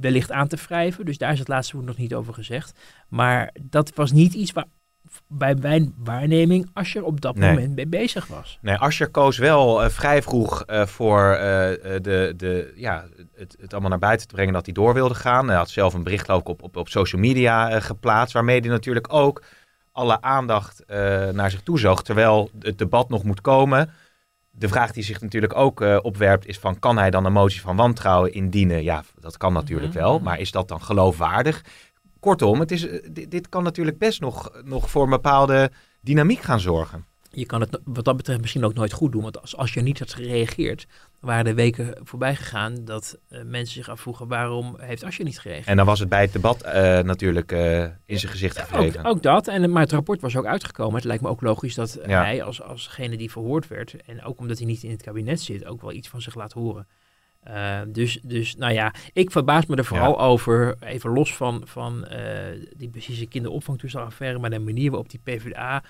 wellicht 0.00 0.32
aan 0.32 0.48
te 0.48 0.56
wrijven. 0.66 1.04
Dus 1.04 1.18
daar 1.18 1.32
is 1.32 1.38
het 1.38 1.48
laatste 1.48 1.74
woord 1.76 1.86
nog 1.88 1.96
niet 1.96 2.14
over 2.14 2.34
gezegd. 2.34 2.78
Maar 3.08 3.54
dat 3.62 3.94
was 3.94 4.12
niet 4.12 4.34
iets 4.34 4.52
waar 4.52 4.66
bij 5.28 5.54
mijn 5.54 5.94
waarneming 5.96 6.70
Asscher 6.72 7.04
op 7.04 7.20
dat 7.20 7.34
Nee. 7.36 7.48
moment 7.50 7.74
mee 7.74 7.86
bezig 7.86 8.26
was. 8.26 8.58
Nee, 8.60 8.76
Asscher 8.76 9.08
koos 9.08 9.38
wel 9.38 9.82
eh, 9.82 9.88
vrij 9.90 10.22
vroeg 10.22 10.62
eh, 10.62 10.86
voor 10.86 11.30
eh, 11.32 11.38
de, 12.02 12.34
de, 12.36 12.72
ja, 12.76 13.04
het, 13.34 13.56
het 13.60 13.72
allemaal 13.72 13.90
naar 13.90 13.98
buiten 13.98 14.28
te 14.28 14.34
brengen 14.34 14.52
dat 14.52 14.64
hij 14.64 14.74
door 14.74 14.94
wilde 14.94 15.14
gaan. 15.14 15.48
Hij 15.48 15.56
had 15.56 15.70
zelf 15.70 15.94
een 15.94 16.02
bericht 16.02 16.28
ik 16.28 16.48
op, 16.48 16.62
op, 16.62 16.76
op 16.76 16.88
social 16.88 17.20
media 17.20 17.80
geplaatst, 17.80 18.34
waarmee 18.34 18.60
hij 18.60 18.68
natuurlijk 18.68 19.12
ook 19.12 19.42
alle 19.92 20.20
aandacht 20.22 20.82
naar 21.32 21.50
zich 21.50 21.62
toe 21.62 21.78
zoog, 21.78 22.02
terwijl 22.02 22.50
het 22.58 22.78
debat 22.78 23.08
nog 23.08 23.24
moet 23.24 23.40
komen. 23.40 23.90
De 24.50 24.68
vraag 24.68 24.92
die 24.92 25.02
zich 25.04 25.20
natuurlijk 25.20 25.56
ook 25.56 25.80
opwerpt 26.02 26.46
is 26.46 26.58
van, 26.58 26.78
kan 26.78 26.98
hij 26.98 27.10
dan 27.10 27.24
een 27.24 27.32
motie 27.32 27.60
van 27.60 27.76
wantrouwen 27.76 28.32
indienen? 28.32 28.82
Ja, 28.82 29.04
dat 29.20 29.36
kan 29.36 29.52
natuurlijk 29.52 29.92
Mhm. 29.92 30.02
wel, 30.02 30.18
maar 30.18 30.38
is 30.40 30.50
dat 30.50 30.68
dan 30.68 30.82
geloofwaardig? 30.82 31.64
Kortom, 32.24 32.60
het 32.60 32.70
is, 32.70 32.86
eh, 32.86 33.08
dit, 33.10 33.30
dit 33.30 33.48
kan 33.48 33.62
natuurlijk 33.62 33.98
best 33.98 34.20
nog, 34.20 34.50
nog 34.64 34.90
voor 34.90 35.02
een 35.04 35.10
bepaalde 35.10 35.70
dynamiek 36.00 36.40
gaan 36.40 36.60
zorgen. 36.60 37.04
Je 37.30 37.46
kan 37.46 37.60
het 37.60 37.78
wat 37.84 38.04
dat 38.04 38.16
betreft 38.16 38.40
misschien 38.40 38.64
ook 38.64 38.74
nooit 38.74 38.92
goed 38.92 39.12
doen. 39.12 39.22
Want 39.22 39.40
als, 39.40 39.56
als 39.56 39.74
je 39.74 39.80
niet 39.80 39.98
had 39.98 40.12
gereageerd, 40.14 40.86
waren 41.20 41.46
er 41.46 41.54
weken 41.54 41.98
voorbij 42.02 42.34
gegaan 42.36 42.84
dat 42.84 43.18
eh, 43.28 43.42
mensen 43.42 43.74
zich 43.74 43.88
afvroegen 43.88 44.28
waarom 44.28 44.76
heeft 44.80 45.04
Asje 45.04 45.22
niet 45.22 45.38
gereageerd. 45.38 45.68
En 45.68 45.76
dan 45.76 45.86
was 45.86 45.98
het 45.98 46.08
bij 46.08 46.20
het 46.20 46.32
debat 46.32 46.62
eh, 46.62 46.98
natuurlijk 46.98 47.52
in 48.06 48.18
zijn 48.18 48.32
gezicht 48.32 48.60
ook, 48.60 48.66
gevreven. 48.66 49.04
ook 49.04 49.22
dat, 49.22 49.48
en, 49.48 49.70
maar 49.70 49.82
het 49.82 49.92
rapport 49.92 50.20
was 50.20 50.36
ook 50.36 50.46
uitgekomen. 50.46 50.94
Het 50.94 51.04
lijkt 51.04 51.22
me 51.22 51.28
ook 51.28 51.40
logisch 51.40 51.74
dat 51.74 51.98
Ja. 52.06 52.22
hij 52.22 52.42
als, 52.42 52.62
alsgene 52.62 53.16
die 53.16 53.30
verhoord 53.30 53.68
werd, 53.68 53.96
en 54.06 54.22
ook 54.24 54.38
omdat 54.38 54.58
hij 54.58 54.66
niet 54.66 54.82
in 54.82 54.90
het 54.90 55.02
kabinet 55.02 55.40
zit, 55.40 55.64
ook 55.64 55.80
wel 55.80 55.92
iets 55.92 56.08
van 56.08 56.20
zich 56.20 56.34
laat 56.34 56.52
horen. 56.52 56.86
Eh, 57.44 57.80
dus, 57.88 58.20
dus, 58.22 58.56
nou 58.56 58.72
ja, 58.72 58.94
ik 59.12 59.30
verbaas 59.30 59.66
me 59.66 59.76
er 59.76 59.84
vooral 59.84 60.20
over, 60.20 60.76
even 60.80 61.10
los 61.10 61.36
van, 61.36 61.62
van 61.64 62.06
eh, 62.06 62.66
die 62.76 62.88
precieze 62.88 63.26
kinderopvangtoeslagaffaire, 63.26 64.38
maar 64.38 64.50
de 64.50 64.58
manier 64.58 64.90
waarop 64.90 65.10
die 65.10 65.20
PvdA 65.22 65.82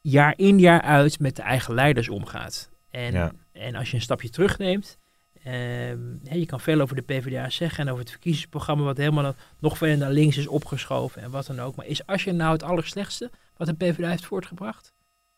jaar 0.00 0.34
in 0.36 0.58
jaar 0.58 0.80
uit 0.80 1.18
met 1.18 1.36
de 1.36 1.42
eigen 1.42 1.74
leiders 1.74 2.08
omgaat. 2.08 2.70
En, 2.90 3.12
Ja. 3.12 3.32
en 3.52 3.74
als 3.74 3.90
je 3.90 3.96
een 3.96 4.02
stapje 4.02 4.30
terugneemt, 4.30 4.98
ehm, 5.42 5.98
hè, 6.24 6.34
je 6.34 6.46
kan 6.46 6.60
veel 6.60 6.80
over 6.80 6.96
de 6.96 7.02
PvdA 7.02 7.50
zeggen 7.50 7.84
en 7.84 7.88
over 7.88 8.00
het 8.00 8.10
verkiezingsprogramma 8.10 8.84
wat 8.84 8.96
helemaal 8.96 9.34
nog 9.58 9.78
verder 9.78 9.98
naar 9.98 10.10
links 10.10 10.36
is 10.36 10.46
opgeschoven 10.46 11.22
en 11.22 11.30
wat 11.30 11.46
dan 11.46 11.60
ook. 11.60 11.76
Maar 11.76 11.86
is 11.86 12.06
Asscher 12.06 12.34
nou 12.34 12.52
het 12.52 12.62
allerslechtste 12.62 13.30
wat 13.56 13.66
de 13.66 13.74
PvdA 13.74 14.08
heeft 14.08 14.26
voortgebracht? 14.26 14.92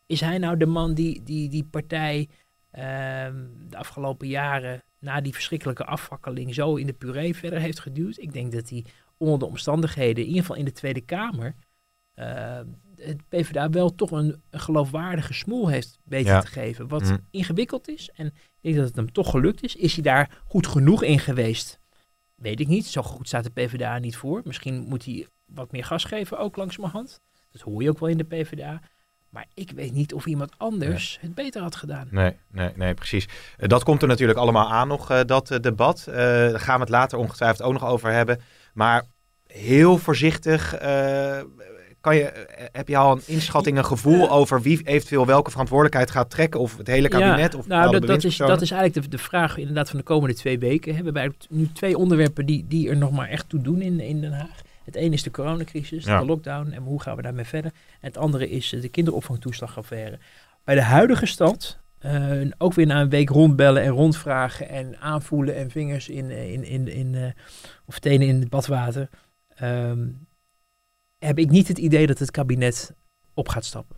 Is 0.05 0.21
hij 0.21 0.37
nou 0.37 0.57
de 0.57 0.65
man 0.65 0.93
die 0.93 1.23
die, 1.23 1.49
die 1.49 1.63
partij 1.63 2.29
ehm, 2.71 3.45
de 3.69 3.77
afgelopen 3.77 4.27
jaren 4.27 4.83
na 4.99 5.21
die 5.21 5.33
verschrikkelijke 5.33 5.85
afvakkeling 5.85 6.53
zo 6.53 6.75
in 6.75 6.85
de 6.85 6.93
puree 6.93 7.35
verder 7.35 7.59
heeft 7.59 7.79
geduwd. 7.79 8.17
Ik 8.17 8.33
denk 8.33 8.51
dat 8.51 8.69
hij 8.69 8.85
onder 9.17 9.39
de 9.39 9.45
omstandigheden, 9.45 10.23
in 10.23 10.27
ieder 10.27 10.41
geval 10.41 10.55
in 10.55 10.65
de 10.65 10.71
Tweede 10.71 11.01
Kamer, 11.01 11.55
uh, 12.15 12.59
het 12.95 13.27
PvdA 13.29 13.69
wel 13.69 13.95
toch 13.95 14.11
een, 14.11 14.41
een 14.49 14.59
geloofwaardige 14.59 15.33
smoel 15.33 15.67
heeft 15.67 15.99
weten 16.03 16.31
Ja. 16.33 16.39
te 16.41 16.47
geven. 16.47 16.87
Wat 16.87 17.03
Mm. 17.03 17.17
ingewikkeld 17.31 17.87
is. 17.87 18.09
En 18.15 18.25
ik 18.25 18.33
denk 18.61 18.75
dat 18.75 18.85
het 18.87 18.95
hem 18.95 19.11
toch 19.11 19.29
gelukt 19.29 19.63
is. 19.63 19.75
Is 19.75 19.93
hij 19.93 20.03
daar 20.03 20.41
goed 20.45 20.67
genoeg 20.67 21.03
in 21.03 21.19
geweest? 21.19 21.79
Weet 22.35 22.59
ik 22.59 22.67
niet. 22.67 22.85
Zo 22.85 23.01
goed 23.01 23.27
staat 23.27 23.43
de 23.43 23.49
PvdA 23.49 23.97
niet 23.99 24.15
voor. 24.15 24.41
Misschien 24.45 24.85
moet 24.87 25.05
hij 25.05 25.27
wat 25.45 25.71
meer 25.71 25.83
gas 25.83 26.03
geven, 26.03 26.39
ook 26.39 26.55
langzamerhand. 26.55 27.21
Dat 27.51 27.61
hoor 27.61 27.83
je 27.83 27.89
ook 27.89 27.99
wel 27.99 28.09
in 28.09 28.17
de 28.17 28.23
PvdA. 28.23 28.81
Maar 29.29 29.45
ik 29.53 29.71
weet 29.71 29.93
niet 29.93 30.13
of 30.13 30.25
iemand 30.25 30.51
anders 30.57 31.17
het 31.21 31.35
beter 31.35 31.61
had 31.61 31.75
gedaan. 31.75 32.07
Nee, 32.11 32.33
nee, 32.51 32.69
nee, 32.75 32.93
precies. 32.93 33.27
Eh, 33.57 33.69
dat 33.69 33.83
komt 33.83 34.01
er 34.01 34.07
natuurlijk 34.07 34.39
allemaal 34.39 34.69
aan 34.69 34.87
nog, 34.87 35.11
eh, 35.11 35.19
dat 35.25 35.51
eh, 35.51 35.59
debat. 35.59 36.03
Daar 36.05 36.59
gaan 36.59 36.75
we 36.75 36.81
het 36.81 36.89
later 36.89 37.17
ongetwijfeld 37.17 37.61
ook 37.61 37.73
nog 37.73 37.85
over 37.85 38.11
hebben. 38.11 38.41
Maar 38.73 39.03
heel 39.47 39.97
voorzichtig, 39.97 40.77
kan 42.01 42.15
je, 42.15 42.47
heb 42.71 42.87
je 42.87 42.97
al 42.97 43.11
een 43.11 43.21
inschatting, 43.25 43.77
een 43.77 43.85
gevoel 43.85 44.29
over 44.29 44.61
wie 44.61 44.81
eventueel 44.83 45.25
welke 45.25 45.51
verantwoordelijkheid 45.51 46.11
gaat 46.11 46.29
trekken? 46.29 46.59
Of 46.59 46.77
het 46.77 46.87
hele 46.87 47.07
kabinet 47.07 47.55
of 47.55 47.67
nou, 47.67 47.91
dat, 47.91 48.07
dat, 48.07 48.23
is, 48.23 48.37
dat 48.37 48.61
is 48.61 48.71
eigenlijk 48.71 49.03
de, 49.11 49.17
de 49.17 49.23
vraag 49.23 49.57
inderdaad 49.57 49.89
van 49.89 49.97
de 49.99 50.05
komende 50.05 50.35
twee 50.35 50.59
weken. 50.59 50.95
Hè. 50.95 51.03
We 51.03 51.19
hebben 51.19 51.35
nu 51.49 51.69
twee 51.73 51.97
onderwerpen 51.97 52.45
die, 52.45 52.65
die 52.67 52.89
er 52.89 52.97
nog 52.97 53.11
maar 53.11 53.29
echt 53.29 53.49
toe 53.49 53.61
doen 53.61 53.81
in, 53.81 53.99
in 53.99 54.21
Den 54.21 54.33
Haag. 54.33 54.65
Het 54.87 54.95
ene 54.95 55.13
is 55.13 55.23
de 55.23 55.31
coronacrisis, 55.31 56.05
Ja. 56.05 56.19
de 56.19 56.25
lockdown 56.25 56.71
en 56.71 56.83
hoe 56.83 57.01
gaan 57.01 57.15
we 57.15 57.21
daarmee 57.21 57.45
verder. 57.45 57.71
En 57.99 58.07
het 58.07 58.17
andere 58.17 58.49
is 58.49 58.73
eh, 58.73 58.81
de 58.81 58.89
kinderopvangtoeslagaffaire. 58.89 60.19
Bij 60.63 60.75
de 60.75 60.81
huidige 60.81 61.25
stand, 61.25 61.79
eh, 61.99 62.31
ook 62.57 62.73
weer 62.73 62.85
na 62.85 63.01
een 63.01 63.09
week 63.09 63.29
rondbellen 63.29 63.83
en 63.83 63.89
rondvragen 63.89 64.69
en 64.69 64.99
aanvoelen 64.99 65.55
en 65.55 65.71
vingers 65.71 66.09
in, 66.09 66.29
eh, 66.29 66.51
in, 66.53 66.63
in, 66.63 66.87
in, 66.87 67.33
of 67.85 67.99
tenen 67.99 68.27
in 68.27 68.39
het 68.39 68.49
badwater, 68.49 69.09
ehm, 69.55 70.07
heb 71.19 71.39
ik 71.39 71.49
niet 71.49 71.67
het 71.67 71.77
idee 71.77 72.07
dat 72.07 72.19
het 72.19 72.31
kabinet 72.31 72.93
op 73.33 73.49
gaat 73.49 73.65
stappen. 73.65 73.95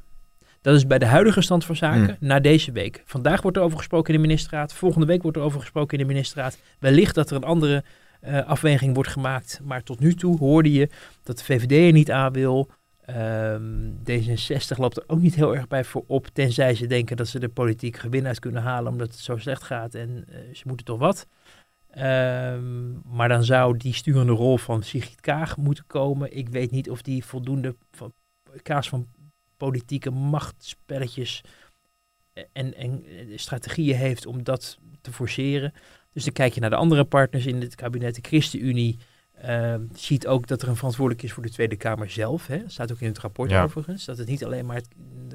Dat 0.61 0.75
is 0.75 0.87
bij 0.87 0.99
de 0.99 1.05
huidige 1.05 1.41
stand 1.41 1.65
van 1.65 1.75
zaken 1.75 2.05
Hmm. 2.05 2.15
na 2.19 2.39
deze 2.39 2.71
week. 2.71 3.01
Vandaag 3.05 3.41
wordt 3.41 3.57
er 3.57 3.63
over 3.63 3.77
gesproken 3.77 4.13
in 4.13 4.21
de 4.21 4.27
ministerraad. 4.27 4.73
Volgende 4.73 5.05
week 5.05 5.21
wordt 5.21 5.37
er 5.37 5.43
over 5.43 5.59
gesproken 5.59 5.97
in 5.97 6.03
de 6.07 6.13
ministerraad. 6.13 6.57
Wellicht 6.79 7.15
dat 7.15 7.29
er 7.29 7.35
een 7.35 7.43
andere 7.43 7.83
eh, 8.19 8.47
afweging 8.47 8.93
wordt 8.93 9.09
gemaakt. 9.09 9.59
Maar 9.63 9.83
tot 9.83 9.99
nu 9.99 10.13
toe 10.13 10.37
hoorde 10.37 10.71
je 10.71 10.89
dat 11.23 11.37
de 11.37 11.43
VVD 11.43 11.71
er 11.71 11.91
niet 11.91 12.11
aan 12.11 12.33
wil. 12.33 12.69
Ehm, 13.01 13.91
D66 14.03 14.77
loopt 14.77 14.97
er 14.97 15.03
ook 15.07 15.19
niet 15.19 15.35
heel 15.35 15.55
erg 15.55 15.67
bij 15.67 15.83
voorop. 15.83 16.27
Tenzij 16.27 16.75
ze 16.75 16.87
denken 16.87 17.17
dat 17.17 17.27
ze 17.27 17.39
de 17.39 17.49
politiek 17.49 17.97
gewin 17.97 18.27
uit 18.27 18.39
kunnen 18.39 18.61
halen 18.61 18.91
omdat 18.91 19.07
het 19.07 19.19
zo 19.19 19.37
slecht 19.37 19.63
gaat. 19.63 19.95
En 19.95 20.25
eh, 20.27 20.55
ze 20.55 20.63
moeten 20.67 20.85
toch 20.85 20.99
wat. 20.99 21.27
Ehm, 21.89 22.91
maar 23.15 23.27
dan 23.27 23.43
zou 23.43 23.77
die 23.77 23.93
sturende 23.93 24.31
rol 24.31 24.57
van 24.57 24.83
Sigrid 24.83 25.21
Kaag 25.21 25.57
moeten 25.57 25.83
komen. 25.87 26.37
Ik 26.37 26.49
weet 26.49 26.71
niet 26.71 26.89
of 26.89 27.01
die 27.01 27.25
voldoende 27.25 27.75
van, 27.91 28.13
kaas 28.61 28.89
van 28.89 29.07
politieke 29.57 30.11
machtspelletjes 30.11 31.43
en, 32.33 32.75
en 32.75 33.05
eh, 33.05 33.37
strategieën 33.37 33.95
heeft 33.95 34.25
om 34.25 34.43
dat 34.43 34.77
te 35.01 35.11
forceren. 35.11 35.73
Dus 36.13 36.23
dan 36.23 36.33
kijk 36.33 36.53
je 36.53 36.59
naar 36.59 36.69
de 36.69 36.75
andere 36.75 37.03
partners 37.03 37.45
in 37.45 37.61
het 37.61 37.75
kabinet. 37.75 38.15
De 38.15 38.21
ChristenUnie 38.21 38.97
ehm, 39.41 39.81
ziet 39.93 40.27
ook 40.27 40.47
dat 40.47 40.61
er 40.61 40.67
een 40.67 40.75
verantwoordelijk 40.75 41.23
is 41.23 41.31
voor 41.33 41.43
de 41.43 41.49
Tweede 41.49 41.75
Kamer 41.75 42.09
zelf. 42.09 42.47
Hè. 42.47 42.57
Dat 42.61 42.71
staat 42.71 42.91
ook 42.91 42.99
in 42.99 43.07
het 43.07 43.19
rapport 43.19 43.49
Ja. 43.49 43.63
overigens. 43.63 44.05
Dat 44.05 44.17
het 44.17 44.27
niet 44.27 44.45
alleen 44.45 44.65
maar 44.65 44.81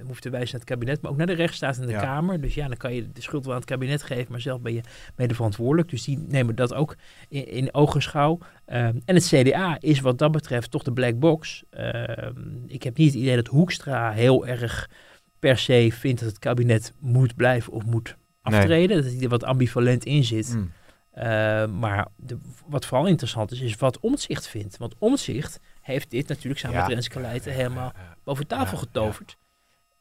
hoeft 0.07 0.23
te 0.23 0.31
wijzen 0.31 0.51
naar 0.51 0.61
het 0.61 0.71
kabinet, 0.71 1.01
maar 1.03 1.11
ook 1.11 1.17
naar 1.17 1.27
de 1.27 1.33
rechtsstaat 1.33 1.79
en 1.79 1.87
de 1.87 1.93
Ja. 1.93 2.01
Kamer. 2.01 2.41
Dus 2.41 2.55
ja, 2.55 2.69
dan 2.69 2.77
kan 2.77 2.95
je 2.95 3.13
de 3.13 3.23
schuld 3.23 3.45
wel 3.45 3.53
aan 3.55 3.61
het 3.61 3.69
kabinet 3.69 4.03
geven, 4.03 4.27
maar 4.31 4.41
zelf 4.41 4.61
ben 4.61 4.73
je 4.75 4.81
mede 5.17 5.35
verantwoordelijk. 5.35 5.89
Dus 5.91 6.05
die 6.05 6.19
nemen 6.19 6.55
dat 6.55 6.75
ook 6.75 6.97
in, 7.29 7.49
in 7.49 7.75
ogenschouw. 7.75 8.39
Ehm, 8.65 8.99
en 9.05 9.15
het 9.15 9.27
CDA 9.27 9.77
is 9.81 10.01
wat 10.01 10.19
dat 10.19 10.33
betreft 10.33 10.71
toch 10.71 10.83
de 10.83 10.93
black 10.93 11.19
box. 11.19 11.65
Ehm, 11.71 12.33
ik 12.67 12.83
heb 12.83 12.97
niet 12.97 13.13
het 13.13 13.23
idee 13.23 13.37
dat 13.37 13.47
Hoekstra 13.47 14.11
heel 14.13 14.47
erg 14.47 14.91
per 15.39 15.59
se 15.59 15.89
vindt 15.93 16.21
dat 16.21 16.29
het 16.29 16.39
kabinet 16.39 16.93
moet 16.99 17.37
blijven 17.37 17.73
of 17.73 17.85
moet 17.85 18.17
Nee. 18.45 18.61
aftreden. 18.61 19.03
Dat 19.03 19.13
hij 19.13 19.23
er 19.23 19.29
wat 19.29 19.45
ambivalent 19.45 20.05
in 20.05 20.25
zit. 20.25 20.53
Hmm. 20.53 20.73
Uh, 21.19 21.23
maar 21.67 22.07
de, 22.17 22.39
wat 22.67 22.87
vooral 22.87 23.07
interessant 23.07 23.51
is, 23.53 23.61
is 23.61 23.77
wat 23.77 24.01
Omtzigt 24.01 24.49
vindt. 24.49 24.77
Want 24.77 24.95
Omtzigt 24.99 25.61
heeft 25.81 26.11
dit 26.11 26.29
natuurlijk 26.29 26.61
samen 26.61 26.77
Ja. 26.77 26.83
met 26.83 26.93
Renske 26.93 27.21
Leijten 27.21 27.53
helemaal 27.53 27.93
boven 28.25 28.47
tafel 28.47 28.77
getoverd. 28.77 29.37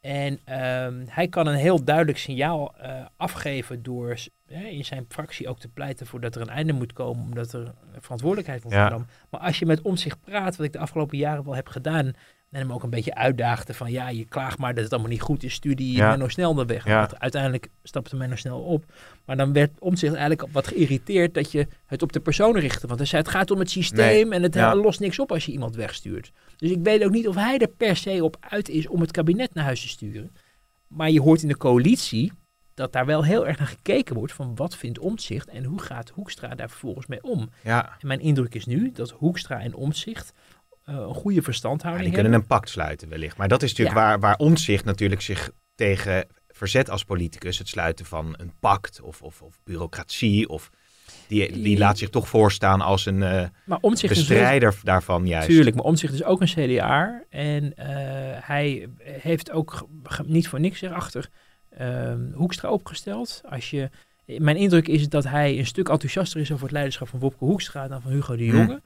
En 0.01 0.39
ehm, 0.43 1.03
hij 1.08 1.27
kan 1.27 1.47
een 1.47 1.56
heel 1.56 1.84
duidelijk 1.84 2.17
signaal 2.17 2.75
eh, 2.77 3.06
afgeven 3.17 3.84
door 3.84 4.17
in 4.47 4.86
zijn 4.86 5.06
fractie 5.10 5.47
ook 5.47 5.60
te 5.60 5.67
pleiten 5.67 6.08
voor 6.08 6.21
dat 6.21 6.36
er 6.36 6.41
een 6.41 6.49
einde 6.49 6.73
moet 6.73 6.93
komen, 6.93 7.23
omdat 7.23 7.53
er 7.53 7.73
verantwoordelijkheid 7.99 8.63
moet 8.63 8.73
Ja. 8.73 9.06
Maar 9.29 9.39
als 9.39 9.60
je 9.60 9.65
met 9.65 9.82
Omtzigt 9.82 10.21
praat, 10.21 10.56
wat 10.56 10.65
ik 10.65 10.71
de 10.71 10.79
afgelopen 10.79 11.17
jaren 11.17 11.43
wel 11.43 11.56
heb 11.56 11.67
gedaan, 11.67 12.13
en 12.53 12.59
hem 12.59 12.71
ook 12.73 12.83
een 12.83 12.89
beetje 12.89 13.15
uitdaagde 13.15 13.73
van 13.73 13.91
ja, 13.91 14.09
je 14.09 14.25
klaagt 14.25 14.57
maar 14.57 14.73
dat 14.73 14.83
het 14.83 14.93
allemaal 14.93 15.11
niet 15.11 15.21
goed 15.21 15.43
is, 15.43 15.53
stuur 15.53 15.75
die 15.75 15.95
Ja. 15.95 16.09
Menno 16.09 16.27
Snel 16.27 16.53
dan 16.53 16.67
weg. 16.67 16.85
Ja. 16.85 16.99
Want 16.99 17.19
uiteindelijk 17.19 17.67
stapte 17.83 18.15
Menno 18.15 18.35
Snel 18.35 18.59
op. 18.59 18.85
Maar 19.25 19.37
dan 19.37 19.53
werd 19.53 19.71
Omtzigt 19.79 20.13
eigenlijk 20.13 20.51
wat 20.51 20.67
geïrriteerd 20.67 21.33
dat 21.33 21.51
je 21.51 21.67
het 21.85 22.01
op 22.01 22.13
de 22.13 22.19
persoon 22.19 22.57
richtte. 22.57 22.87
Want 22.87 22.99
hij 22.99 23.07
zei 23.07 23.21
het 23.21 23.31
gaat 23.31 23.51
om 23.51 23.59
het 23.59 23.69
systeem 23.69 24.31
en 24.33 24.43
het 24.43 24.53
Ja. 24.53 24.75
lost 24.75 24.99
niks 24.99 25.19
op 25.19 25.31
als 25.31 25.45
je 25.45 25.51
iemand 25.51 25.75
wegstuurt. 25.75 26.31
Dus 26.57 26.71
ik 26.71 26.79
weet 26.83 27.03
ook 27.03 27.11
niet 27.11 27.27
of 27.27 27.35
hij 27.35 27.57
er 27.57 27.67
per 27.67 27.95
se 27.95 28.23
op 28.23 28.37
uit 28.39 28.69
is 28.69 28.87
om 28.87 29.01
het 29.01 29.11
kabinet 29.11 29.53
naar 29.53 29.63
huis 29.63 29.81
te 29.81 29.87
sturen. 29.87 30.31
Maar 30.87 31.09
je 31.09 31.21
hoort 31.21 31.41
in 31.41 31.47
de 31.47 31.57
coalitie 31.57 32.31
dat 32.73 32.93
daar 32.93 33.05
wel 33.05 33.23
heel 33.23 33.47
erg 33.47 33.57
naar 33.57 33.67
gekeken 33.67 34.15
wordt 34.15 34.33
van 34.33 34.55
wat 34.55 34.75
vindt 34.75 34.99
Omtzigt 34.99 35.49
en 35.49 35.63
hoe 35.63 35.81
gaat 35.81 36.09
Hoekstra 36.09 36.55
daar 36.55 36.69
vervolgens 36.69 37.05
mee 37.05 37.23
om. 37.23 37.49
ja. 37.63 37.95
En 37.99 38.07
mijn 38.07 38.19
indruk 38.19 38.55
is 38.55 38.65
nu 38.65 38.91
dat 38.91 39.09
Hoekstra 39.11 39.59
en 39.59 39.73
Omtzigt 39.73 40.33
een 40.85 41.13
goede 41.13 41.37
Ja, 41.37 41.41
verstandhouding 41.43 42.05
die 42.05 42.13
kunnen 42.13 42.33
een 42.33 42.47
pact 42.47 42.69
sluiten 42.69 43.09
wellicht. 43.09 43.37
Maar 43.37 43.47
dat 43.47 43.63
is 43.63 43.69
natuurlijk 43.69 43.97
Ja. 43.97 44.03
waar, 44.03 44.19
waar 44.19 44.37
Omtzigt 44.37 44.85
natuurlijk 44.85 45.21
zich 45.21 45.49
tegen 45.75 46.27
verzet 46.47 46.89
als 46.89 47.03
politicus. 47.03 47.57
Het 47.57 47.67
sluiten 47.67 48.05
van 48.05 48.33
een 48.37 48.51
pact 48.59 49.01
of, 49.01 49.21
of, 49.21 49.41
of 49.41 49.59
bureaucratie. 49.63 50.49
Of 50.49 50.69
die, 51.27 51.61
die 51.61 51.77
laat 51.77 51.97
zich 51.97 52.09
toch 52.09 52.27
voorstaan 52.27 52.81
als 52.81 53.05
een 53.05 53.23
eh, 53.23 53.29
Maar 53.65 53.79
wel- 53.81 53.91
bestrijder 54.07 54.79
daarvan 54.83 55.27
juist. 55.27 55.47
Tuurlijk, 55.47 55.75
maar 55.75 55.85
Omtzigt 55.85 56.13
is 56.13 56.23
ook 56.23 56.41
een 56.41 56.47
CDA. 56.47 57.23
En 57.29 57.73
eh, 57.75 57.85
hij 58.47 58.87
heeft 59.03 59.51
ook 59.51 59.87
niet 60.25 60.47
voor 60.47 60.59
niks 60.59 60.81
erachter 60.81 61.29
ehm 61.69 62.31
Hoekstra 62.33 62.69
opgesteld. 62.71 63.41
Als 63.49 63.69
je, 63.69 63.89
mijn 64.25 64.57
indruk 64.57 64.87
is 64.87 65.09
dat 65.09 65.23
hij 65.23 65.57
een 65.57 65.65
stuk 65.65 65.89
enthousiaster 65.89 66.39
is 66.41 66.51
over 66.51 66.63
het 66.63 66.71
leiderschap 66.71 67.07
van 67.07 67.19
Wopke 67.19 67.45
Hoekstra 67.45 67.87
dan 67.87 68.01
van 68.01 68.11
Hugo 68.11 68.35
de 68.35 68.43
Hmm. 68.43 68.57
Jonge. 68.57 68.73
Eh, 68.73 68.79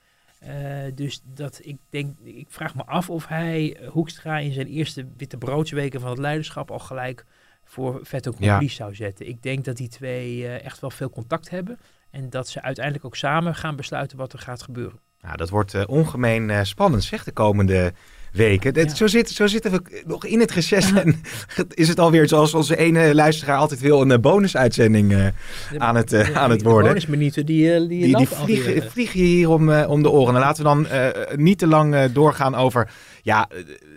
dus 0.96 1.22
dat 1.24 1.60
ik 1.62 1.78
denk, 1.90 2.20
ik 2.24 2.48
vraag 2.50 2.76
me 2.76 2.86
af 2.86 3.10
of 3.10 3.28
hij 3.28 3.78
eh, 3.78 3.90
Hoekstra 3.90 4.38
in 4.38 4.54
zijn 4.54 4.68
eerste 4.68 5.08
witte 5.18 5.38
broodsweken 5.38 6.00
van 6.00 6.10
het 6.10 6.20
leiderschap 6.20 6.72
al 6.72 6.80
gelijk 6.80 7.26
voor 7.64 8.00
vet 8.04 8.28
accompli 8.28 8.70
zou 8.70 8.96
zetten. 8.96 9.28
Ik 9.28 9.44
denk 9.44 9.66
dat 9.66 9.78
die 9.78 9.88
twee 9.88 10.48
eh, 10.48 10.66
echt 10.66 10.80
wel 10.80 10.90
veel 10.90 11.10
contact 11.10 11.50
hebben. 11.50 11.80
En 12.10 12.30
dat 12.30 12.48
ze 12.48 12.62
uiteindelijk 12.62 13.06
ook 13.06 13.16
samen 13.16 13.56
gaan 13.56 13.76
besluiten 13.76 14.18
wat 14.18 14.34
er 14.34 14.40
gaat 14.40 14.62
gebeuren. 14.62 15.00
Nou, 15.22 15.38
dat 15.38 15.50
wordt 15.50 15.74
eh, 15.74 15.84
ongemeen 15.88 16.50
eh, 16.50 16.64
spannend 16.64 17.04
zeg 17.04 17.24
de 17.24 17.32
komende 17.32 17.94
weken. 18.38 18.72
Ja. 18.76 18.96
zo, 18.96 19.08
zit, 19.08 19.30
zo 19.30 19.48
zitten 19.48 19.72
we 19.72 20.02
nog 20.06 20.26
in 20.26 20.40
het 20.40 20.52
reces 20.52 20.94
en 20.94 21.22
is 21.74 21.88
het 21.88 22.00
alweer 22.00 22.28
zoals 22.28 22.54
onze 22.54 22.78
ene 22.78 23.16
luisteraar 23.16 23.58
altijd 23.58 23.80
wil 23.80 24.02
een 24.02 24.12
eh, 24.12 24.20
bonusuitzending 24.20 25.10
De- 25.10 25.34
aan 25.78 25.96
het, 25.96 26.14
eh, 26.14 26.36
aan 26.38 26.50
het 26.50 26.60
de 26.60 26.66
worden. 26.70 26.88
bonusminuten 26.88 27.46
die, 27.46 27.88
die, 27.88 28.04
Die, 28.06 28.18
die 28.18 28.28
vliegen, 28.28 28.92
vliegen 28.92 29.20
je 29.20 29.26
hier 29.26 29.50
om, 29.50 29.70
om 29.74 30.04
de 30.04 30.10
oren. 30.10 30.36
En 30.36 30.42
laten 30.42 30.64
we 30.64 30.70
dan 30.70 30.88
niet 31.40 31.58
te 31.58 31.68
lang 31.68 32.12
doorgaan 32.12 32.56
over... 32.56 32.90
Ja, 33.22 33.50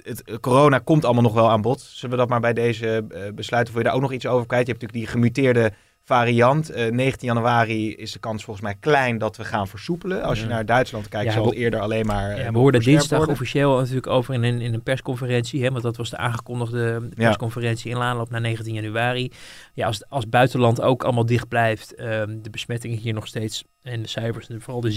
het, 0.03 0.23
corona 0.41 0.79
komt 0.79 1.05
allemaal 1.05 1.23
nog 1.23 1.35
wel 1.35 1.51
aan 1.51 1.63
bod. 1.63 1.81
Zullen 1.81 2.11
we 2.11 2.21
dat 2.21 2.29
maar 2.29 2.41
bij 2.41 2.53
deze 2.53 3.05
besluiten? 3.35 3.73
Voor 3.73 3.83
je 3.83 3.89
daar 3.89 3.97
ook 3.97 4.03
nog 4.03 4.13
iets 4.13 4.27
over 4.27 4.47
kwijt? 4.47 4.67
Je 4.67 4.73
hebt 4.73 4.83
natuurlijk 4.83 5.13
die 5.13 5.21
gemuteerde 5.21 5.73
variant. 6.15 6.71
Eh 6.71 6.91
19 6.93 7.29
januari 7.29 7.95
is 7.95 8.13
de 8.13 8.19
kans 8.19 8.45
volgens 8.45 8.65
mij 8.67 8.75
klein 8.81 9.19
dat 9.19 9.37
we 9.37 9.45
gaan 9.45 9.69
versoepelen. 9.69 10.23
Als 10.23 10.39
je 10.39 10.45
Ja. 10.45 10.51
naar 10.51 10.67
Duitsland 10.67 11.09
kijkt, 11.09 11.27
Ja, 11.27 11.33
zal 11.33 11.45
het 11.47 11.55
eerder 11.55 11.81
alleen 11.81 12.07
maar... 12.07 12.31
eh, 12.31 12.45
Ja, 12.45 12.53
we 12.53 12.59
hoorden 12.59 12.83
verscherpt 12.83 12.85
dinsdag 12.99 13.19
worden. 13.19 13.35
officieel 13.35 13.77
natuurlijk 13.79 14.07
over 14.07 14.35
in 14.35 14.43
een, 14.43 14.61
in 14.61 14.75
een 14.75 14.83
persconferentie, 14.83 15.63
hè, 15.65 15.71
want 15.71 15.83
dat 15.83 15.97
was 15.97 16.11
de 16.11 16.17
aangekondigde 16.17 17.09
persconferentie 17.15 17.91
in 17.91 17.97
aanloop 17.97 18.31
naar 18.31 18.41
19 18.41 18.75
januari. 18.75 19.31
Ja, 19.75 19.87
als, 19.87 20.09
als 20.09 20.29
buitenland 20.29 20.81
ook 20.81 21.03
allemaal 21.05 21.27
dicht 21.27 21.49
blijft, 21.49 21.95
ehm, 21.95 22.39
de 22.43 22.51
besmettingen 22.51 22.99
hier 22.99 23.15
nog 23.15 23.27
steeds 23.27 23.65
en 23.83 24.03
de 24.03 24.09
cijfers, 24.09 24.49
en 24.49 24.61
vooral 24.61 24.81
de 24.81 24.91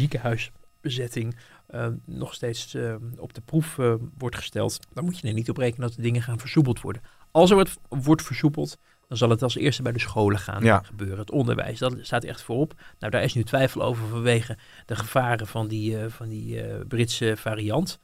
ziekenhuisbezetting, 0.81 1.35
ehm, 1.67 1.93
nog 2.05 2.33
steeds 2.33 2.73
ehm, 2.75 2.97
op 3.17 3.33
de 3.33 3.41
proef 3.41 3.77
eh, 3.79 3.93
wordt 4.17 4.35
gesteld, 4.35 4.79
dan 4.93 5.03
moet 5.03 5.19
je 5.19 5.27
er 5.27 5.33
niet 5.33 5.49
op 5.49 5.57
rekenen 5.57 5.87
dat 5.87 5.95
de 5.95 6.01
dingen 6.01 6.21
gaan 6.21 6.39
versoepeld 6.39 6.81
worden. 6.81 7.01
Als 7.31 7.49
er 7.49 7.55
wat 7.55 7.77
wordt 7.89 8.21
versoepeld, 8.21 8.77
dan 9.07 9.17
zal 9.17 9.29
het 9.29 9.41
als 9.43 9.55
eerste 9.55 9.81
bij 9.81 9.91
de 9.91 9.99
scholen 9.99 10.39
gaan 10.39 10.63
Ja. 10.63 10.81
gebeuren. 10.85 11.17
Het 11.17 11.31
onderwijs, 11.31 11.79
dat 11.79 11.95
staat 12.01 12.23
echt 12.23 12.41
voorop. 12.41 12.73
Nou, 12.99 13.11
daar 13.11 13.23
is 13.23 13.33
nu 13.33 13.43
twijfel 13.43 13.83
over 13.83 14.07
vanwege 14.07 14.57
de 14.85 14.95
gevaren 14.95 15.47
van 15.47 15.67
die, 15.67 15.97
eh, 15.97 16.05
van 16.07 16.29
die 16.29 16.61
eh, 16.61 16.75
Britse 16.87 17.33
variant. 17.37 17.99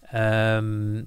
Ehm, 0.00 1.02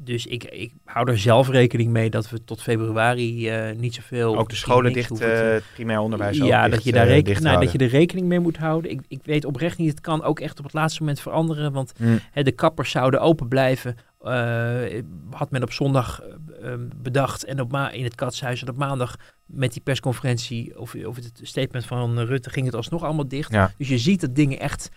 dus 0.00 0.26
ik, 0.26 0.44
ik 0.44 0.72
hou 0.84 1.10
er 1.10 1.18
zelf 1.18 1.48
rekening 1.48 1.90
mee 1.90 2.10
dat 2.10 2.30
we 2.30 2.44
tot 2.44 2.62
februari 2.62 3.48
eh, 3.48 3.76
niet 3.76 3.94
zoveel... 3.94 4.38
Ook 4.38 4.48
de 4.48 4.56
scholen 4.56 4.92
dicht, 4.92 5.16
te- 5.16 5.24
het 5.24 5.64
primair 5.74 5.98
onderwijs 5.98 6.36
ja, 6.36 6.62
dicht, 6.62 6.74
dat 6.74 6.84
je, 6.84 6.92
daar 6.92 7.06
reken- 7.06 7.24
dicht 7.24 7.42
nou, 7.42 7.60
dat 7.60 7.72
je 7.72 7.78
er 7.78 7.88
rekening 7.88 8.26
mee 8.26 8.40
moet 8.40 8.56
houden. 8.56 8.90
Ik, 8.90 9.00
ik 9.08 9.20
weet 9.22 9.44
oprecht 9.44 9.78
niet, 9.78 9.90
het 9.90 10.00
kan 10.00 10.22
ook 10.22 10.40
echt 10.40 10.58
op 10.58 10.64
het 10.64 10.72
laatste 10.74 11.00
moment 11.00 11.20
veranderen. 11.20 11.72
Want 11.72 11.92
Hm. 11.96 12.16
hè, 12.30 12.42
de 12.42 12.52
kappers 12.52 12.90
zouden 12.90 13.20
open 13.20 13.48
blijven. 13.48 13.96
Eh, 14.32 15.02
had 15.30 15.50
men 15.50 15.62
op 15.62 15.72
zondag 15.72 16.22
eh, 16.22 16.72
eh, 16.72 16.80
bedacht. 16.96 17.44
En 17.44 17.60
op 17.60 17.70
ma 17.72 17.90
in 17.90 18.04
het 18.04 18.14
katshuis 18.14 18.62
en 18.62 18.68
op 18.68 18.76
maandag 18.76 19.16
met 19.46 19.72
die 19.72 19.82
persconferentie 19.82 20.78
of, 20.78 20.94
of 20.94 21.16
het 21.16 21.40
statement 21.42 21.84
van 21.86 22.18
Rutte 22.18 22.50
ging 22.50 22.66
het 22.66 22.74
alsnog 22.74 23.04
allemaal 23.04 23.28
dicht. 23.28 23.52
Ja. 23.52 23.72
Dus 23.78 23.88
je 23.88 23.98
ziet 23.98 24.20
dat 24.20 24.34
dingen 24.34 24.58
echt 24.58 24.88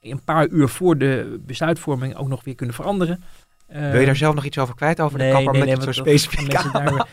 een 0.00 0.24
paar 0.24 0.48
uur 0.48 0.68
voor 0.68 0.98
de 0.98 1.40
besluitvorming 1.46 2.16
ook 2.16 2.28
nog 2.28 2.44
weer 2.44 2.54
kunnen 2.54 2.74
veranderen. 2.74 3.22
Eh, 3.66 3.90
Wil 3.90 4.00
je 4.00 4.06
daar 4.06 4.16
zelf 4.16 4.34
nog 4.34 4.44
iets 4.44 4.58
over 4.58 4.74
kwijt, 4.74 5.00
over 5.00 5.18
nee, 5.18 5.28
de 5.28 5.34
kapper, 5.34 5.52
nee, 5.52 5.62
omdat 5.62 5.78
nee, 5.78 5.86
het 5.86 5.96
zo 5.96 6.02
specifiek 6.02 6.50
daar- 6.50 7.06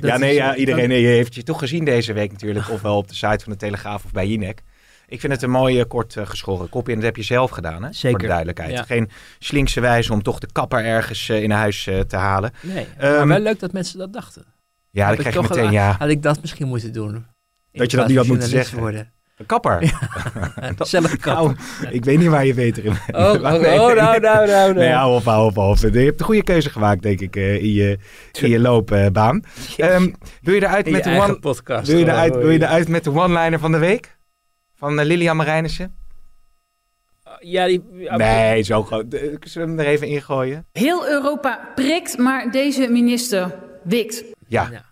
Ja, 0.00 0.16
nee, 0.16 0.34
ja, 0.34 0.56
iedereen 0.56 0.90
heeft 0.90 1.34
je 1.34 1.42
toch 1.42 1.58
gezien 1.58 1.84
deze 1.84 2.12
week 2.12 2.32
natuurlijk. 2.32 2.70
Ofwel 2.70 2.96
op 2.96 3.08
de 3.08 3.14
site 3.14 3.44
van 3.44 3.52
de 3.52 3.58
Telegraaf 3.58 4.04
of 4.04 4.12
bij 4.12 4.26
Jinek. 4.28 4.62
Ik 5.10 5.20
vind 5.20 5.32
het 5.32 5.42
een 5.42 5.50
mooie, 5.50 5.84
kort 5.84 6.16
eh, 6.16 6.26
geschoren 6.26 6.68
kopje. 6.68 6.92
En 6.92 6.98
dat 6.98 7.06
heb 7.06 7.16
je 7.16 7.22
zelf 7.22 7.50
gedaan, 7.50 7.82
hè? 7.82 7.92
Zeker. 7.92 8.10
Voor 8.10 8.18
de 8.18 8.26
duidelijkheid. 8.26 8.72
Ja. 8.72 8.82
Geen 8.82 9.10
slinkse 9.38 9.80
wijze 9.80 10.12
om 10.12 10.22
toch 10.22 10.38
de 10.38 10.48
kapper 10.52 10.84
ergens 10.84 11.28
eh, 11.28 11.42
in 11.42 11.50
huis 11.50 11.86
eh, 11.86 12.00
te 12.00 12.16
halen. 12.16 12.52
Nee, 12.62 12.86
Ehm, 12.98 13.16
maar 13.16 13.26
wel 13.28 13.38
leuk 13.38 13.60
dat 13.60 13.72
mensen 13.72 13.98
dat 13.98 14.12
dachten. 14.12 14.44
Ja, 14.90 15.10
ik 15.10 15.18
krijg 15.18 15.34
je 15.34 15.40
toch 15.40 15.48
meteen, 15.50 15.64
wel- 15.64 15.72
ja, 15.72 15.96
Had 15.98 16.08
ik 16.08 16.22
dat 16.22 16.40
misschien 16.40 16.66
moeten 16.68 16.92
doen. 16.92 17.26
Dat 17.72 17.90
je 17.90 17.96
dat 17.96 18.08
niet 18.08 18.16
had 18.16 18.26
moeten 18.26 18.48
zeggen. 18.48 18.78
Worden. 18.78 19.12
een 19.36 19.46
kapper. 19.46 19.82
Zelf 20.78 21.04
Nou, 21.04 21.16
kapper. 21.18 21.92
ik 21.92 22.04
weet 22.04 22.18
niet 22.18 22.28
waar 22.28 22.46
je 22.46 22.54
beter 22.54 22.84
in 22.84 22.92
bent. 23.06 23.18
Oh, 23.18 23.34
oh, 23.34 23.34
oh, 23.54 23.60
nee, 23.60 23.76
nou, 23.76 23.94
nou, 23.94 24.20
nou, 24.20 24.46
nou. 24.46 24.74
Nee, 24.74 24.90
hou 24.92 25.14
op, 25.16 25.24
hou 25.24 25.46
op, 25.46 25.54
hou 25.56 25.70
op. 25.70 25.78
Je 25.78 25.98
hebt 25.98 26.18
de 26.18 26.24
goede 26.24 26.42
keuze 26.42 26.70
gemaakt, 26.70 27.02
denk 27.02 27.20
ik, 27.20 27.36
eh, 27.36 27.54
in 27.62 27.72
je, 27.72 27.98
in 28.40 28.48
je 28.48 28.58
loopbaan. 28.60 29.42
Ehm, 29.76 30.08
wil 30.42 30.54
je 30.54 30.62
eruit 30.62 30.90
met 30.90 31.04
de 31.04 31.10
one... 31.20 31.38
podcast. 31.38 31.86
Wil 31.86 31.98
je, 31.98 32.04
gewoon, 32.04 32.18
eruit, 32.18 32.36
wil 32.36 32.50
je 32.50 32.62
eruit 32.62 32.88
met 32.88 33.04
de 33.04 33.10
one-liner 33.10 33.58
van 33.58 33.72
de 33.72 33.78
week? 33.78 34.16
Van 34.78 34.98
eh, 34.98 35.06
Lilian 35.06 35.36
Marijnissen? 35.36 35.96
Ja, 37.40 37.66
die... 37.66 37.84
ja, 37.92 38.16
Nee, 38.16 38.62
zo 38.62 38.82
gewoon. 38.82 39.08
De- 39.08 39.36
Zullen 39.40 39.68
we 39.68 39.74
hem 39.74 39.86
er 39.86 39.92
even 39.92 40.06
ingooien? 40.06 40.66
Heel 40.72 41.08
Europa 41.08 41.72
prikt, 41.74 42.18
maar 42.18 42.50
deze 42.50 42.88
minister 42.88 43.58
wikt. 43.82 44.24
Ja, 44.46 44.68
Ja. 44.70 44.84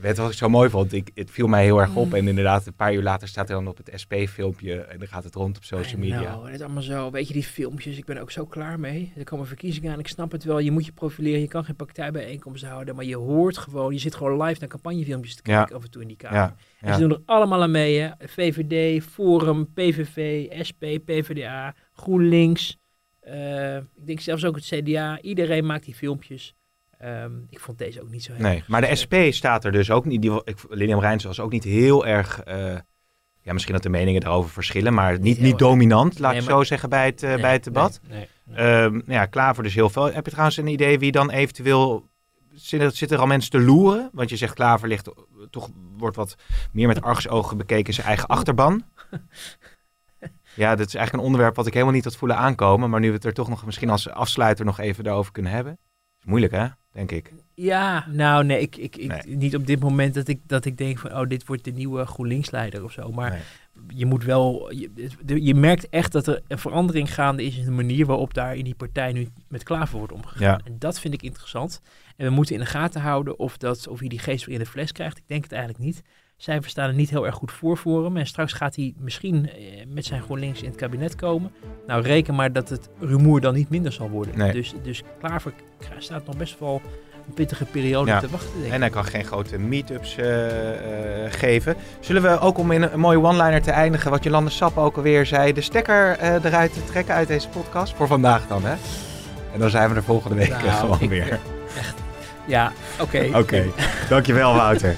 Weet 0.00 0.16
wat 0.16 0.30
ik 0.30 0.36
zo 0.36 0.48
mooi 0.48 0.70
vond? 0.70 0.92
Ik, 0.92 1.10
het 1.14 1.30
viel 1.30 1.46
mij 1.46 1.64
heel 1.64 1.80
erg 1.80 1.90
Mm. 1.90 1.96
op. 1.96 2.14
En 2.14 2.28
inderdaad, 2.28 2.66
een 2.66 2.74
paar 2.74 2.94
uur 2.94 3.02
later 3.02 3.28
staat 3.28 3.48
hij 3.48 3.56
dan 3.56 3.66
op 3.68 3.76
het 3.76 3.90
SP-filmpje. 3.94 4.80
En 4.80 4.98
dan 4.98 5.08
gaat 5.08 5.24
het 5.24 5.34
rond 5.34 5.56
op 5.56 5.64
social 5.64 6.00
media. 6.00 6.20
Nou, 6.20 6.44
het 6.46 6.54
is 6.54 6.60
allemaal 6.60 6.82
zo. 6.82 7.10
Weet 7.10 7.26
je, 7.26 7.32
die 7.32 7.42
filmpjes, 7.42 7.96
ik 7.96 8.04
ben 8.04 8.16
er 8.16 8.22
ook 8.22 8.30
zo 8.30 8.46
klaar 8.46 8.80
mee. 8.80 9.12
Er 9.16 9.24
komen 9.24 9.46
verkiezingen 9.46 9.92
aan, 9.92 9.98
ik 9.98 10.08
snap 10.08 10.32
het 10.32 10.44
wel. 10.44 10.58
Je 10.58 10.70
moet 10.70 10.86
je 10.86 10.92
profileren, 10.92 11.40
je 11.40 11.48
kan 11.48 11.64
geen 11.64 11.76
partijbijeenkomsten 11.76 12.68
houden. 12.68 12.94
Maar 12.94 13.04
je 13.04 13.16
hoort 13.16 13.58
gewoon, 13.58 13.92
je 13.92 13.98
zit 13.98 14.14
gewoon 14.14 14.42
live 14.42 14.60
naar 14.60 14.68
campagnefilmpjes 14.68 15.34
te 15.36 15.50
Ja. 15.50 15.56
kijken 15.56 15.76
af 15.76 15.82
en 15.84 15.90
toe 15.90 16.02
in 16.02 16.08
die 16.08 16.16
kamer. 16.16 16.36
Ja, 16.38 16.56
En 16.80 16.94
ze 16.94 17.00
doen 17.00 17.10
er 17.10 17.20
allemaal 17.24 17.62
aan 17.62 17.70
mee, 17.70 17.98
hè. 17.98 18.08
VVD, 18.18 19.04
Forum, 19.04 19.72
PVV, 19.72 20.46
SP, 20.68 20.84
PvdA, 21.04 21.74
GroenLinks. 21.92 22.78
Eh, 23.20 23.76
ik 23.76 24.06
denk 24.06 24.20
zelfs 24.20 24.44
ook 24.44 24.54
het 24.54 24.64
CDA. 24.64 25.20
Iedereen 25.20 25.66
maakt 25.66 25.84
die 25.84 25.94
filmpjes. 25.94 26.54
Ehm, 27.00 27.32
ik 27.50 27.60
vond 27.60 27.78
deze 27.78 28.02
ook 28.02 28.10
niet 28.10 28.22
zo 28.24 28.32
heel 28.32 28.42
Nee, 28.42 28.56
erg 28.56 28.68
maar 28.68 28.80
de. 28.80 28.94
SP 29.02 29.14
staat 29.30 29.64
er 29.64 29.72
dus 29.72 29.90
ook 29.90 30.04
niet. 30.04 30.22
Die, 30.22 30.40
ik, 30.44 30.56
Lilian 30.68 31.00
Rijns 31.00 31.24
was 31.24 31.40
ook 31.40 31.52
niet 31.52 31.64
heel 31.64 32.06
erg. 32.06 32.40
eh, 32.40 32.74
ja, 33.42 33.52
misschien 33.52 33.74
dat 33.74 33.82
de 33.82 33.88
meningen 33.88 34.20
daarover 34.20 34.50
verschillen, 34.50 34.94
maar 34.94 35.18
niet, 35.20 35.40
niet 35.40 35.58
dominant, 35.58 36.18
laat 36.18 36.32
Nee, 36.32 36.40
ik 36.40 36.46
maar- 36.48 36.56
zo 36.56 36.64
zeggen, 36.64 36.88
bij 36.88 37.06
het, 37.06 37.22
eh, 37.22 37.30
Nee, 37.30 37.40
bij 37.40 37.52
het 37.52 37.64
debat. 37.64 38.00
Nee. 38.08 38.28
Ehm, 38.54 38.92
nou 38.92 39.02
ja, 39.12 39.26
Klaver 39.26 39.62
dus 39.62 39.74
heel 39.74 39.90
veel. 39.90 40.12
Heb 40.12 40.24
je 40.24 40.30
trouwens 40.30 40.56
een 40.56 40.66
idee 40.66 40.98
wie 40.98 41.12
dan 41.12 41.30
eventueel... 41.30 42.08
Zitten 42.52 42.92
zitten 42.92 43.16
er 43.16 43.22
al 43.22 43.28
mensen 43.28 43.50
te 43.50 43.60
loeren? 43.60 44.10
Want 44.12 44.30
je 44.30 44.36
zegt 44.36 44.54
Klaver 44.54 44.88
ligt, 44.88 45.08
toch 45.50 45.68
wordt 45.96 46.16
wat 46.16 46.34
meer 46.72 46.86
met 46.86 47.02
argusogen 47.02 47.56
bekeken 47.56 47.94
zijn 47.94 48.06
eigen 48.06 48.28
achterban. 48.28 48.82
Ja, 50.54 50.76
dat 50.76 50.86
is 50.86 50.94
eigenlijk 50.94 51.12
een 51.12 51.30
onderwerp 51.30 51.56
wat 51.56 51.66
ik 51.66 51.72
helemaal 51.72 51.94
niet 51.94 52.04
had 52.04 52.16
voelen 52.16 52.36
aankomen. 52.36 52.90
Maar 52.90 53.00
nu 53.00 53.08
we 53.08 53.14
het 53.14 53.24
er 53.24 53.32
toch 53.32 53.48
nog 53.48 53.64
misschien 53.64 53.90
als 53.90 54.08
afsluiter 54.08 54.64
nog 54.64 54.80
even 54.80 55.04
daarover 55.04 55.32
kunnen 55.32 55.52
hebben. 55.52 55.78
Moeilijk 56.24 56.52
hè, 56.52 56.66
denk 56.92 57.10
ik. 57.10 57.32
Ja, 57.54 58.06
nou 58.08 58.44
nee, 58.44 58.60
ik, 58.60 58.76
ik, 58.76 58.96
ik, 58.96 59.24
Nee. 59.24 59.36
niet 59.36 59.56
op 59.56 59.66
dit 59.66 59.80
moment 59.80 60.14
dat 60.14 60.28
ik, 60.28 60.40
dat 60.46 60.64
ik 60.64 60.78
denk 60.78 60.98
van, 60.98 61.16
oh, 61.16 61.28
dit 61.28 61.46
wordt 61.46 61.64
de 61.64 61.70
nieuwe 61.70 62.06
GroenLinks-leider 62.06 62.84
of 62.84 62.92
zo. 62.92 63.12
Maar 63.12 63.30
Nee. 63.30 63.40
je 63.98 64.06
moet 64.06 64.24
wel, 64.24 64.72
je, 64.72 64.90
je 65.44 65.54
merkt 65.54 65.88
echt 65.88 66.12
dat 66.12 66.26
er 66.26 66.42
een 66.48 66.58
verandering 66.58 67.14
gaande 67.14 67.44
is 67.44 67.56
in 67.56 67.64
de 67.64 67.70
manier 67.70 68.06
waarop 68.06 68.34
daar 68.34 68.56
in 68.56 68.64
die 68.64 68.74
partij 68.74 69.12
nu 69.12 69.28
met 69.48 69.62
Klaver 69.62 69.98
wordt 69.98 70.12
omgegaan. 70.12 70.42
Ja. 70.46 70.60
En 70.64 70.76
dat 70.78 71.00
vind 71.00 71.14
ik 71.14 71.22
interessant. 71.22 71.80
En 72.16 72.26
we 72.26 72.32
moeten 72.32 72.54
in 72.54 72.60
de 72.60 72.66
gaten 72.66 73.00
houden 73.00 73.38
of, 73.38 73.56
dat, 73.56 73.88
of 73.88 73.98
hij 73.98 74.08
die 74.08 74.18
geest 74.18 74.44
weer 74.44 74.54
in 74.54 74.60
de 74.64 74.70
fles 74.70 74.92
krijgt. 74.92 75.18
Ik 75.18 75.24
denk 75.26 75.42
het 75.42 75.52
eigenlijk 75.52 75.84
niet. 75.84 76.02
Cijfers 76.42 76.70
staan 76.72 76.88
er 76.88 76.94
niet 76.94 77.10
heel 77.10 77.26
erg 77.26 77.34
goed 77.34 77.52
voor 77.52 77.76
voor 77.76 78.04
hem. 78.04 78.16
En 78.16 78.26
straks 78.26 78.52
gaat 78.52 78.76
hij 78.76 78.94
misschien 78.98 79.50
eh, 79.50 79.62
met 79.88 80.04
zijn 80.04 80.22
GroenLinks 80.22 80.60
in 80.62 80.68
het 80.68 80.76
kabinet 80.78 81.14
komen. 81.14 81.52
Nou, 81.86 82.02
reken 82.02 82.34
maar 82.34 82.52
dat 82.52 82.68
het 82.68 82.88
rumoer 83.00 83.40
dan 83.40 83.54
niet 83.54 83.70
minder 83.70 83.92
zal 83.92 84.10
worden. 84.10 84.38
Nee. 84.38 84.52
Dus, 84.52 84.74
dus 84.82 85.02
Klaver 85.20 85.52
staat 85.98 86.26
nog 86.26 86.36
best 86.36 86.58
wel 86.58 86.80
een 87.26 87.34
pittige 87.34 87.64
periode 87.64 88.10
Ja. 88.10 88.20
te 88.20 88.28
wachten, 88.28 88.52
denk 88.54 88.66
ik. 88.66 88.72
En 88.72 88.80
hij 88.80 88.90
kan 88.90 89.04
geen 89.04 89.24
grote 89.24 89.58
meetups 89.58 90.16
eh, 90.16 91.24
eh, 91.24 91.32
geven. 91.32 91.74
Zullen 92.00 92.22
we 92.22 92.38
ook 92.38 92.58
om 92.58 92.70
in 92.70 92.82
een, 92.82 92.92
een 92.92 93.00
mooie 93.00 93.20
one-liner 93.22 93.62
te 93.62 93.70
eindigen, 93.70 94.10
wat 94.10 94.24
Jolande 94.24 94.50
Sap 94.50 94.76
ook 94.76 94.96
alweer 94.96 95.26
zei, 95.26 95.52
de 95.52 95.60
stekker 95.60 96.18
eh, 96.18 96.44
eruit 96.44 96.72
te 96.72 96.84
trekken 96.84 97.14
uit 97.14 97.28
deze 97.28 97.48
podcast? 97.48 97.94
Voor 97.94 98.06
vandaag 98.06 98.46
dan, 98.46 98.64
hè? 98.64 98.74
En 99.52 99.58
dan 99.58 99.70
zijn 99.70 99.90
we 99.90 99.94
er 99.96 100.02
volgende 100.02 100.36
week 100.36 100.48
Nou, 100.48 100.62
gewoon 100.70 101.00
ik- 101.00 101.08
weer. 101.08 101.38
Ja, 102.46 102.72
oké. 103.00 103.28
Oké, 103.34 103.64
dankjewel 104.08 104.54
Wouter. 104.54 104.96